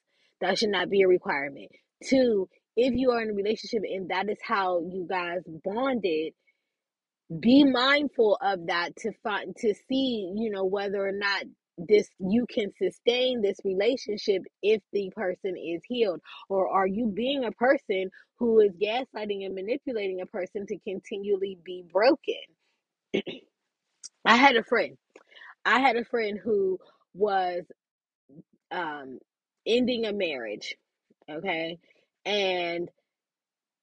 That 0.41 0.57
should 0.59 0.69
not 0.69 0.89
be 0.89 1.01
a 1.01 1.07
requirement. 1.07 1.69
Two 2.03 2.47
if 2.75 2.93
you 2.95 3.11
are 3.11 3.21
in 3.21 3.31
a 3.31 3.33
relationship 3.33 3.83
and 3.83 4.09
that 4.09 4.29
is 4.29 4.37
how 4.45 4.81
you 4.81 5.05
guys 5.09 5.41
bonded 5.65 6.33
be 7.39 7.63
mindful 7.63 8.37
of 8.41 8.67
that 8.67 8.95
to 8.97 9.11
find 9.23 9.55
to 9.57 9.73
see 9.87 10.33
you 10.35 10.49
know 10.49 10.65
whether 10.65 11.05
or 11.05 11.11
not 11.11 11.43
this 11.87 12.09
you 12.19 12.45
can 12.47 12.71
sustain 12.81 13.41
this 13.41 13.57
relationship 13.63 14.43
if 14.61 14.81
the 14.93 15.11
person 15.15 15.55
is 15.57 15.81
healed? 15.87 16.21
Or 16.49 16.69
are 16.69 16.87
you 16.87 17.07
being 17.07 17.45
a 17.45 17.51
person 17.51 18.09
who 18.37 18.59
is 18.59 18.71
gaslighting 18.73 19.45
and 19.45 19.55
manipulating 19.55 20.21
a 20.21 20.25
person 20.25 20.65
to 20.67 20.79
continually 20.79 21.57
be 21.63 21.83
broken? 21.91 22.35
I 24.25 24.35
had 24.37 24.55
a 24.55 24.63
friend. 24.63 24.97
I 25.65 25.79
had 25.79 25.95
a 25.95 26.05
friend 26.05 26.39
who 26.43 26.79
was 27.13 27.63
um 28.71 29.19
ending 29.65 30.05
a 30.05 30.13
marriage 30.13 30.75
okay? 31.29 31.79
And 32.25 32.89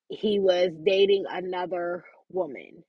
he 0.09 0.39
was 0.39 0.71
dating 0.85 1.25
another 1.29 2.05
woman 2.31 2.85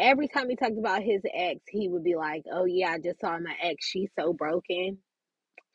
Every 0.00 0.28
time 0.28 0.48
he 0.48 0.56
talked 0.56 0.78
about 0.78 1.02
his 1.02 1.20
ex, 1.34 1.60
he 1.68 1.88
would 1.88 2.02
be 2.02 2.16
like, 2.16 2.44
"Oh 2.50 2.64
yeah, 2.64 2.92
I 2.92 2.98
just 2.98 3.20
saw 3.20 3.38
my 3.38 3.54
ex. 3.62 3.84
She's 3.84 4.08
so 4.18 4.32
broken. 4.32 4.98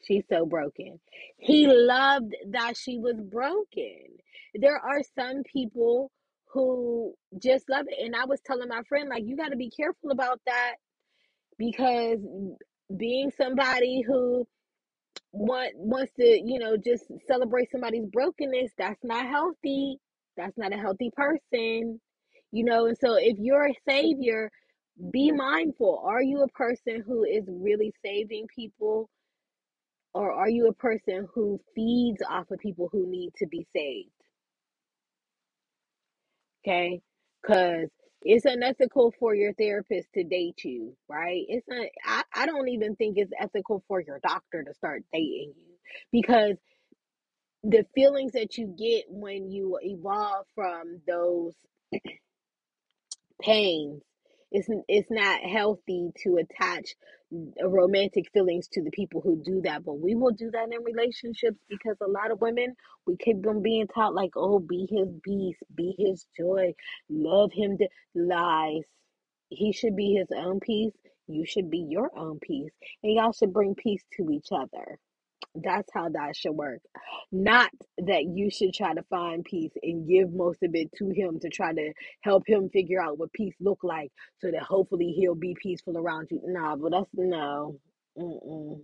She's 0.04 0.24
so 0.30 0.48
broken." 0.48 1.00
He 1.38 1.66
mm-hmm. 1.68 1.88
loved 1.88 2.36
that 2.50 2.76
she 2.76 2.98
was 2.98 3.16
broken. 3.22 4.18
There 4.56 4.78
are 4.78 5.02
some 5.16 5.44
people 5.44 6.12
who 6.48 7.14
just 7.40 7.70
love 7.70 7.86
it, 7.88 8.04
and 8.04 8.16
I 8.16 8.26
was 8.26 8.42
telling 8.42 8.68
my 8.68 8.82
friend 8.90 9.10
like, 9.10 9.24
"You 9.26 9.38
got 9.38 9.50
to 9.50 9.58
be 9.58 9.70
careful 9.70 10.10
about 10.10 10.42
that 10.48 10.76
because 11.60 12.20
being 12.98 13.32
somebody 13.38 14.02
who 14.02 14.48
want 15.32 15.74
wants 15.76 16.14
to, 16.14 16.26
you 16.26 16.58
know, 16.58 16.78
just 16.78 17.06
celebrate 17.28 17.70
somebody's 17.70 18.08
brokenness, 18.08 18.72
that's 18.76 19.04
not 19.04 19.28
healthy. 19.28 20.00
That's 20.36 20.58
not 20.58 20.74
a 20.74 20.78
healthy 20.78 21.12
person." 21.16 22.02
You 22.52 22.66
know, 22.66 22.88
and 22.88 22.98
so 22.98 23.16
if 23.16 23.38
you're 23.40 23.68
a 23.68 23.76
savior 23.90 24.52
be 25.12 25.32
mindful. 25.32 26.02
Are 26.06 26.22
you 26.24 26.42
a 26.44 26.48
person 26.50 27.04
who 27.06 27.24
is 27.24 27.44
really 27.48 27.94
saving 28.04 28.48
people, 28.54 29.10
or 30.14 30.32
are 30.32 30.50
you 30.50 30.68
a 30.68 30.74
person 30.74 31.28
who 31.34 31.60
feeds 31.76 32.22
off 32.30 32.52
of 32.52 32.60
people 32.60 32.90
who 32.92 33.10
need 33.10 33.32
to 33.38 33.48
be 33.48 33.68
saved? 33.76 34.10
Okay, 36.66 37.02
because 37.42 37.90
it's 38.24 38.46
unethical 38.46 39.14
for 39.20 39.36
your 39.36 39.54
therapist 39.54 40.08
to 40.16 40.24
date 40.24 40.64
you, 40.64 40.96
right? 41.10 41.44
It's 41.48 41.68
not. 41.68 41.88
I, 42.06 42.24
I 42.34 42.46
don't 42.46 42.70
even 42.70 42.96
think 42.96 43.18
it's 43.18 43.32
ethical 43.40 43.84
for 43.88 44.02
your 44.02 44.20
doctor 44.28 44.64
to 44.64 44.74
start 44.74 45.04
dating 45.14 45.54
you 45.58 45.76
because 46.12 46.58
the 47.64 47.86
feelings 47.96 48.34
that 48.34 48.58
you 48.58 48.68
get 48.78 49.06
when 49.10 49.52
you 49.52 49.80
evolve 49.82 50.46
from 50.56 51.02
those 51.08 51.54
pains. 53.46 54.02
It's, 54.52 54.68
it's 54.88 55.12
not 55.12 55.42
healthy 55.42 56.12
to 56.24 56.38
attach 56.38 56.96
romantic 57.62 58.26
feelings 58.32 58.68
to 58.70 58.82
the 58.82 58.92
people 58.92 59.22
who 59.22 59.42
do 59.44 59.62
that, 59.64 59.84
but 59.84 60.00
we 60.00 60.16
will 60.16 60.32
do 60.32 60.50
that 60.52 60.70
in 60.72 60.84
relationships 60.84 61.58
because 61.70 61.98
a 62.02 62.10
lot 62.10 62.32
of 62.32 62.42
women 62.42 62.74
we 63.06 63.18
keep 63.18 63.42
them 63.42 63.62
being 63.62 63.88
taught 63.88 64.14
like, 64.14 64.32
oh, 64.36 64.60
be 64.60 64.88
his 64.90 65.10
beast, 65.24 65.60
be 65.76 65.96
his 65.98 66.26
joy, 66.38 66.74
love 67.10 67.52
him. 67.54 67.78
To... 67.78 67.88
Lies. 68.16 68.84
He 69.50 69.74
should 69.74 69.96
be 69.96 70.14
his 70.14 70.28
own 70.36 70.60
peace. 70.60 70.94
You 71.28 71.46
should 71.46 71.70
be 71.70 71.86
your 71.90 72.12
own 72.18 72.40
peace, 72.40 72.72
and 73.04 73.14
y'all 73.14 73.34
should 73.34 73.54
bring 73.54 73.76
peace 73.76 74.04
to 74.18 74.30
each 74.32 74.48
other. 74.52 75.00
That's 75.56 75.90
how 75.94 76.10
that 76.10 76.36
should 76.36 76.54
work. 76.54 76.82
Not 77.32 77.72
that 78.00 78.26
you 78.26 78.50
should 78.52 78.74
try 78.74 78.94
to 78.94 79.04
find 79.04 79.44
peace 79.46 79.74
and 79.84 80.08
give 80.08 80.34
most 80.34 80.64
of 80.64 80.76
it 80.76 80.92
to 80.98 81.10
him 81.10 81.40
to 81.42 81.50
try 81.50 81.74
to 81.74 81.94
help 82.22 82.48
him 82.48 82.70
figure 82.70 83.02
out 83.02 83.18
what 83.20 83.34
peace 83.34 83.56
look 83.62 83.84
like 83.84 84.12
so 84.42 84.52
that 84.52 84.64
hopefully 84.64 85.14
he'll 85.18 85.36
be 85.36 85.56
peaceful 85.62 85.98
around 85.98 86.30
you. 86.32 86.42
Nah, 86.46 86.76
but 86.78 86.92
that's 86.92 87.10
no. 87.14 87.80
Mm-mm. 88.18 88.84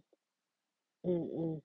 Mm-mm. 1.05 1.61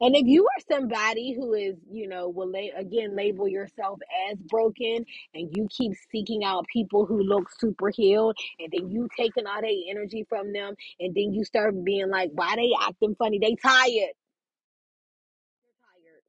And 0.00 0.16
if 0.16 0.26
you 0.26 0.44
are 0.44 0.62
somebody 0.76 1.34
who 1.34 1.54
is, 1.54 1.76
you 1.90 2.08
know, 2.08 2.28
will 2.28 2.50
la- 2.52 2.78
again 2.80 3.16
label 3.16 3.48
yourself 3.48 4.00
as 4.30 4.38
broken 4.38 5.04
and 5.34 5.50
you 5.56 5.68
keep 5.70 5.92
seeking 6.12 6.44
out 6.44 6.66
people 6.72 7.06
who 7.06 7.22
look 7.22 7.50
super 7.60 7.90
healed 7.90 8.36
and 8.60 8.72
then 8.72 8.90
you 8.90 9.08
taking 9.16 9.46
all 9.46 9.60
their 9.62 9.70
energy 9.90 10.26
from 10.28 10.52
them 10.52 10.74
and 11.00 11.14
then 11.14 11.34
you 11.34 11.44
start 11.44 11.74
being 11.84 12.10
like, 12.10 12.30
why 12.34 12.56
they 12.56 12.70
acting 12.80 13.16
funny? 13.18 13.38
They 13.40 13.56
tired. 13.56 14.14
They're 15.64 15.78
tired. 15.82 16.22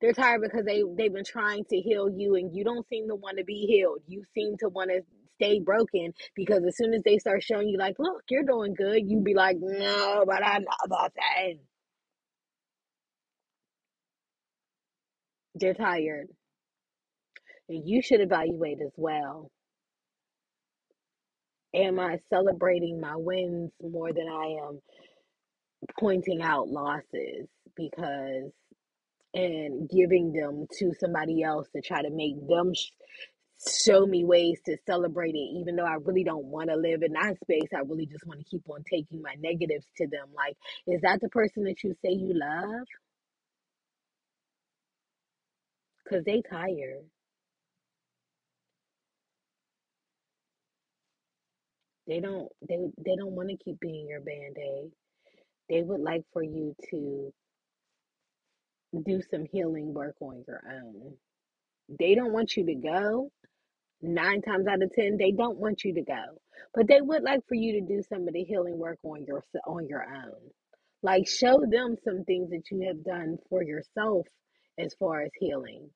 They're 0.00 0.12
tired 0.14 0.42
because 0.42 0.64
they 0.66 0.82
they've 0.96 1.12
been 1.14 1.24
trying 1.24 1.64
to 1.66 1.76
heal 1.78 2.10
you 2.10 2.36
and 2.36 2.54
you 2.56 2.64
don't 2.64 2.88
seem 2.88 3.08
to 3.08 3.16
want 3.16 3.38
to 3.38 3.44
be 3.44 3.66
healed. 3.66 4.00
You 4.08 4.24
seem 4.34 4.56
to 4.58 4.68
want 4.68 4.90
to 4.90 5.02
stay 5.36 5.60
broken 5.60 6.12
because 6.34 6.64
as 6.66 6.76
soon 6.76 6.94
as 6.94 7.02
they 7.04 7.18
start 7.18 7.42
showing 7.42 7.68
you 7.68 7.78
like, 7.78 7.96
look, 7.98 8.22
you're 8.30 8.42
doing 8.44 8.74
good, 8.74 9.02
you'd 9.08 9.24
be 9.24 9.34
like, 9.34 9.56
no, 9.60 10.24
but 10.26 10.44
I'm 10.44 10.64
not 10.64 10.78
about 10.84 11.12
that. 11.14 11.54
They're 15.54 15.74
tired. 15.74 16.28
And 17.68 17.88
you 17.88 18.02
should 18.02 18.20
evaluate 18.20 18.78
as 18.84 18.92
well. 18.96 19.50
Am 21.74 21.98
I 21.98 22.18
celebrating 22.30 23.00
my 23.00 23.16
wins 23.16 23.72
more 23.82 24.12
than 24.12 24.28
I 24.28 24.66
am 24.68 24.80
pointing 25.98 26.42
out 26.42 26.68
losses? 26.68 27.48
Because 27.76 28.52
and 29.34 29.88
giving 29.90 30.32
them 30.32 30.66
to 30.78 30.92
somebody 31.00 31.42
else 31.42 31.68
to 31.74 31.82
try 31.82 32.02
to 32.02 32.10
make 32.10 32.36
them 32.48 32.72
show 33.84 34.06
me 34.06 34.24
ways 34.24 34.60
to 34.66 34.76
celebrate 34.86 35.34
it 35.34 35.58
even 35.60 35.76
though 35.76 35.86
i 35.86 35.94
really 36.04 36.24
don't 36.24 36.44
want 36.46 36.70
to 36.70 36.76
live 36.76 37.02
in 37.02 37.12
that 37.12 37.36
space. 37.42 37.68
I 37.74 37.80
really 37.80 38.06
just 38.06 38.26
want 38.26 38.40
to 38.40 38.46
keep 38.46 38.62
on 38.68 38.82
taking 38.90 39.22
my 39.22 39.34
negatives 39.40 39.86
to 39.98 40.06
them. 40.06 40.28
Like 40.34 40.56
is 40.86 41.00
that 41.02 41.20
the 41.20 41.28
person 41.30 41.64
that 41.64 41.82
you 41.84 41.94
say 42.04 42.12
you 42.12 42.34
love? 42.34 42.86
Because 46.04 46.24
they 46.24 46.42
tired. 46.50 47.04
They 52.06 52.20
don't 52.20 52.48
they 52.68 52.76
they 52.98 53.16
don't 53.16 53.32
want 53.32 53.50
to 53.50 53.56
keep 53.56 53.80
being 53.80 54.08
your 54.08 54.20
band-aid. 54.20 54.90
They 55.70 55.82
would 55.82 56.00
like 56.00 56.24
for 56.32 56.42
you 56.42 56.74
to 56.90 57.32
do 59.06 59.22
some 59.30 59.46
healing 59.52 59.94
work 59.94 60.16
on 60.20 60.44
your 60.46 60.62
own. 60.70 61.14
They 61.98 62.14
don't 62.14 62.32
want 62.32 62.56
you 62.56 62.66
to 62.66 62.74
go 62.74 63.30
nine 64.04 64.42
times 64.42 64.66
out 64.68 64.82
of 64.82 64.92
ten 64.94 65.18
they 65.18 65.32
don't 65.32 65.58
want 65.58 65.84
you 65.84 65.94
to 65.94 66.02
go. 66.02 66.24
But 66.74 66.88
they 66.88 67.00
would 67.02 67.24
like 67.24 67.42
for 67.48 67.56
you 67.56 67.74
to 67.74 67.82
do 67.82 68.02
some 68.08 68.28
of 68.28 68.34
the 68.34 68.44
healing 68.44 68.78
work 68.78 68.98
on 69.04 69.24
your 69.26 69.44
on 69.66 69.88
your 69.88 70.04
own. 70.04 70.50
Like 71.02 71.28
show 71.28 71.64
them 71.70 71.96
some 72.04 72.24
things 72.24 72.50
that 72.50 72.70
you 72.70 72.86
have 72.88 73.04
done 73.04 73.38
for 73.50 73.62
yourself 73.64 74.26
as 74.78 74.94
far 74.98 75.22
as 75.22 75.32
healing 75.40 75.90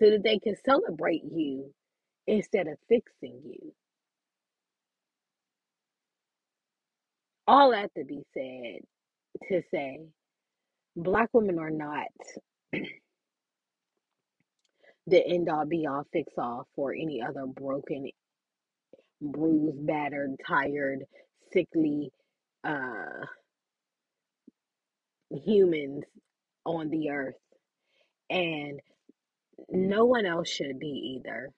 so 0.00 0.10
that 0.10 0.24
they 0.24 0.38
can 0.38 0.56
celebrate 0.64 1.22
you 1.30 1.72
instead 2.26 2.68
of 2.68 2.78
fixing 2.88 3.40
you. 3.44 3.72
All 7.46 7.72
that 7.72 7.92
to 7.96 8.04
be 8.04 8.22
said 8.34 8.80
to 9.50 9.62
say 9.72 10.00
black 10.96 11.30
women 11.32 11.58
are 11.58 11.70
not 11.70 12.08
the 15.06 15.26
end 15.26 15.48
all 15.50 15.66
be 15.66 15.86
all 15.86 16.06
fix 16.12 16.32
all 16.38 16.66
for 16.76 16.94
any 16.94 17.22
other 17.22 17.46
broken 17.46 18.10
bruised 19.22 19.86
battered 19.86 20.36
tired 20.46 21.04
sickly 21.52 22.12
uh 22.64 23.26
humans 25.30 26.04
on 26.66 26.90
the 26.90 27.10
earth 27.10 27.36
and 28.30 28.80
no 29.70 30.04
one 30.06 30.26
else 30.26 30.48
should 30.48 30.78
be 30.78 31.18
either. 31.18 31.50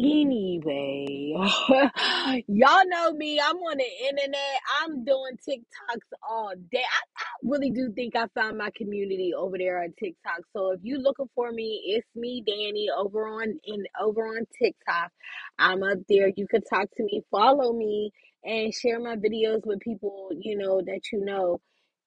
Anyway, 0.00 1.34
y'all 2.48 2.82
know 2.88 3.12
me. 3.12 3.40
I'm 3.40 3.58
on 3.58 3.78
the 3.78 4.08
internet. 4.08 4.60
I'm 4.82 5.04
doing 5.04 5.38
TikToks 5.48 6.18
all 6.28 6.52
day. 6.72 6.80
I, 6.82 7.22
I 7.22 7.26
really 7.44 7.70
do 7.70 7.92
think 7.94 8.16
I 8.16 8.26
found 8.34 8.58
my 8.58 8.72
community 8.76 9.32
over 9.38 9.58
there 9.58 9.80
on 9.84 9.94
TikTok. 10.00 10.40
So 10.56 10.72
if 10.72 10.80
you're 10.82 10.98
looking 11.00 11.30
for 11.36 11.52
me, 11.52 11.82
it's 11.86 12.08
me, 12.16 12.42
Danny, 12.44 12.88
over 12.98 13.28
on 13.28 13.60
in 13.64 13.84
over 14.02 14.22
on 14.26 14.46
TikTok. 14.60 15.12
I'm 15.60 15.84
up 15.84 16.00
there. 16.08 16.32
You 16.36 16.48
can 16.48 16.62
talk 16.64 16.88
to 16.96 17.04
me, 17.04 17.22
follow 17.30 17.72
me, 17.72 18.10
and 18.44 18.74
share 18.74 19.00
my 19.00 19.16
videos 19.16 19.62
with 19.64 19.80
people 19.80 20.30
you 20.40 20.58
know 20.58 20.82
that 20.82 21.02
you 21.12 21.24
know 21.24 21.52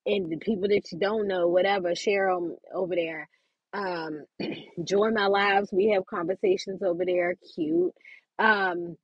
and 0.05 0.31
the 0.31 0.37
people 0.37 0.67
that 0.69 0.91
you 0.91 0.99
don't 0.99 1.27
know, 1.27 1.47
whatever, 1.47 1.95
share 1.95 2.33
them 2.33 2.57
over 2.75 2.95
there. 2.95 3.29
Um, 3.73 4.25
join 4.83 5.13
my 5.13 5.27
lives. 5.27 5.69
We 5.71 5.89
have 5.91 6.05
conversations 6.05 6.81
over 6.83 7.05
there. 7.05 7.35
Cute. 7.55 7.93
Um, 8.39 8.97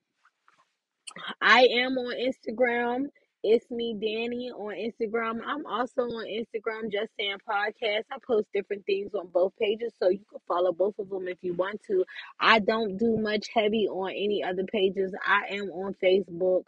I 1.42 1.68
am 1.72 1.98
on 1.98 2.16
Instagram. 2.16 3.08
It's 3.42 3.72
me, 3.72 3.94
Danny, 3.94 4.52
on 4.52 4.76
Instagram. 4.76 5.40
I'm 5.46 5.66
also 5.66 6.02
on 6.02 6.26
Instagram, 6.28 6.92
Just 6.92 7.12
Saying 7.18 7.38
Podcast. 7.50 8.04
I 8.12 8.18
post 8.28 8.48
different 8.54 8.86
things 8.86 9.16
on 9.16 9.28
both 9.28 9.54
pages, 9.58 9.94
so 9.98 10.10
you 10.10 10.20
can 10.30 10.40
follow 10.46 10.74
both 10.74 11.00
of 11.00 11.10
them 11.10 11.28
if 11.30 11.38
you 11.42 11.54
want 11.54 11.82
to. 11.88 12.04
I 12.40 12.60
don't 12.60 12.98
do 12.98 13.18
much 13.18 13.48
heavy 13.54 13.88
on 13.88 14.12
any 14.12 14.44
other 14.44 14.66
pages. 14.66 15.14
I 15.26 15.56
am 15.56 15.70
on 15.70 15.96
Facebook. 16.04 16.64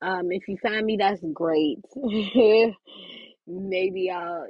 Um, 0.00 0.30
if 0.30 0.46
you 0.46 0.56
find 0.62 0.86
me, 0.86 0.96
that's 0.96 1.22
great. 1.32 1.80
Maybe 3.46 4.10
I'll 4.10 4.46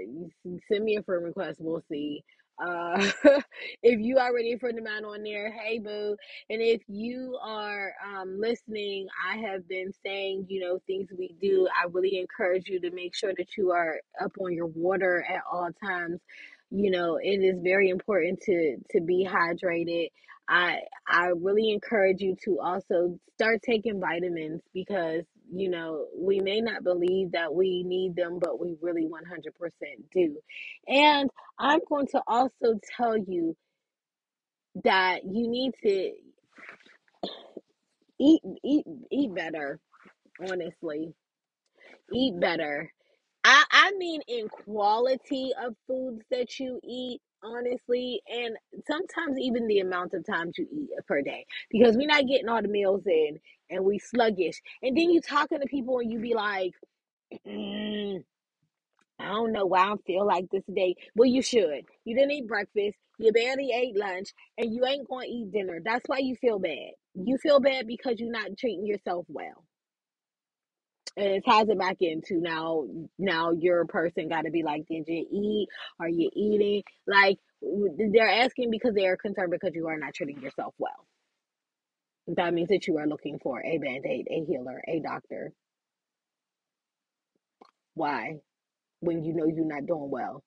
send 0.69 0.85
me 0.85 0.97
a 0.97 1.03
friend 1.03 1.25
request. 1.25 1.59
We'll 1.59 1.83
see. 1.89 2.23
Uh, 2.61 3.11
if 3.83 4.01
you 4.01 4.19
already 4.19 4.53
a 4.53 4.59
friend 4.59 4.79
of 4.79 4.85
mine 4.85 5.05
on 5.05 5.23
there, 5.23 5.51
hey 5.53 5.79
boo. 5.79 6.17
And 6.51 6.61
if 6.61 6.83
you 6.89 7.39
are 7.43 7.93
um, 8.07 8.39
listening, 8.39 9.09
I 9.29 9.39
have 9.39 9.67
been 9.69 9.93
saying, 10.05 10.47
you 10.49 10.61
know, 10.61 10.79
things 10.87 11.09
we 11.17 11.35
do. 11.41 11.69
I 11.69 11.87
really 11.91 12.19
encourage 12.19 12.69
you 12.69 12.81
to 12.81 12.91
make 12.91 13.15
sure 13.15 13.33
that 13.37 13.57
you 13.57 13.71
are 13.73 14.01
up 14.23 14.33
on 14.41 14.53
your 14.53 14.67
water 14.67 15.25
at 15.29 15.43
all 15.51 15.71
times. 15.83 16.21
You 16.71 16.91
know, 16.91 17.17
it 17.21 17.39
is 17.43 17.61
very 17.63 17.89
important 17.91 18.41
to 18.43 18.77
to 18.91 19.01
be 19.01 19.27
hydrated. 19.29 20.09
I 20.49 20.81
I 21.09 21.29
really 21.37 21.71
encourage 21.73 22.21
you 22.21 22.37
to 22.45 22.61
also 22.61 23.19
start 23.35 23.61
taking 23.65 24.01
vitamins 24.01 24.61
because 24.75 25.25
you 25.53 25.71
know 25.71 26.07
we 26.17 26.41
may 26.41 26.61
not 26.61 26.85
believe 26.85 27.33
that 27.33 27.55
we 27.55 27.83
need 27.85 28.17
them, 28.17 28.39
but 28.41 28.61
we 28.61 28.77
really 28.83 29.07
100% 29.07 29.53
do. 30.13 30.37
And 30.89 31.31
I'm 31.59 31.81
going 31.89 32.07
to 32.09 32.23
also 32.27 32.79
tell 32.97 33.17
you 33.17 33.57
that 34.85 35.25
you 35.25 35.49
need 35.49 35.73
to 35.83 36.13
eat 38.21 38.41
eat 38.65 38.85
eat 39.11 39.35
better, 39.35 39.81
honestly. 40.41 41.15
Eat 42.13 42.41
better. 42.41 42.93
I 43.45 43.65
I 43.71 43.93
mean 43.99 44.21
in 44.29 44.49
quality 44.49 45.53
of 45.65 45.75
foods 45.87 46.23
that 46.31 46.59
you 46.61 46.81
eat, 46.85 47.21
honestly, 47.43 48.23
and 48.29 48.57
sometimes 48.87 49.39
even 49.39 49.67
the 49.67 49.81
amount 49.81 50.15
of 50.15 50.27
times 50.27 50.59
you 50.59 50.67
eat 50.73 50.91
per 51.07 51.23
day. 51.23 51.47
Because 51.71 51.97
we're 51.97 52.07
not 52.07 52.27
getting 52.27 52.49
all 52.49 52.63
the 52.63 52.69
meals 52.69 53.07
in 53.07 53.39
and 53.71 53.85
we 53.85 53.99
sluggish. 53.99 54.61
And 54.83 54.97
then 54.97 55.11
you 55.11 55.21
talking 55.21 55.61
to 55.61 55.67
people 55.67 55.99
and 55.99 56.11
you 56.11 56.19
be 56.21 56.35
like, 56.35 56.73
"Mm, 57.47 58.25
I 59.19 59.27
don't 59.29 59.53
know 59.53 59.67
why 59.67 59.93
I 59.93 59.97
feel 60.07 60.27
like 60.27 60.51
this 60.51 60.65
today. 60.65 60.97
Well, 61.15 61.29
you 61.29 61.43
should. 61.43 61.85
You 62.05 62.15
didn't 62.17 62.33
eat 62.33 62.49
breakfast. 62.49 62.97
You 63.19 63.33
barely 63.33 63.71
ate 63.73 63.97
lunch, 63.97 64.31
and 64.59 64.73
you 64.75 64.87
ain't 64.87 65.09
gonna 65.09 65.27
eat 65.29 65.53
dinner. 65.53 65.81
That's 65.85 66.07
why 66.09 66.19
you 66.19 66.37
feel 66.37 66.59
bad. 66.59 66.93
You 67.15 67.37
feel 67.39 67.61
bad 67.61 67.87
because 67.87 68.19
you're 68.19 68.31
not 68.33 68.57
treating 68.59 68.87
yourself 68.87 69.27
well, 69.29 69.65
and 71.17 71.27
it 71.27 71.45
ties 71.45 71.69
it 71.69 71.79
back 71.79 71.99
into 72.01 72.41
now. 72.41 72.85
Now 73.19 73.53
your 73.53 73.85
person 73.87 74.29
got 74.29 74.43
to 74.43 74.51
be 74.51 74.63
like, 74.63 74.87
did 74.89 75.05
you 75.09 75.27
eat? 75.33 75.69
Are 76.01 76.09
you 76.09 76.31
eating? 76.35 76.83
Like 77.07 77.39
they're 77.63 78.31
asking 78.31 78.71
because 78.71 78.95
they 78.95 79.07
are 79.07 79.17
concerned 79.17 79.51
because 79.53 79.75
you 79.75 79.89
are 79.89 79.99
not 79.99 80.15
treating 80.15 80.41
yourself 80.43 80.75
well. 80.79 81.07
That 82.29 82.55
means 82.55 82.69
that 82.69 82.87
you 82.87 82.99
are 82.99 83.07
looking 83.07 83.39
for 83.43 83.61
a 83.65 83.79
band 83.79 84.07
aid, 84.07 84.27
a 84.31 84.45
healer, 84.47 84.83
a 84.89 85.01
doctor. 85.01 85.53
Why? 87.95 88.37
When 89.01 89.25
you 89.25 89.35
know 89.35 89.47
you're 89.47 89.67
not 89.67 89.87
doing 89.87 90.11
well 90.11 90.43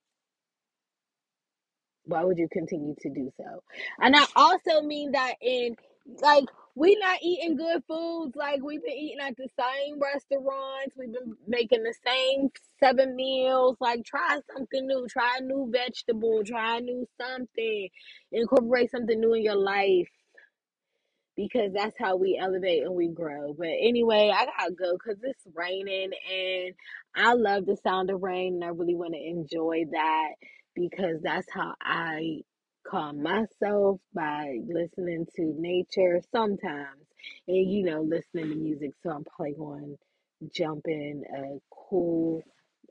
why 2.05 2.24
would 2.24 2.38
you 2.38 2.47
continue 2.51 2.95
to 3.01 3.09
do 3.09 3.32
so? 3.38 3.64
And 3.99 4.16
I 4.16 4.26
also 4.36 4.82
mean 4.82 5.11
that 5.14 5.36
in 5.41 5.76
like 6.22 6.45
we 6.76 6.96
not 6.96 7.20
eating 7.22 7.56
good 7.56 7.84
foods. 7.88 8.36
Like 8.36 8.62
we've 8.64 8.84
been 8.84 8.94
eating 8.94 9.20
at 9.22 9.38
the 9.38 9.48
same 9.60 10.00
restaurants. 10.00 10.96
We've 10.98 11.14
been 11.14 11.36
making 11.48 11.84
the 11.84 11.94
same 12.06 12.50
seven 12.80 13.16
meals. 13.16 13.78
Like 13.80 14.04
try 14.04 14.40
something 14.56 14.88
new. 14.88 15.08
Try 15.08 15.38
a 15.40 15.44
new 15.44 15.70
vegetable. 15.72 16.44
Try 16.44 16.78
a 16.78 16.82
new 16.82 17.06
something. 17.22 17.90
Incorporate 18.32 18.92
something 18.92 19.20
new 19.20 19.34
in 19.34 19.44
your 19.44 19.56
life 19.56 20.10
because 21.36 21.72
that's 21.74 21.96
how 22.00 22.16
we 22.16 22.38
elevate 22.40 22.84
and 22.84 22.96
we 22.96 23.08
grow. 23.08 23.54
But 23.54 23.68
anyway, 23.68 24.32
I 24.34 24.46
gotta 24.46 24.74
go 24.74 24.94
because 24.94 25.20
it's 25.24 25.46
raining 25.56 26.12
and 26.32 26.74
I 27.16 27.34
love 27.34 27.66
the 27.66 27.78
sound 27.78 28.10
of 28.10 28.22
rain 28.24 28.56
and 28.56 28.64
I 28.64 28.68
really 28.68 28.96
want 28.96 29.14
to 29.14 29.20
enjoy 29.20 29.86
that 29.92 30.30
because 30.76 31.22
that's 31.22 31.48
how 31.52 31.76
I 31.82 32.42
calm 32.88 33.24
myself 33.24 34.00
by 34.14 34.60
listening 34.68 35.28
to 35.36 35.44
nature 35.60 36.22
sometimes 36.32 37.06
and 37.48 37.72
you 37.72 37.84
know 37.84 38.02
listening 38.02 38.50
to 38.50 38.56
music. 38.56 38.92
So 39.04 39.12
I'm 39.12 39.24
probably 39.26 39.54
going 39.56 39.98
to 40.42 40.50
jump 40.54 40.84
in 40.88 41.24
a 41.36 41.60
cool 41.90 42.44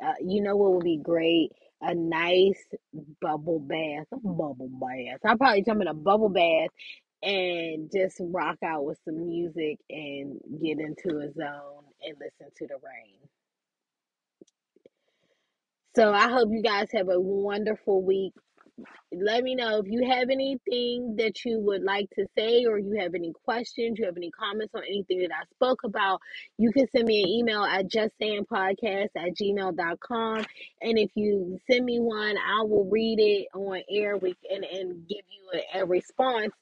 Uh, 0.02 0.14
you 0.20 0.42
know 0.42 0.56
what 0.56 0.72
would 0.74 0.84
be 0.84 0.98
great? 0.98 1.50
A 1.82 1.94
nice 1.94 2.64
bubble 3.20 3.60
bath. 3.60 4.06
A 4.12 4.16
bubble 4.18 4.70
bath. 4.70 5.20
I'll 5.26 5.38
probably 5.38 5.62
jump 5.62 5.82
in 5.82 5.88
a 5.88 5.94
bubble 5.94 6.28
bath 6.30 6.70
and 7.22 7.90
just 7.92 8.18
rock 8.20 8.58
out 8.64 8.84
with 8.84 8.98
some 9.04 9.26
music 9.26 9.78
and 9.90 10.40
get 10.62 10.78
into 10.80 11.18
a 11.20 11.32
zone 11.32 11.84
and 12.02 12.16
listen 12.20 12.52
to 12.58 12.66
the 12.68 12.76
rain. 12.76 13.18
So 15.96 16.12
I 16.12 16.30
hope 16.30 16.50
you 16.52 16.62
guys 16.62 16.88
have 16.92 17.08
a 17.08 17.20
wonderful 17.20 18.02
week. 18.02 18.34
Let 19.12 19.42
me 19.44 19.54
know 19.54 19.78
if 19.78 19.86
you 19.86 20.08
have 20.08 20.30
anything 20.30 21.16
that 21.18 21.44
you 21.44 21.58
would 21.60 21.82
like 21.82 22.08
to 22.10 22.26
say 22.36 22.64
or 22.64 22.78
you 22.78 22.98
have 22.98 23.14
any 23.14 23.32
questions, 23.44 23.98
you 23.98 24.06
have 24.06 24.16
any 24.16 24.30
comments 24.30 24.74
on 24.74 24.82
anything 24.84 25.20
that 25.20 25.30
I 25.32 25.44
spoke 25.54 25.84
about, 25.84 26.20
you 26.58 26.72
can 26.72 26.86
send 26.94 27.06
me 27.06 27.22
an 27.22 27.28
email 27.28 27.62
at 27.62 27.88
justsayingpodcast 27.88 29.08
at 29.16 29.36
gmail.com. 29.40 30.44
And 30.80 30.98
if 30.98 31.10
you 31.14 31.58
send 31.70 31.84
me 31.84 31.98
one, 32.00 32.36
I 32.36 32.62
will 32.62 32.88
read 32.90 33.18
it 33.20 33.48
on 33.54 33.82
air 33.90 34.16
week 34.16 34.38
and, 34.50 34.64
and 34.64 35.06
give 35.06 35.24
you 35.28 35.60
a, 35.74 35.80
a 35.80 35.86
response. 35.86 36.52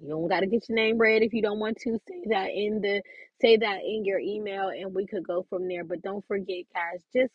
You 0.00 0.08
don't 0.08 0.28
got 0.28 0.40
to 0.40 0.46
get 0.46 0.68
your 0.68 0.76
name 0.76 0.98
read 0.98 1.22
if 1.22 1.32
you 1.32 1.42
don't 1.42 1.60
want 1.60 1.78
to 1.82 1.98
say 2.08 2.22
that 2.30 2.50
in 2.50 2.80
the 2.80 3.02
say 3.40 3.56
that 3.56 3.80
in 3.84 4.04
your 4.04 4.18
email 4.18 4.68
and 4.68 4.94
we 4.94 5.06
could 5.06 5.26
go 5.26 5.46
from 5.48 5.68
there. 5.68 5.84
But 5.84 6.02
don't 6.02 6.26
forget, 6.26 6.64
guys, 6.74 7.02
just 7.14 7.32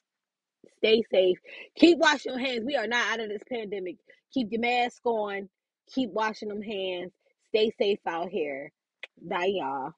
Stay 0.77 1.03
safe. 1.11 1.37
Keep 1.77 1.99
washing 1.99 2.33
your 2.33 2.39
hands. 2.41 2.63
We 2.65 2.75
are 2.77 2.87
not 2.87 3.13
out 3.13 3.21
of 3.21 3.29
this 3.29 3.43
pandemic. 3.49 3.97
Keep 4.33 4.49
your 4.51 4.61
mask 4.61 5.01
on. 5.05 5.49
Keep 5.93 6.11
washing 6.11 6.49
them 6.49 6.61
hands. 6.63 7.11
Stay 7.49 7.71
safe 7.79 7.99
out 8.07 8.29
here. 8.29 8.71
Bye, 9.21 9.51
y'all. 9.55 9.93